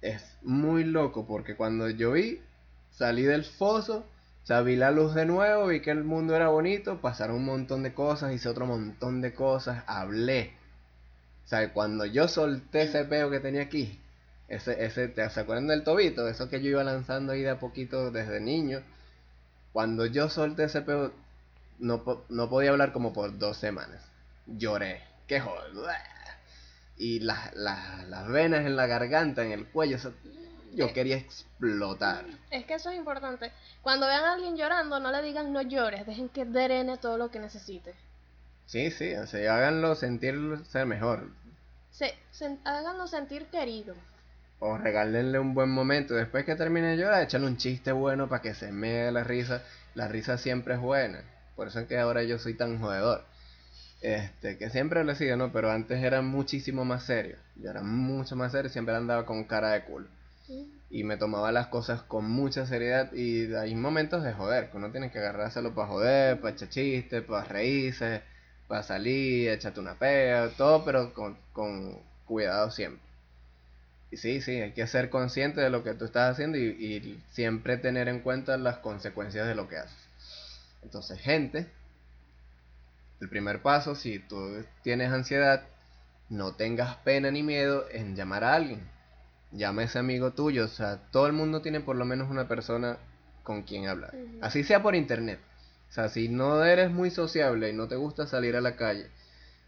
Es 0.01 0.37
muy 0.41 0.83
loco 0.83 1.25
porque 1.25 1.55
cuando 1.55 1.89
yo 1.89 2.13
vi, 2.13 2.41
salí 2.91 3.23
del 3.23 3.45
foso, 3.45 4.05
o 4.43 4.47
sea, 4.47 4.61
vi 4.61 4.75
la 4.75 4.91
luz 4.91 5.13
de 5.13 5.25
nuevo, 5.25 5.67
vi 5.67 5.81
que 5.81 5.91
el 5.91 6.03
mundo 6.03 6.35
era 6.35 6.47
bonito, 6.47 7.01
pasaron 7.01 7.37
un 7.37 7.45
montón 7.45 7.83
de 7.83 7.93
cosas, 7.93 8.33
hice 8.33 8.49
otro 8.49 8.65
montón 8.65 9.21
de 9.21 9.33
cosas, 9.33 9.83
hablé. 9.87 10.53
O 11.45 11.47
sea, 11.49 11.73
cuando 11.73 12.05
yo 12.05 12.27
solté 12.27 12.83
ese 12.83 13.05
peo 13.05 13.29
que 13.29 13.39
tenía 13.39 13.63
aquí, 13.63 13.99
ese, 14.47 14.85
ese, 14.85 15.09
¿te 15.09 15.29
se 15.29 15.39
acuerdan 15.41 15.67
del 15.67 15.83
tobito? 15.83 16.27
Eso 16.27 16.49
que 16.49 16.61
yo 16.61 16.69
iba 16.69 16.83
lanzando 16.83 17.33
ahí 17.33 17.41
de 17.41 17.49
a 17.49 17.59
poquito 17.59 18.11
desde 18.11 18.39
niño. 18.39 18.81
Cuando 19.73 20.05
yo 20.05 20.29
solté 20.29 20.63
ese 20.65 20.81
peo, 20.81 21.11
no, 21.79 22.03
no 22.29 22.49
podía 22.49 22.71
hablar 22.71 22.93
como 22.93 23.13
por 23.13 23.37
dos 23.37 23.57
semanas. 23.57 24.01
Lloré. 24.45 25.01
Qué 25.27 25.41
joder. 25.41 25.73
Y 26.97 27.19
las, 27.19 27.53
las, 27.55 28.07
las 28.07 28.27
venas 28.27 28.65
en 28.65 28.75
la 28.75 28.87
garganta, 28.87 29.43
en 29.43 29.51
el 29.51 29.67
cuello, 29.67 29.97
yo 30.73 30.93
quería 30.93 31.17
explotar. 31.17 32.25
Es 32.49 32.65
que 32.65 32.75
eso 32.75 32.89
es 32.89 32.97
importante. 32.97 33.51
Cuando 33.81 34.07
vean 34.07 34.23
a 34.23 34.33
alguien 34.33 34.57
llorando, 34.57 34.99
no 34.99 35.11
le 35.11 35.21
digan 35.21 35.53
no 35.53 35.61
llores, 35.61 36.05
dejen 36.05 36.29
que 36.29 36.45
drene 36.45 36.97
todo 36.97 37.17
lo 37.17 37.29
que 37.29 37.39
necesite. 37.39 37.93
Sí, 38.65 38.91
sí, 38.91 39.13
o 39.15 39.25
sea, 39.27 39.55
háganlo 39.55 39.95
sentir 39.95 40.35
ser 40.69 40.85
mejor. 40.85 41.29
Se, 41.91 42.13
se- 42.31 42.57
háganlo 42.65 43.07
sentir 43.07 43.45
querido. 43.45 43.95
O 44.59 44.77
regálenle 44.77 45.39
un 45.39 45.53
buen 45.53 45.69
momento. 45.69 46.15
Después 46.15 46.43
que 46.45 46.55
termine 46.55 46.87
de 46.89 46.97
llorar, 46.97 47.23
échale 47.23 47.45
un 47.45 47.57
chiste 47.57 47.91
bueno 47.91 48.27
para 48.27 48.41
que 48.41 48.53
se 48.55 48.71
me 48.71 48.89
dé 48.89 49.11
la 49.11 49.23
risa. 49.23 49.61
La 49.95 50.07
risa 50.07 50.37
siempre 50.37 50.73
es 50.75 50.79
buena. 50.79 51.21
Por 51.55 51.67
eso 51.67 51.79
es 51.79 51.87
que 51.87 51.97
ahora 51.97 52.23
yo 52.23 52.37
soy 52.39 52.55
tan 52.55 52.79
jodedor. 52.79 53.23
Este, 54.01 54.57
que 54.57 54.69
siempre 54.69 55.03
lo 55.03 55.11
he 55.11 55.15
sido, 55.15 55.37
¿no? 55.37 55.51
Pero 55.51 55.71
antes 55.71 56.03
era 56.03 56.21
muchísimo 56.21 56.85
más 56.85 57.03
serio. 57.03 57.37
Yo 57.55 57.71
era 57.71 57.81
mucho 57.81 58.35
más 58.35 58.51
serio, 58.51 58.69
siempre 58.69 58.95
andaba 58.95 59.25
con 59.25 59.43
cara 59.45 59.71
de 59.71 59.83
culo. 59.83 60.07
Y 60.89 61.03
me 61.03 61.17
tomaba 61.17 61.51
las 61.51 61.67
cosas 61.67 62.01
con 62.03 62.29
mucha 62.29 62.65
seriedad. 62.65 63.11
Y 63.13 63.53
hay 63.55 63.75
momentos 63.75 64.23
de 64.23 64.33
joder, 64.33 64.69
que 64.69 64.77
uno 64.77 64.91
tiene 64.91 65.11
que 65.11 65.19
agarrárselo 65.19 65.73
para 65.73 65.87
joder, 65.87 66.39
para 66.39 66.53
echar 66.53 66.69
chistes, 66.69 67.23
para 67.23 67.43
reírse, 67.43 68.21
para 68.67 68.83
salir, 68.83 69.49
echarte 69.49 69.79
una 69.79 69.95
pea, 69.95 70.49
todo, 70.55 70.85
pero 70.85 71.13
con, 71.13 71.37
con 71.53 71.99
cuidado 72.25 72.71
siempre. 72.71 73.01
Y 74.11 74.17
sí, 74.17 74.41
sí, 74.41 74.61
hay 74.61 74.71
que 74.71 74.87
ser 74.87 75.09
consciente 75.09 75.59
de 75.59 75.69
lo 75.69 75.83
que 75.83 75.93
tú 75.93 76.05
estás 76.05 76.31
haciendo 76.31 76.57
y, 76.57 76.63
y 76.63 77.23
siempre 77.31 77.77
tener 77.77 78.07
en 78.07 78.21
cuenta 78.21 78.55
las 78.57 78.77
consecuencias 78.77 79.47
de 79.47 79.55
lo 79.55 79.67
que 79.67 79.77
haces. 79.77 79.97
Entonces, 80.81 81.19
gente, 81.19 81.67
el 83.19 83.29
primer 83.29 83.61
paso, 83.61 83.95
si 83.95 84.19
tú 84.19 84.63
tienes 84.83 85.11
ansiedad, 85.11 85.63
no 86.29 86.55
tengas 86.55 86.95
pena 86.97 87.31
ni 87.31 87.43
miedo 87.43 87.85
en 87.91 88.15
llamar 88.15 88.43
a 88.43 88.53
alguien. 88.53 88.81
Llama 89.51 89.81
a 89.81 89.85
ese 89.85 89.99
amigo 89.99 90.31
tuyo, 90.33 90.65
o 90.65 90.67
sea, 90.67 90.97
todo 91.11 91.25
el 91.27 91.33
mundo 91.33 91.61
tiene 91.61 91.79
por 91.79 91.95
lo 91.95 92.05
menos 92.05 92.29
una 92.29 92.47
persona 92.47 92.97
con 93.43 93.63
quien 93.63 93.87
hablar. 93.87 94.13
Así 94.41 94.63
sea 94.63 94.83
por 94.83 94.93
internet. 94.93 95.39
O 95.89 95.93
sea, 95.93 96.09
si 96.09 96.27
no 96.27 96.63
eres 96.65 96.91
muy 96.91 97.09
sociable 97.11 97.69
y 97.69 97.73
no 97.73 97.87
te 97.87 97.95
gusta 97.95 98.27
salir 98.27 98.57
a 98.57 98.61
la 98.61 98.75
calle, 98.75 99.09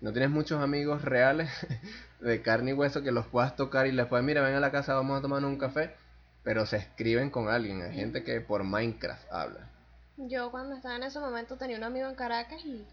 no 0.01 0.11
tienes 0.11 0.29
muchos 0.29 0.61
amigos 0.61 1.03
reales 1.03 1.49
de 2.19 2.41
carne 2.41 2.71
y 2.71 2.73
hueso 2.73 3.01
que 3.01 3.11
los 3.11 3.25
puedas 3.27 3.55
tocar 3.55 3.87
y 3.87 3.93
les 3.93 4.05
puedes, 4.07 4.25
mira, 4.25 4.41
ven 4.41 4.55
a 4.55 4.59
la 4.59 4.71
casa, 4.71 4.95
vamos 4.95 5.17
a 5.17 5.21
tomar 5.21 5.43
un 5.45 5.57
café, 5.57 5.95
pero 6.43 6.65
se 6.65 6.77
escriben 6.77 7.29
con 7.29 7.47
alguien. 7.47 7.81
Hay 7.81 7.95
gente 7.95 8.23
que 8.23 8.41
por 8.41 8.65
Minecraft 8.65 9.31
habla. 9.31 9.69
Yo 10.17 10.51
cuando 10.51 10.75
estaba 10.75 10.97
en 10.97 11.03
ese 11.03 11.19
momento 11.19 11.55
tenía 11.55 11.77
un 11.77 11.83
amigo 11.85 12.09
en 12.09 12.15
Caracas 12.15 12.63
y 12.65 12.85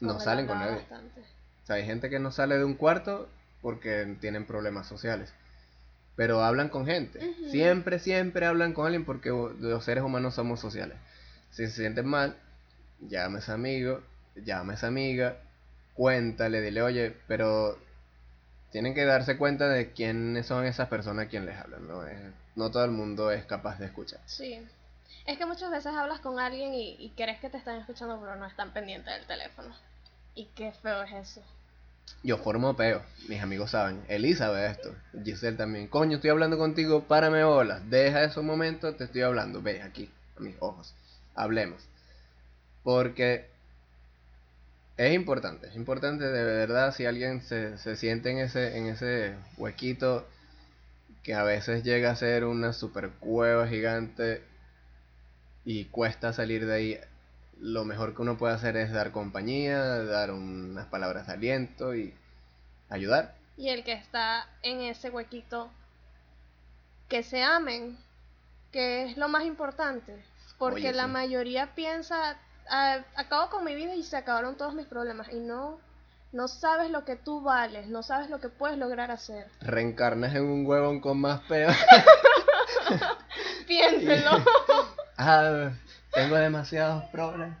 No 0.00 0.20
salen 0.20 0.46
con 0.46 0.58
nadie. 0.58 0.76
bastante. 0.76 1.20
O 1.20 1.66
sea, 1.66 1.76
hay 1.76 1.86
gente 1.86 2.10
que 2.10 2.18
no 2.18 2.30
sale 2.30 2.58
de 2.58 2.64
un 2.64 2.74
cuarto 2.74 3.28
porque 3.62 4.16
tienen 4.20 4.46
problemas 4.46 4.86
sociales. 4.86 5.32
Pero 6.16 6.42
hablan 6.44 6.68
con 6.68 6.86
gente. 6.86 7.20
Siempre, 7.50 7.98
siempre 7.98 8.46
hablan 8.46 8.72
con 8.72 8.86
alguien 8.86 9.04
porque 9.04 9.30
los 9.30 9.84
seres 9.84 10.04
humanos 10.04 10.34
somos 10.34 10.60
sociales. 10.60 10.96
Si 11.50 11.66
se 11.66 11.72
sienten 11.72 12.06
mal, 12.06 12.36
llama 13.00 13.36
a 13.38 13.40
ese 13.40 13.52
amigo, 13.52 14.00
llama 14.36 14.72
a 14.72 14.76
esa 14.76 14.86
amiga, 14.88 15.36
cuéntale, 15.94 16.60
dile, 16.60 16.82
oye, 16.82 17.16
pero 17.26 17.78
tienen 18.70 18.94
que 18.94 19.04
darse 19.04 19.36
cuenta 19.36 19.68
de 19.68 19.92
quiénes 19.92 20.46
son 20.46 20.64
esas 20.66 20.88
personas 20.88 21.26
a 21.26 21.28
quien 21.28 21.46
les 21.46 21.56
hablan. 21.56 21.86
¿no? 21.88 22.06
Es- 22.06 22.20
no 22.56 22.70
todo 22.70 22.84
el 22.84 22.90
mundo 22.92 23.32
es 23.32 23.44
capaz 23.46 23.78
de 23.78 23.86
escuchar. 23.86 24.20
Sí. 24.26 24.60
Es 25.26 25.38
que 25.38 25.46
muchas 25.46 25.70
veces 25.70 25.94
hablas 25.94 26.20
con 26.20 26.38
alguien 26.38 26.74
y, 26.74 26.96
y 26.98 27.10
crees 27.16 27.40
que 27.40 27.50
te 27.50 27.56
están 27.56 27.80
escuchando, 27.80 28.20
pero 28.20 28.36
no 28.36 28.46
están 28.46 28.72
pendientes 28.72 29.14
del 29.14 29.26
teléfono. 29.26 29.74
Y 30.34 30.46
qué 30.56 30.72
feo 30.72 31.02
es 31.02 31.12
eso. 31.12 31.42
Yo 32.22 32.38
formo 32.38 32.74
peo, 32.76 33.02
mis 33.28 33.42
amigos 33.42 33.70
saben. 33.70 34.02
Elisa 34.08 34.50
ve 34.50 34.66
esto, 34.66 34.94
Giselle 35.24 35.56
también. 35.56 35.88
Coño, 35.88 36.16
estoy 36.16 36.30
hablando 36.30 36.58
contigo, 36.58 37.04
párame 37.04 37.44
bolas. 37.44 37.88
Deja 37.90 38.24
esos 38.24 38.44
momentos, 38.44 38.96
te 38.96 39.04
estoy 39.04 39.22
hablando. 39.22 39.62
Ve 39.62 39.82
aquí, 39.82 40.10
a 40.38 40.40
mis 40.40 40.56
ojos. 40.60 40.94
Hablemos. 41.34 41.82
Porque 42.82 43.46
es 44.96 45.14
importante, 45.14 45.68
es 45.68 45.76
importante 45.76 46.24
de 46.24 46.44
verdad 46.44 46.94
si 46.94 47.04
alguien 47.04 47.42
se, 47.42 47.78
se 47.78 47.96
siente 47.96 48.30
en 48.30 48.38
ese, 48.38 48.78
en 48.78 48.86
ese 48.86 49.34
huequito 49.56 50.26
que 51.22 51.34
a 51.34 51.42
veces 51.42 51.82
llega 51.82 52.10
a 52.10 52.16
ser 52.16 52.44
una 52.44 52.72
super 52.72 53.10
cueva 53.10 53.66
gigante 53.66 54.42
y 55.64 55.86
cuesta 55.86 56.32
salir 56.32 56.66
de 56.66 56.74
ahí 56.74 57.00
lo 57.60 57.84
mejor 57.84 58.14
que 58.14 58.22
uno 58.22 58.36
puede 58.36 58.54
hacer 58.54 58.76
es 58.76 58.92
dar 58.92 59.12
compañía, 59.12 59.78
dar 60.04 60.30
unas 60.32 60.86
palabras 60.86 61.26
de 61.26 61.32
aliento 61.34 61.94
y 61.94 62.12
ayudar. 62.90 63.34
Y 63.56 63.68
el 63.68 63.84
que 63.84 63.92
está 63.92 64.46
en 64.62 64.80
ese 64.82 65.10
huequito, 65.10 65.70
que 67.08 67.22
se 67.22 67.42
amen, 67.42 67.96
que 68.72 69.04
es 69.04 69.16
lo 69.16 69.28
más 69.28 69.44
importante. 69.44 70.22
Porque 70.58 70.88
Oye, 70.88 70.92
la 70.92 71.04
sí. 71.04 71.10
mayoría 71.10 71.74
piensa, 71.74 72.36
"Ah, 72.68 72.98
acabo 73.16 73.50
con 73.50 73.64
mi 73.64 73.74
vida 73.74 73.94
y 73.94 74.02
se 74.02 74.16
acabaron 74.16 74.56
todos 74.56 74.74
mis 74.74 74.86
problemas. 74.86 75.28
Y 75.32 75.38
no, 75.38 75.78
no 76.32 76.48
sabes 76.48 76.90
lo 76.90 77.04
que 77.04 77.16
tú 77.16 77.40
vales, 77.42 77.86
no 77.88 78.02
sabes 78.02 78.28
lo 78.30 78.40
que 78.40 78.48
puedes 78.48 78.78
lograr 78.78 79.10
hacer. 79.10 79.46
Reencarnas 79.60 80.34
en 80.34 80.44
un 80.44 80.66
huevón 80.66 81.00
con 81.00 81.20
más 81.20 81.40
peo. 81.42 81.68
Piénselo. 83.66 84.30
ah, 85.16 85.70
tengo 86.12 86.36
demasiados 86.36 87.04
problemas. 87.04 87.58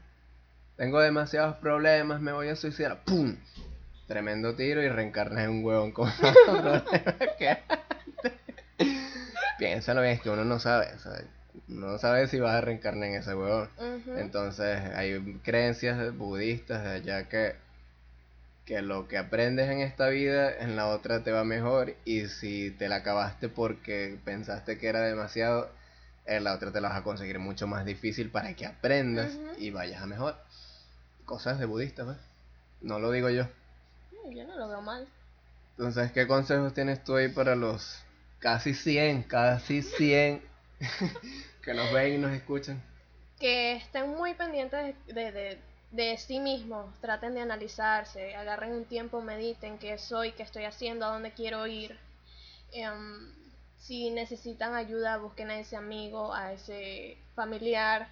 Tengo 0.76 1.00
demasiados 1.00 1.56
problemas, 1.56 2.20
me 2.20 2.32
voy 2.32 2.48
a 2.48 2.56
suicidar. 2.56 3.02
¡Pum! 3.04 3.36
Tremendo 4.06 4.54
tiro 4.54 4.82
y 4.82 4.88
reencarnas 4.88 5.44
en 5.44 5.50
un 5.50 5.64
huevón 5.64 5.92
con 5.92 6.06
más 6.22 6.36
problemas 6.46 6.84
que 7.38 7.48
antes. 7.48 8.32
Piénsalo 9.58 10.02
bien, 10.02 10.14
es 10.14 10.20
que 10.20 10.30
uno 10.30 10.44
no 10.44 10.58
sabe, 10.58 10.98
¿sabes? 10.98 11.24
No 11.68 11.96
sabe 11.98 12.26
si 12.26 12.40
vas 12.40 12.56
a 12.56 12.60
reencarnar 12.60 13.08
en 13.08 13.14
ese 13.14 13.34
huevón. 13.34 13.70
Entonces 14.16 14.80
hay 14.94 15.40
creencias 15.44 16.16
budistas 16.16 16.82
de 16.82 16.90
allá 16.90 17.28
que, 17.28 17.54
que 18.66 18.82
lo 18.82 19.08
que 19.08 19.16
aprendes 19.16 19.70
en 19.70 19.80
esta 19.80 20.08
vida 20.08 20.52
en 20.58 20.76
la 20.76 20.88
otra 20.88 21.22
te 21.22 21.30
va 21.30 21.44
mejor 21.44 21.94
y 22.04 22.26
si 22.26 22.72
te 22.72 22.88
la 22.88 22.96
acabaste 22.96 23.48
porque 23.48 24.18
pensaste 24.24 24.76
que 24.76 24.88
era 24.88 25.00
demasiado, 25.00 25.70
en 26.26 26.44
la 26.44 26.54
otra 26.54 26.72
te 26.72 26.80
la 26.80 26.88
vas 26.88 26.98
a 26.98 27.04
conseguir 27.04 27.38
mucho 27.38 27.66
más 27.66 27.84
difícil 27.84 28.30
para 28.30 28.54
que 28.54 28.66
aprendas 28.66 29.38
y 29.58 29.70
vayas 29.70 30.02
a 30.02 30.06
mejor. 30.06 30.36
Cosas 31.24 31.58
de 31.58 31.66
budistas, 31.66 32.06
¿ves? 32.06 32.16
No 32.80 32.98
lo 32.98 33.10
digo 33.10 33.30
yo. 33.30 33.46
Yo 34.30 34.44
no 34.46 34.56
lo 34.56 34.68
veo 34.68 34.80
mal. 34.80 35.06
Entonces, 35.76 36.12
¿qué 36.12 36.26
consejos 36.26 36.72
tienes 36.74 37.02
tú 37.02 37.16
ahí 37.16 37.28
para 37.28 37.56
los 37.56 37.98
casi 38.38 38.74
100, 38.74 39.22
casi 39.24 39.82
100 39.82 40.42
que 41.62 41.74
nos 41.74 41.92
ven 41.92 42.14
y 42.14 42.18
nos 42.18 42.32
escuchan? 42.32 42.82
que 43.38 43.74
estén 43.74 44.10
muy 44.10 44.34
pendientes 44.34 44.94
de, 45.06 45.32
de, 45.32 45.58
de- 45.90 46.16
sí 46.18 46.38
mismos, 46.40 46.98
traten 47.00 47.34
de 47.34 47.40
analizarse, 47.40 48.34
agarren 48.36 48.72
un 48.72 48.84
tiempo, 48.84 49.20
mediten 49.20 49.76
qué 49.78 49.98
soy, 49.98 50.32
qué 50.32 50.44
estoy 50.44 50.64
haciendo, 50.64 51.04
a 51.04 51.10
dónde 51.12 51.32
quiero 51.32 51.66
ir. 51.66 51.98
Em, 52.72 53.34
si 53.86 54.10
necesitan 54.10 54.74
ayuda, 54.74 55.18
busquen 55.18 55.50
a 55.50 55.58
ese 55.60 55.76
amigo, 55.76 56.34
a 56.34 56.52
ese 56.52 57.18
familiar, 57.34 58.08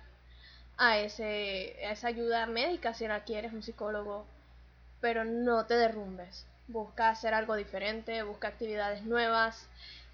a, 0.77 0.99
ese, 0.99 1.77
a 1.87 1.93
esa 1.93 2.09
ayuda 2.09 2.47
médica 2.47 2.95
si 2.95 3.07
la 3.09 3.25
quieres, 3.25 3.53
un 3.53 3.63
psicólogo, 3.63 4.27
pero 5.01 5.25
no 5.25 5.67
te 5.67 5.75
derrumbes. 5.75 6.47
Busca 6.69 7.11
hacer 7.11 7.35
algo 7.35 7.57
diferente, 7.57 8.23
busca 8.23 8.49
actividades 8.49 9.03
nuevas. 9.05 9.69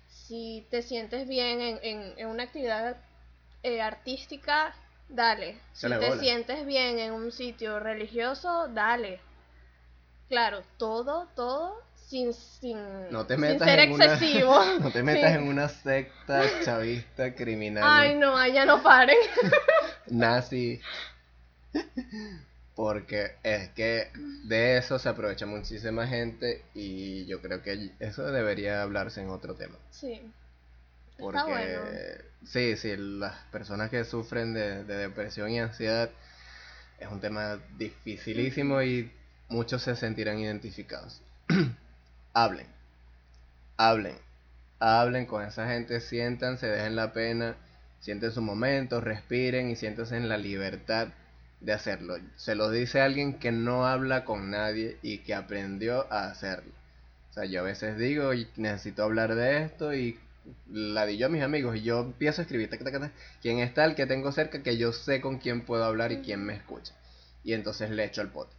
Si 0.08 0.66
te 0.70 0.82
sientes 0.82 1.28
bien 1.28 1.60
en, 1.60 1.78
en, 1.82 2.14
en 2.18 2.26
una 2.28 2.44
actividad 2.44 2.96
eh, 3.62 3.80
artística, 3.82 4.74
dale. 5.08 5.58
Si 5.74 5.88
Dale 5.88 5.98
te 5.98 6.08
bola. 6.08 6.20
sientes 6.20 6.66
bien 6.66 6.98
en 6.98 7.12
un 7.12 7.32
sitio 7.32 7.80
religioso, 7.80 8.68
dale. 8.68 9.20
Claro, 10.28 10.62
todo, 10.76 11.26
todo 11.34 11.87
sin, 12.08 12.32
sin, 12.32 12.78
No 13.10 13.26
te 13.26 13.34
sin 13.34 13.40
metas 13.42 13.68
ser 13.68 13.78
en 13.80 13.92
una- 13.92 14.04
excesivo. 14.06 14.58
No 14.80 14.90
te 14.90 15.02
metas 15.02 15.34
en 15.36 15.42
una 15.42 15.68
secta 15.68 16.42
chavista 16.64 17.34
criminal 17.34 17.84
Ay, 17.86 18.14
no, 18.16 18.36
allá 18.36 18.64
no 18.64 18.82
paren. 18.82 19.16
nazi. 20.08 20.80
Porque 22.74 23.32
es 23.42 23.70
que 23.70 24.08
de 24.44 24.78
eso 24.78 24.98
se 25.00 25.08
aprovecha 25.08 25.46
muchísima 25.46 26.06
gente 26.06 26.62
y 26.74 27.26
yo 27.26 27.40
creo 27.42 27.60
que 27.62 27.90
eso 27.98 28.30
debería 28.30 28.82
hablarse 28.82 29.20
en 29.20 29.30
otro 29.30 29.54
tema. 29.54 29.74
Sí. 29.90 30.20
Porque 31.18 31.38
Está 31.38 31.50
bueno. 31.50 31.80
sí, 32.46 32.76
sí, 32.76 32.94
las 32.96 33.34
personas 33.50 33.90
que 33.90 34.04
sufren 34.04 34.54
de, 34.54 34.84
de 34.84 34.96
depresión 34.96 35.50
y 35.50 35.58
ansiedad 35.58 36.08
es 37.00 37.08
un 37.10 37.20
tema 37.20 37.58
dificilísimo 37.76 38.80
y 38.82 39.10
muchos 39.48 39.82
se 39.82 39.96
sentirán 39.96 40.38
identificados. 40.38 41.20
hablen, 42.44 42.66
hablen, 43.76 44.16
hablen 44.78 45.26
con 45.26 45.42
esa 45.42 45.68
gente, 45.68 46.00
siéntanse, 46.00 46.68
dejen 46.68 46.94
la 46.94 47.12
pena, 47.12 47.56
sienten 48.00 48.30
su 48.30 48.42
momento, 48.42 49.00
respiren 49.00 49.70
y 49.70 49.76
siéntanse 49.76 50.16
en 50.16 50.28
la 50.28 50.36
libertad 50.36 51.08
de 51.60 51.72
hacerlo. 51.72 52.16
Se 52.36 52.54
lo 52.54 52.70
dice 52.70 53.00
alguien 53.00 53.40
que 53.40 53.50
no 53.50 53.86
habla 53.86 54.24
con 54.24 54.50
nadie 54.50 54.98
y 55.02 55.18
que 55.18 55.34
aprendió 55.34 56.06
a 56.12 56.28
hacerlo. 56.28 56.72
O 57.30 57.32
sea, 57.32 57.44
yo 57.44 57.60
a 57.60 57.64
veces 57.64 57.98
digo, 57.98 58.32
"Y 58.34 58.48
necesito 58.56 59.02
hablar 59.02 59.34
de 59.34 59.64
esto 59.64 59.92
y 59.92 60.18
la 60.70 61.06
di 61.06 61.18
yo 61.18 61.26
a 61.26 61.30
mis 61.30 61.42
amigos 61.42 61.76
y 61.76 61.82
yo 61.82 62.00
empiezo 62.00 62.40
a 62.40 62.44
escribir, 62.44 62.70
tac, 62.70 62.84
tac, 62.84 63.12
quién 63.42 63.58
está 63.58 63.84
el 63.84 63.96
que 63.96 64.06
tengo 64.06 64.30
cerca, 64.32 64.62
que 64.62 64.78
yo 64.78 64.92
sé 64.92 65.20
con 65.20 65.38
quién 65.38 65.62
puedo 65.62 65.84
hablar 65.84 66.12
y 66.12 66.22
quién 66.22 66.44
me 66.44 66.54
escucha. 66.54 66.94
Y 67.44 67.52
entonces 67.54 67.90
le 67.90 68.04
echo 68.04 68.22
el 68.22 68.28
pote. 68.28 68.57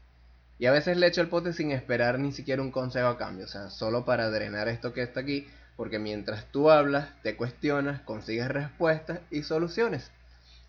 Y 0.59 0.65
a 0.67 0.71
veces 0.71 0.97
le 0.97 1.07
echo 1.07 1.21
el 1.21 1.29
pote 1.29 1.53
sin 1.53 1.71
esperar 1.71 2.19
ni 2.19 2.31
siquiera 2.31 2.61
un 2.61 2.71
consejo 2.71 3.07
a 3.07 3.17
cambio, 3.17 3.45
o 3.45 3.47
sea, 3.47 3.69
solo 3.69 4.05
para 4.05 4.29
drenar 4.29 4.67
esto 4.67 4.93
que 4.93 5.01
está 5.01 5.21
aquí, 5.21 5.47
porque 5.77 5.99
mientras 5.99 6.45
tú 6.51 6.69
hablas, 6.69 7.07
te 7.23 7.35
cuestionas, 7.37 8.01
consigues 8.01 8.49
respuestas 8.49 9.21
y 9.31 9.43
soluciones. 9.43 10.11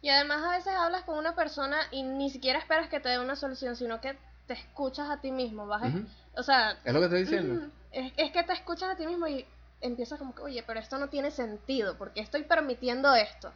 Y 0.01 0.09
además 0.09 0.43
a 0.45 0.51
veces 0.57 0.72
hablas 0.74 1.03
con 1.03 1.18
una 1.18 1.34
persona 1.34 1.76
y 1.91 2.03
ni 2.05 2.30
siquiera 2.30 2.59
esperas 2.59 2.88
que 2.88 3.01
te 3.01 3.09
dé 3.09 3.18
una 3.18 3.36
solución, 3.36 3.76
sino 3.76 4.01
que 4.01 4.16
te 4.47 4.55
escuchas 4.55 5.11
a 5.11 5.20
ti 5.20 5.30
mismo. 5.32 5.66
Vas 5.66 5.82
a- 5.82 5.86
Ujú. 5.88 6.07
O 6.36 6.43
sea, 6.43 6.76
Es 6.84 6.95
lo 6.95 7.01
que 7.01 7.07
estoy 7.07 7.20
diciendo. 7.22 7.61
es, 7.93 8.12
es 8.16 8.30
que 8.32 8.43
te 8.45 8.53
escuchas 8.53 8.91
a 8.91 8.97
ti 8.97 9.07
mismo 9.07 9.26
y 9.26 9.45
empiezas 9.80 10.18
como 10.18 10.34
que, 10.34 10.43
oye, 10.43 10.62
pero 10.66 10.80
esto 10.80 10.99
no 10.99 11.09
tiene 11.09 11.30
sentido, 11.30 11.97
porque 11.99 12.20
estoy 12.20 12.45
permitiendo 12.45 13.14
esto. 13.14 13.53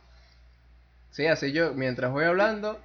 Sí, 1.13 1.27
así 1.27 1.53
yo, 1.53 1.73
mientras 1.75 2.11
voy 2.11 2.25
hablando, 2.25 2.81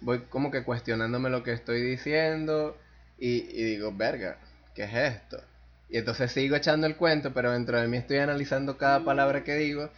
voy 0.00 0.20
como 0.30 0.50
que 0.52 0.62
cuestionándome 0.64 1.30
lo 1.30 1.42
que 1.42 1.52
estoy 1.52 1.82
diciendo 1.82 2.76
y, 3.22 3.46
y 3.52 3.62
digo, 3.62 3.92
verga, 3.92 4.36
¿qué 4.74 4.82
es 4.82 4.94
esto? 4.94 5.40
Y 5.88 5.98
entonces 5.98 6.32
sigo 6.32 6.56
echando 6.56 6.88
el 6.88 6.96
cuento, 6.96 7.32
pero 7.32 7.52
dentro 7.52 7.80
de 7.80 7.86
mí 7.86 7.96
estoy 7.96 8.18
analizando 8.18 8.76
cada 8.76 9.04
palabra 9.04 9.44
que 9.44 9.54
digo 9.54 9.90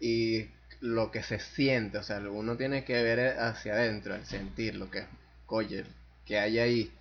y 0.00 0.46
lo 0.80 1.10
que 1.10 1.22
se 1.22 1.38
siente, 1.38 1.98
o 1.98 2.02
sea, 2.02 2.18
uno 2.20 2.56
tiene 2.56 2.84
que 2.84 3.02
ver 3.02 3.38
hacia 3.38 3.74
adentro, 3.74 4.14
el 4.14 4.24
sentir 4.24 4.76
lo 4.76 4.90
que, 4.90 5.04
oye, 5.48 5.84
que 6.24 6.38
hay 6.38 6.58
ahí, 6.60 6.92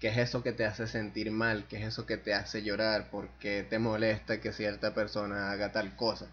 qué 0.00 0.08
es 0.08 0.18
eso 0.18 0.42
que 0.42 0.50
te 0.50 0.64
hace 0.64 0.88
sentir 0.88 1.30
mal, 1.30 1.64
qué 1.68 1.76
es 1.76 1.86
eso 1.86 2.06
que 2.06 2.16
te 2.16 2.34
hace 2.34 2.64
llorar, 2.64 3.08
por 3.08 3.28
qué 3.38 3.62
te 3.62 3.78
molesta 3.78 4.40
que 4.40 4.52
cierta 4.52 4.94
persona 4.94 5.52
haga 5.52 5.70
tal 5.70 5.94
cosa. 5.94 6.26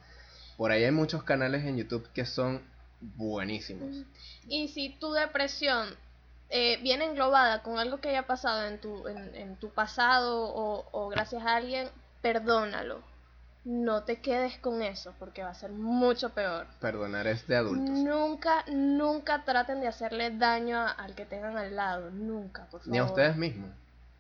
Por 0.58 0.72
ahí 0.72 0.84
hay 0.84 0.92
muchos 0.92 1.22
canales 1.24 1.64
en 1.66 1.78
YouTube 1.78 2.10
que 2.16 2.26
son 2.26 2.64
buenísimos. 3.00 4.06
Y 4.48 4.70
si 4.70 4.98
tu 5.00 5.14
depresión 5.14 5.88
eh, 6.50 6.78
viene 6.82 7.06
englobada 7.06 7.62
con 7.64 7.78
algo 7.80 8.00
que 8.00 8.10
haya 8.10 8.26
pasado 8.28 8.66
en 8.66 8.80
tu, 8.80 9.08
en, 9.08 9.36
en 9.36 9.56
tu 9.58 9.70
pasado 9.70 10.44
o, 10.44 10.86
o 10.92 11.10
gracias 11.10 11.44
a 11.44 11.56
alguien, 11.56 11.90
perdónalo. 12.22 13.02
No 13.66 14.04
te 14.04 14.22
quedes 14.22 14.58
con 14.60 14.82
eso 14.82 15.14
porque 15.20 15.44
va 15.44 15.50
a 15.50 15.54
ser 15.54 15.72
mucho 15.72 16.30
peor. 16.30 16.68
Perdonar 16.80 17.28
es 17.28 17.46
de 17.48 17.58
adultos. 17.58 17.90
Nunca, 17.90 18.64
nunca 18.70 19.44
traten 19.44 19.82
de 19.82 19.88
hacerle 19.90 20.32
daño 20.32 20.78
a- 20.80 20.92
al 20.92 21.16
que 21.16 21.26
tengan 21.26 21.58
al 21.58 21.76
lado. 21.76 22.10
Nunca, 22.12 22.64
por 22.72 22.80
favor. 22.80 22.92
Ni 22.94 22.98
a 23.00 23.04
ustedes 23.04 23.36
mismos. 23.36 23.70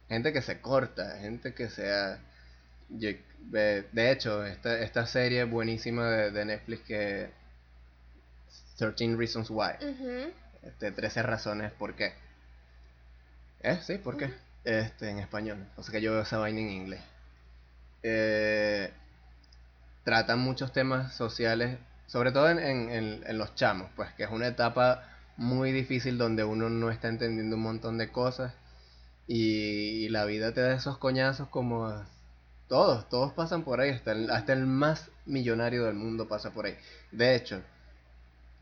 Gente 0.10 0.34
que 0.34 0.42
se 0.42 0.60
corta, 0.60 1.18
gente 1.20 1.54
que 1.54 1.70
sea... 1.70 2.20
yo- 2.90 3.12
de, 3.40 3.84
de 3.94 4.12
hecho, 4.12 4.44
esta, 4.46 4.78
esta 4.80 5.06
serie 5.06 5.46
buenísima 5.46 6.10
de, 6.10 6.32
de 6.32 6.44
Netflix 6.44 6.82
que... 6.86 7.32
13 8.78 9.16
Reasons 9.16 9.50
Why. 9.50 9.74
Este, 10.64 10.92
13 10.92 11.24
razones 11.24 11.72
por 11.72 11.96
qué. 11.96 12.14
¿Eh? 13.62 13.80
Sí, 13.84 13.98
¿por 13.98 14.18
qué? 14.18 14.34
Este, 14.64 15.10
en 15.10 15.20
español. 15.20 15.68
O 15.76 15.84
sea 15.84 15.92
que 15.92 16.02
yo 16.02 16.12
veo 16.14 16.22
esa 16.22 16.38
vaina 16.40 16.60
en 16.60 16.70
inglés. 16.70 17.02
Eh, 18.04 18.92
tratan 20.04 20.40
muchos 20.40 20.72
temas 20.72 21.14
sociales, 21.16 21.78
sobre 22.08 22.32
todo 22.32 22.50
en, 22.50 22.60
en- 22.60 22.90
en- 22.90 23.24
en 23.28 23.38
los 23.38 23.54
chamos, 23.56 23.90
pues 23.96 24.12
que 24.14 24.24
es 24.24 24.30
una 24.32 24.48
etapa 24.48 25.04
muy 25.38 25.72
difícil 25.72 26.18
donde 26.18 26.44
uno 26.44 26.70
no 26.70 26.90
está 26.90 27.10
entendiendo 27.10 27.56
un 27.58 27.62
montón 27.64 27.98
de 27.98 28.12
cosas 28.12 28.54
y, 29.28 30.06
y 30.06 30.10
la 30.10 30.26
vida 30.26 30.54
te 30.54 30.62
da 30.62 30.74
esos 30.76 30.98
coñazos 31.00 31.50
como 31.50 31.94
todos, 32.70 33.10
todos 33.10 33.34
pasan 33.34 33.64
por 33.64 33.82
ahí, 33.82 33.92
hasta 33.92 34.14
el, 34.14 34.32
hasta 34.32 34.54
el 34.54 34.66
más 34.68 35.12
millonario 35.26 35.86
del 35.86 35.96
mundo 35.96 36.28
pasa 36.30 36.52
por 36.52 36.66
ahí. 36.68 36.78
De 37.12 37.36
hecho, 37.36 37.62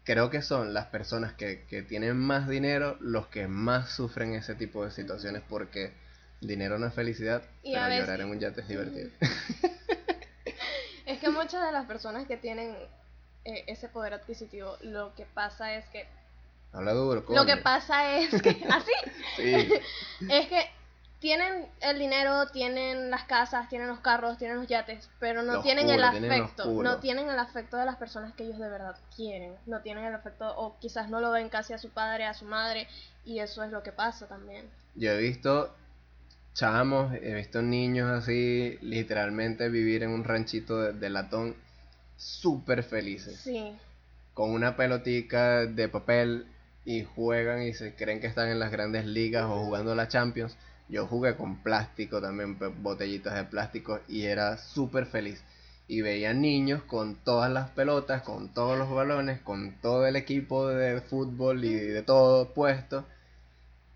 creo 0.06 0.30
que 0.30 0.41
son 0.41 0.74
las 0.74 0.86
personas 0.86 1.34
que, 1.34 1.66
que 1.66 1.82
tienen 1.82 2.16
más 2.18 2.47
dinero 2.47 2.95
los 3.01 3.28
que 3.28 3.47
más 3.47 3.89
sufren 3.89 4.34
ese 4.36 4.56
tipo 4.56 4.86
de 4.86 4.91
situaciones 4.91 5.41
porque 5.49 5.91
dinero 6.41 6.78
no 6.80 6.88
es 6.88 6.93
felicidad, 6.93 7.43
Y 7.64 7.74
pero 7.74 7.86
veces- 7.88 7.99
llorar 8.01 8.22
en 8.22 8.30
un 8.30 8.39
yate 8.39 8.62
es 8.62 8.68
divertido. 8.70 9.10
Es 11.06 11.20
que 11.20 11.30
muchas 11.30 11.64
de 11.64 11.72
las 11.72 11.86
personas 11.86 12.26
que 12.28 12.36
tienen 12.36 12.76
eh, 13.45 13.64
ese 13.68 13.88
poder 13.89 14.14
adquisitivo, 14.16 14.76
lo 14.82 15.14
que 15.14 15.26
pasa 15.26 15.76
es 15.76 15.86
que... 15.89 16.08
Habla 16.74 16.93
duro, 16.93 17.24
Lo 17.30 17.45
que 17.45 17.58
pasa 17.58 18.18
es 18.18 18.41
que... 18.41 18.49
Así. 18.70 18.91
Sí, 19.38 19.53
Es 20.30 20.47
que 20.47 20.66
tienen 21.26 21.66
el 21.82 21.98
dinero, 21.98 22.46
tienen 22.50 23.10
las 23.10 23.24
casas, 23.24 23.68
tienen 23.68 23.88
los 23.88 24.00
carros, 24.00 24.38
tienen 24.38 24.58
los 24.58 24.68
yates, 24.68 25.10
pero 25.20 25.42
no 25.42 25.64
tienen 25.64 25.90
el 25.90 26.00
tienen 26.12 26.32
afecto, 26.32 26.72
no 26.84 27.00
tienen 27.00 27.28
el 27.28 27.40
afecto 27.40 27.78
de 27.78 27.86
las 27.86 27.96
personas 27.96 28.36
que 28.36 28.44
ellos 28.44 28.60
de 28.60 28.70
verdad 28.70 28.96
quieren, 29.16 29.56
no 29.66 29.82
tienen 29.82 30.06
el 30.06 30.14
afecto 30.14 30.56
o 30.56 30.78
quizás 30.78 31.10
no 31.10 31.20
lo 31.22 31.32
ven 31.32 31.50
casi 31.50 31.74
a 31.74 31.80
su 31.80 31.90
padre, 31.90 32.26
a 32.26 32.36
su 32.36 32.46
madre 32.46 32.88
y 33.26 33.40
eso 33.40 33.64
es 33.64 33.72
lo 33.72 33.82
que 33.82 33.92
pasa 33.92 34.28
también. 34.28 34.70
yo 34.94 35.14
he 35.14 35.18
visto 35.18 35.76
chamos, 36.54 37.12
he 37.16 37.34
visto 37.34 37.64
niños 37.64 38.12
así 38.12 38.78
literalmente 38.84 39.68
vivir 39.70 40.04
en 40.04 40.12
un 40.12 40.26
ranchito 40.26 40.80
de, 40.80 40.94
de 40.94 41.10
latón 41.10 41.56
súper 42.18 42.84
felices. 42.84 43.40
Sí, 43.40 43.76
con 44.36 44.52
una 44.52 44.76
pelotica 44.76 45.66
de 45.66 45.90
papel 45.90 46.46
y 46.86 47.04
juegan 47.04 47.64
y 47.64 47.74
se 47.74 47.96
creen 47.96 48.20
que 48.20 48.28
están 48.28 48.50
en 48.50 48.60
las 48.60 48.72
grandes 48.72 49.08
ligas 49.08 49.46
o 49.46 49.58
jugando 49.58 49.96
la 49.96 50.08
Champions. 50.08 50.56
Yo 50.88 51.08
jugué 51.08 51.36
con 51.36 51.64
plástico 51.64 52.22
también, 52.22 52.58
botellitas 52.82 53.36
de 53.36 53.44
plástico 53.46 54.00
y 54.08 54.24
era 54.24 54.58
súper 54.58 55.06
feliz. 55.06 55.44
Y 55.88 56.02
veía 56.02 56.34
niños 56.34 56.84
con 56.84 57.16
todas 57.16 57.52
las 57.52 57.70
pelotas, 57.70 58.24
con 58.24 58.54
todos 58.54 58.78
los 58.78 58.90
balones, 58.90 59.42
con 59.42 59.80
todo 59.82 60.08
el 60.08 60.16
equipo 60.16 60.68
de 60.68 61.02
fútbol 61.02 61.64
y 61.64 61.74
de 61.74 62.02
todo 62.02 62.54
puesto 62.54 63.06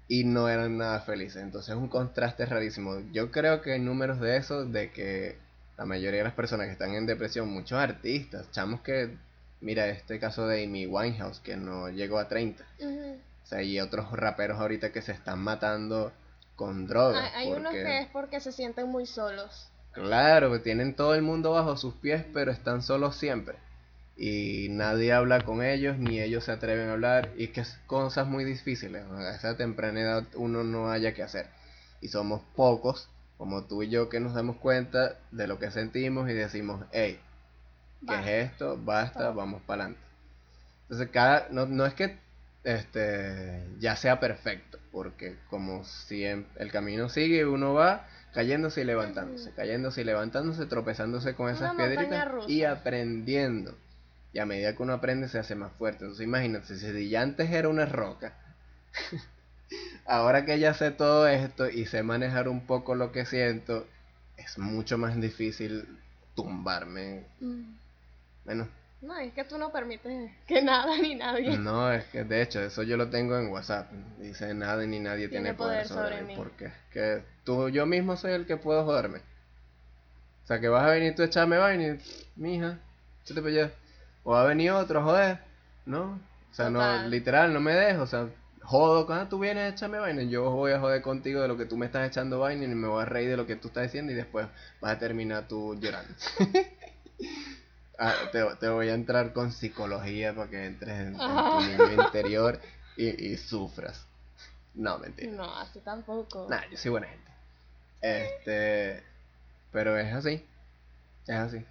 y 0.09 0.23
no 0.23 0.49
eran 0.49 0.77
nada 0.77 0.99
felices. 1.01 1.41
Entonces 1.41 1.69
es 1.69 1.75
un 1.75 1.87
contraste 1.87 2.45
rarísimo. 2.45 2.99
Yo 3.13 3.31
creo 3.31 3.61
que 3.61 3.73
hay 3.73 3.79
números 3.79 4.19
de 4.19 4.37
eso, 4.37 4.65
de 4.65 4.91
que 4.91 5.37
la 5.77 5.85
mayoría 5.85 6.17
de 6.17 6.23
las 6.25 6.33
personas 6.33 6.65
que 6.65 6.73
están 6.73 6.95
en 6.95 7.05
depresión, 7.05 7.47
muchos 7.47 7.79
artistas, 7.79 8.51
chamos 8.51 8.81
que, 8.81 9.15
mira 9.61 9.87
este 9.87 10.19
caso 10.19 10.47
de 10.47 10.65
Amy 10.65 10.87
Winehouse, 10.87 11.39
que 11.39 11.55
no 11.55 11.89
llegó 11.89 12.17
a 12.17 12.27
30. 12.27 12.65
Ujú. 12.79 13.17
O 13.43 13.45
sea, 13.45 13.61
y 13.61 13.79
otros 13.79 14.11
raperos 14.11 14.59
ahorita 14.59 14.91
que 14.91 15.01
se 15.01 15.11
están 15.11 15.39
matando 15.39 16.11
con 16.59 16.87
drogas. 16.87 17.31
hay, 17.35 17.47
hay 17.47 17.53
unos 17.53 17.71
que 17.71 17.99
es 17.99 18.07
porque 18.07 18.41
se 18.41 18.51
sienten 18.51 18.89
muy 18.89 19.05
solos. 19.05 19.71
Claro, 19.93 20.61
tienen 20.61 20.93
todo 20.93 21.15
el 21.15 21.21
mundo 21.21 21.51
bajo 21.51 21.77
sus 21.77 21.93
pies, 21.93 22.25
pero 22.33 22.51
están 22.51 22.81
solos 22.81 23.15
siempre. 23.15 23.55
Y 24.17 24.67
nadie 24.69 25.13
habla 25.13 25.39
con 25.45 25.63
ellos, 25.63 25.97
ni 25.97 26.19
ellos 26.19 26.43
se 26.43 26.51
atreven 26.51 26.89
a 26.89 26.93
hablar. 26.93 27.31
Y 27.37 27.47
que 27.47 27.61
es 27.61 27.79
cosas 27.87 28.27
muy 28.27 28.43
difíciles. 28.43 29.05
A 29.09 29.33
esa 29.33 29.55
temprana 29.55 30.01
edad 30.01 30.23
uno 30.35 30.65
no 30.65 30.91
haya 30.91 31.13
que 31.13 31.23
hacer. 31.23 31.47
Y 32.01 32.09
somos 32.09 32.41
pocos, 32.57 33.07
como 33.37 33.63
tú 33.63 33.81
y 33.81 33.89
yo, 33.89 34.09
que 34.09 34.19
nos 34.19 34.33
damos 34.33 34.57
cuenta 34.57 35.17
de 35.31 35.47
lo 35.47 35.59
que 35.59 35.71
sentimos 35.71 36.29
y 36.29 36.33
decimos, 36.33 36.85
hey, 36.91 37.21
¿qué 38.01 38.15
Basta. 38.15 38.31
es 38.31 38.51
esto? 38.51 38.75
Basta, 38.75 39.19
Basta. 39.19 39.29
vamos 39.31 39.61
para 39.61 39.83
adelante. 39.83 40.05
Entonces, 40.83 41.09
cada, 41.13 41.47
no, 41.51 41.67
no 41.67 41.85
es 41.85 41.93
que 41.93 42.19
este 42.63 43.63
ya 43.79 43.95
sea 43.95 44.19
perfecto, 44.19 44.79
porque 44.91 45.37
como 45.49 45.83
si 45.85 46.23
el 46.25 46.71
camino 46.71 47.09
sigue, 47.09 47.45
uno 47.45 47.73
va 47.73 48.07
cayéndose 48.33 48.81
y 48.81 48.83
levantándose, 48.85 49.51
cayéndose 49.51 50.01
y 50.01 50.03
levantándose, 50.03 50.65
tropezándose 50.65 51.35
con 51.35 51.49
esas 51.49 51.73
Una 51.73 51.77
piedritas 51.77 52.27
y 52.47 52.63
aprendiendo. 52.63 53.75
Y 54.31 54.39
a 54.39 54.45
medida 54.45 54.75
que 54.75 54.83
uno 54.83 54.93
aprende 54.93 55.27
se 55.27 55.39
hace 55.39 55.55
más 55.55 55.71
fuerte. 55.73 56.03
Entonces 56.03 56.23
imagínate, 56.23 56.77
si 56.77 57.09
ya 57.09 57.21
antes 57.21 57.49
era 57.49 57.67
una 57.67 57.85
roca, 57.85 58.33
ahora 60.05 60.45
que 60.45 60.59
ya 60.59 60.73
sé 60.73 60.91
todo 60.91 61.27
esto 61.27 61.69
y 61.69 61.85
sé 61.85 62.03
manejar 62.03 62.47
un 62.47 62.65
poco 62.67 62.93
lo 62.93 63.11
que 63.11 63.25
siento, 63.25 63.87
es 64.37 64.57
mucho 64.57 64.97
más 64.97 65.19
difícil 65.19 65.87
tumbarme. 66.35 67.23
Mm. 67.39 67.73
Bueno, 68.45 68.67
No, 69.01 69.17
es 69.17 69.33
que 69.33 69.45
tú 69.45 69.57
no 69.57 69.71
permites 69.71 70.31
que 70.45 70.61
nada 70.63 70.97
ni 70.97 71.15
nadie. 71.15 71.57
no, 71.57 71.91
es 71.91 72.05
que 72.05 72.23
de 72.23 72.41
hecho 72.41 72.61
eso 72.61 72.83
yo 72.83 72.97
lo 72.97 73.09
tengo 73.09 73.37
en 73.37 73.47
WhatsApp. 73.47 73.91
Dice 74.17 74.53
nada 74.53 74.85
ni 74.85 74.99
nadie 74.99 75.29
tiene, 75.29 75.45
Tiene 75.45 75.57
poder, 75.57 75.87
poder 75.87 75.87
sobre, 75.87 76.17
sobre 76.17 76.21
mí. 76.23 76.35
Porque 76.35 76.65
es 76.65 76.73
que 76.91 77.23
tú, 77.43 77.69
yo 77.69 77.85
mismo 77.85 78.17
soy 78.17 78.33
el 78.33 78.45
que 78.45 78.57
puedo 78.57 78.83
joderme. 78.83 79.19
O 80.43 80.47
sea, 80.47 80.59
que 80.59 80.67
vas 80.67 80.83
a 80.83 80.89
venir 80.89 81.15
tú 81.15 81.21
a 81.21 81.25
echarme 81.25 81.57
vaina 81.57 81.83
y, 81.83 81.99
mija, 82.35 82.79
échate 83.23 83.41
para 83.41 83.53
allá. 83.53 83.71
O 84.23 84.31
va 84.31 84.41
a 84.41 84.47
venir 84.47 84.71
otro, 84.71 85.03
joder. 85.03 85.39
¿No? 85.85 86.19
O 86.51 86.53
sea, 86.53 86.69
no, 86.69 87.07
literal, 87.07 87.53
no 87.53 87.61
me 87.61 87.73
dejo. 87.73 88.01
O 88.01 88.07
sea, 88.07 88.27
jodo 88.63 89.05
cuando 89.05 89.29
tú 89.29 89.39
vienes 89.39 89.63
a 89.63 89.67
echarme 89.75 89.99
vaina. 89.99 90.23
Yo 90.23 90.49
voy 90.51 90.73
a 90.73 90.79
joder 90.79 91.01
contigo 91.01 91.41
de 91.41 91.47
lo 91.47 91.55
que 91.55 91.65
tú 91.65 91.77
me 91.77 91.85
estás 91.85 92.07
echando 92.07 92.39
vaina 92.39 92.65
y 92.65 92.67
me 92.67 92.87
voy 92.87 93.01
a 93.01 93.05
reír 93.05 93.29
de 93.29 93.37
lo 93.37 93.45
que 93.45 93.55
tú 93.55 93.69
estás 93.69 93.83
diciendo 93.83 94.11
y 94.11 94.15
después 94.15 94.47
vas 94.81 94.91
a 94.91 94.99
terminar 94.99 95.47
tú 95.47 95.75
llorando. 95.79 96.13
Ah, 97.99 98.15
te, 98.31 98.43
te 98.59 98.69
voy 98.69 98.89
a 98.89 98.93
entrar 98.93 99.33
con 99.33 99.51
psicología 99.51 100.33
para 100.33 100.49
que 100.49 100.65
entres 100.65 100.99
en, 100.99 101.07
en 101.07 101.17
tu 101.17 101.59
niño 101.61 102.03
interior 102.03 102.59
y, 102.95 103.33
y 103.33 103.37
sufras. 103.37 104.05
No, 104.73 104.97
mentira. 104.99 105.31
No, 105.33 105.57
así 105.57 105.79
tampoco. 105.79 106.47
Nah, 106.49 106.61
yo 106.71 106.77
soy 106.77 106.91
buena 106.91 107.07
gente. 107.07 107.31
Este, 108.01 109.03
pero 109.71 109.97
es 109.97 110.13
así. 110.13 110.45
Es 111.27 111.35
así. 111.35 111.65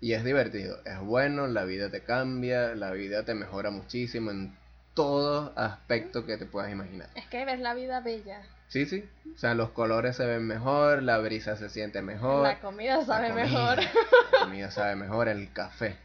Y 0.00 0.14
es 0.14 0.24
divertido, 0.24 0.80
es 0.86 0.98
bueno, 1.00 1.46
la 1.46 1.64
vida 1.64 1.90
te 1.90 2.02
cambia, 2.02 2.74
la 2.74 2.92
vida 2.92 3.24
te 3.24 3.34
mejora 3.34 3.70
muchísimo 3.70 4.30
en 4.30 4.56
todo 4.94 5.52
aspecto 5.56 6.24
que 6.24 6.38
te 6.38 6.46
puedas 6.46 6.72
imaginar. 6.72 7.10
Es 7.14 7.26
que 7.26 7.44
ves 7.44 7.60
la 7.60 7.74
vida 7.74 8.00
bella. 8.00 8.42
Sí, 8.70 8.86
sí. 8.86 9.06
O 9.34 9.38
sea, 9.38 9.54
los 9.54 9.70
colores 9.70 10.16
se 10.16 10.24
ven 10.26 10.46
mejor, 10.46 11.02
la 11.02 11.18
brisa 11.18 11.56
se 11.56 11.68
siente 11.68 12.00
mejor. 12.02 12.42
La 12.44 12.60
comida 12.60 13.04
sabe 13.04 13.28
la 13.28 13.34
comida, 13.34 13.44
mejor. 13.46 13.78
La 13.78 14.38
comida 14.44 14.70
sabe 14.70 14.96
mejor, 14.96 15.28
el 15.28 15.52
café. 15.52 15.96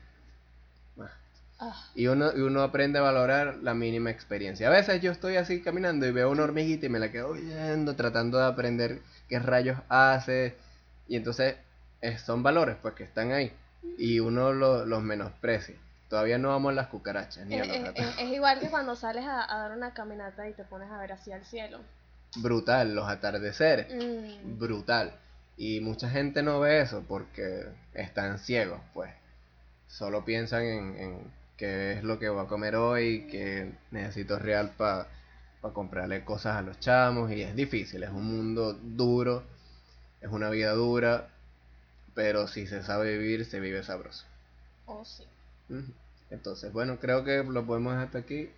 Ah. 0.99 1.09
Ah, 1.59 1.85
Y 1.95 2.07
uno, 2.07 2.31
y 2.35 2.41
uno 2.41 2.61
aprende 2.63 2.99
a 2.99 3.01
valorar 3.01 3.57
la 3.61 3.73
mínima 3.73 4.09
experiencia. 4.09 4.67
A 4.67 4.71
veces 4.71 5.01
yo 5.01 5.11
estoy 5.11 5.37
así 5.37 5.61
caminando 5.61 6.05
y 6.05 6.11
veo 6.11 6.29
una 6.29 6.43
hormiguita 6.43 6.85
y 6.85 6.89
me 6.89 6.99
la 6.99 7.11
quedo 7.11 7.31
viendo, 7.33 7.95
tratando 7.95 8.37
de 8.39 8.45
aprender 8.45 8.99
qué 9.29 9.39
rayos 9.39 9.77
hace. 9.87 10.55
Y 11.07 11.15
entonces 11.15 11.55
son 12.25 12.43
valores 12.43 12.75
pues 12.81 12.93
que 12.95 13.03
están 13.03 13.31
ahí. 13.31 13.53
Y 13.97 14.19
uno 14.19 14.51
lo- 14.53 14.85
los 14.85 15.01
menosprecia. 15.01 15.75
Todavía 16.09 16.37
no 16.37 16.51
amo 16.53 16.69
a 16.69 16.73
las 16.73 16.87
cucarachas 16.87 17.45
ni 17.45 17.55
a 17.59 17.61
es, 17.63 17.67
los 17.67 17.95
es- 17.95 18.17
es- 18.19 18.29
igual 18.31 18.59
que 18.59 18.69
cuando 18.69 18.95
sales 18.95 19.25
a, 19.25 19.43
a 19.53 19.59
dar 19.59 19.71
una 19.77 19.93
caminata 19.93 20.47
y 20.49 20.53
te 20.53 20.63
pones 20.63 20.91
a 20.91 20.97
ver 20.97 21.13
así 21.13 21.31
al 21.31 21.45
cielo. 21.45 21.79
Brutal, 22.35 22.95
los 22.95 23.07
atardeceres. 23.07 23.87
Mm, 23.93 24.57
brutal. 24.57 25.13
Y 25.57 25.79
mucha 25.79 26.09
gente 26.09 26.43
no 26.43 26.59
ve 26.59 26.81
eso 26.81 27.03
porque 27.07 27.65
están 27.93 28.39
ciegos, 28.39 28.81
pues. 28.93 29.11
Solo 29.87 30.25
piensan 30.25 30.63
en, 30.63 30.97
en 30.97 31.31
qué 31.57 31.93
es 31.93 32.03
lo 32.03 32.19
que 32.19 32.29
voy 32.29 32.43
a 32.43 32.47
comer 32.47 32.75
hoy, 32.75 33.27
que 33.27 33.71
necesito 33.91 34.37
real 34.39 34.71
para 34.77 35.07
comprarle 35.73 36.23
cosas 36.23 36.57
a 36.57 36.61
los 36.61 36.79
chamos. 36.79 37.31
Y 37.31 37.41
es 37.41 37.55
difícil, 37.55 38.03
es 38.03 38.09
un 38.09 38.25
mundo 38.25 38.73
duro, 38.73 39.43
es 40.21 40.29
una 40.29 40.49
vida 40.49 40.71
dura, 40.73 41.29
pero 42.13 42.47
si 42.47 42.67
se 42.67 42.83
sabe 42.83 43.17
vivir, 43.17 43.45
se 43.45 43.59
vive 43.59 43.83
sabroso. 43.83 44.25
oh, 44.85 45.05
sí. 45.05 45.23
Entonces, 46.29 46.73
bueno, 46.73 46.99
creo 46.99 47.23
que 47.23 47.43
lo 47.43 47.65
podemos 47.65 47.93
dejar 47.93 48.07
hasta 48.07 48.17
aquí. 48.19 48.49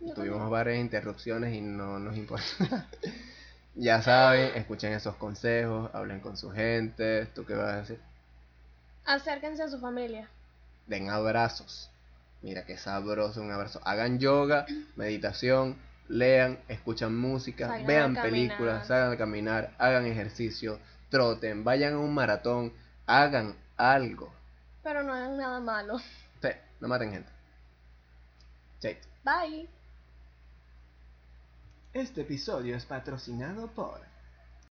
yo 0.00 0.14
Tuvimos 0.14 0.38
también. 0.38 0.50
varias 0.50 0.78
interrupciones 0.78 1.54
y 1.54 1.60
no 1.60 1.98
nos 1.98 2.16
importa. 2.16 2.88
ya 3.74 4.02
saben, 4.02 4.52
escuchen 4.56 4.92
esos 4.92 5.16
consejos, 5.16 5.90
hablen 5.94 6.20
con 6.20 6.36
su 6.36 6.50
gente. 6.50 7.26
¿Tú 7.34 7.44
qué 7.44 7.54
vas 7.54 7.72
a 7.72 7.76
decir? 7.78 8.00
Acérquense 9.04 9.62
a 9.62 9.68
su 9.68 9.78
familia. 9.78 10.28
Den 10.86 11.10
abrazos. 11.10 11.90
Mira 12.42 12.64
qué 12.64 12.76
sabroso 12.76 13.40
un 13.40 13.50
abrazo. 13.50 13.80
Hagan 13.84 14.18
yoga, 14.18 14.66
meditación, 14.96 15.76
lean, 16.08 16.58
escuchan 16.68 17.16
música, 17.16 17.68
Salgan 17.68 17.86
vean 17.86 18.14
películas, 18.14 18.86
salgan 18.86 19.12
a 19.12 19.16
caminar, 19.16 19.74
hagan 19.78 20.06
ejercicio, 20.06 20.78
troten, 21.08 21.64
vayan 21.64 21.94
a 21.94 21.98
un 21.98 22.14
maratón, 22.14 22.72
hagan 23.06 23.56
algo. 23.76 24.32
Pero 24.82 25.02
no 25.02 25.12
hagan 25.12 25.36
nada 25.36 25.60
malo. 25.60 25.98
No 26.80 26.88
maten 26.88 27.12
gente. 27.12 27.30
Chaito. 28.80 29.08
Bye. 29.24 29.68
Este 31.92 32.20
episodio 32.20 32.76
es 32.76 32.84
patrocinado 32.84 33.68
por 33.68 34.00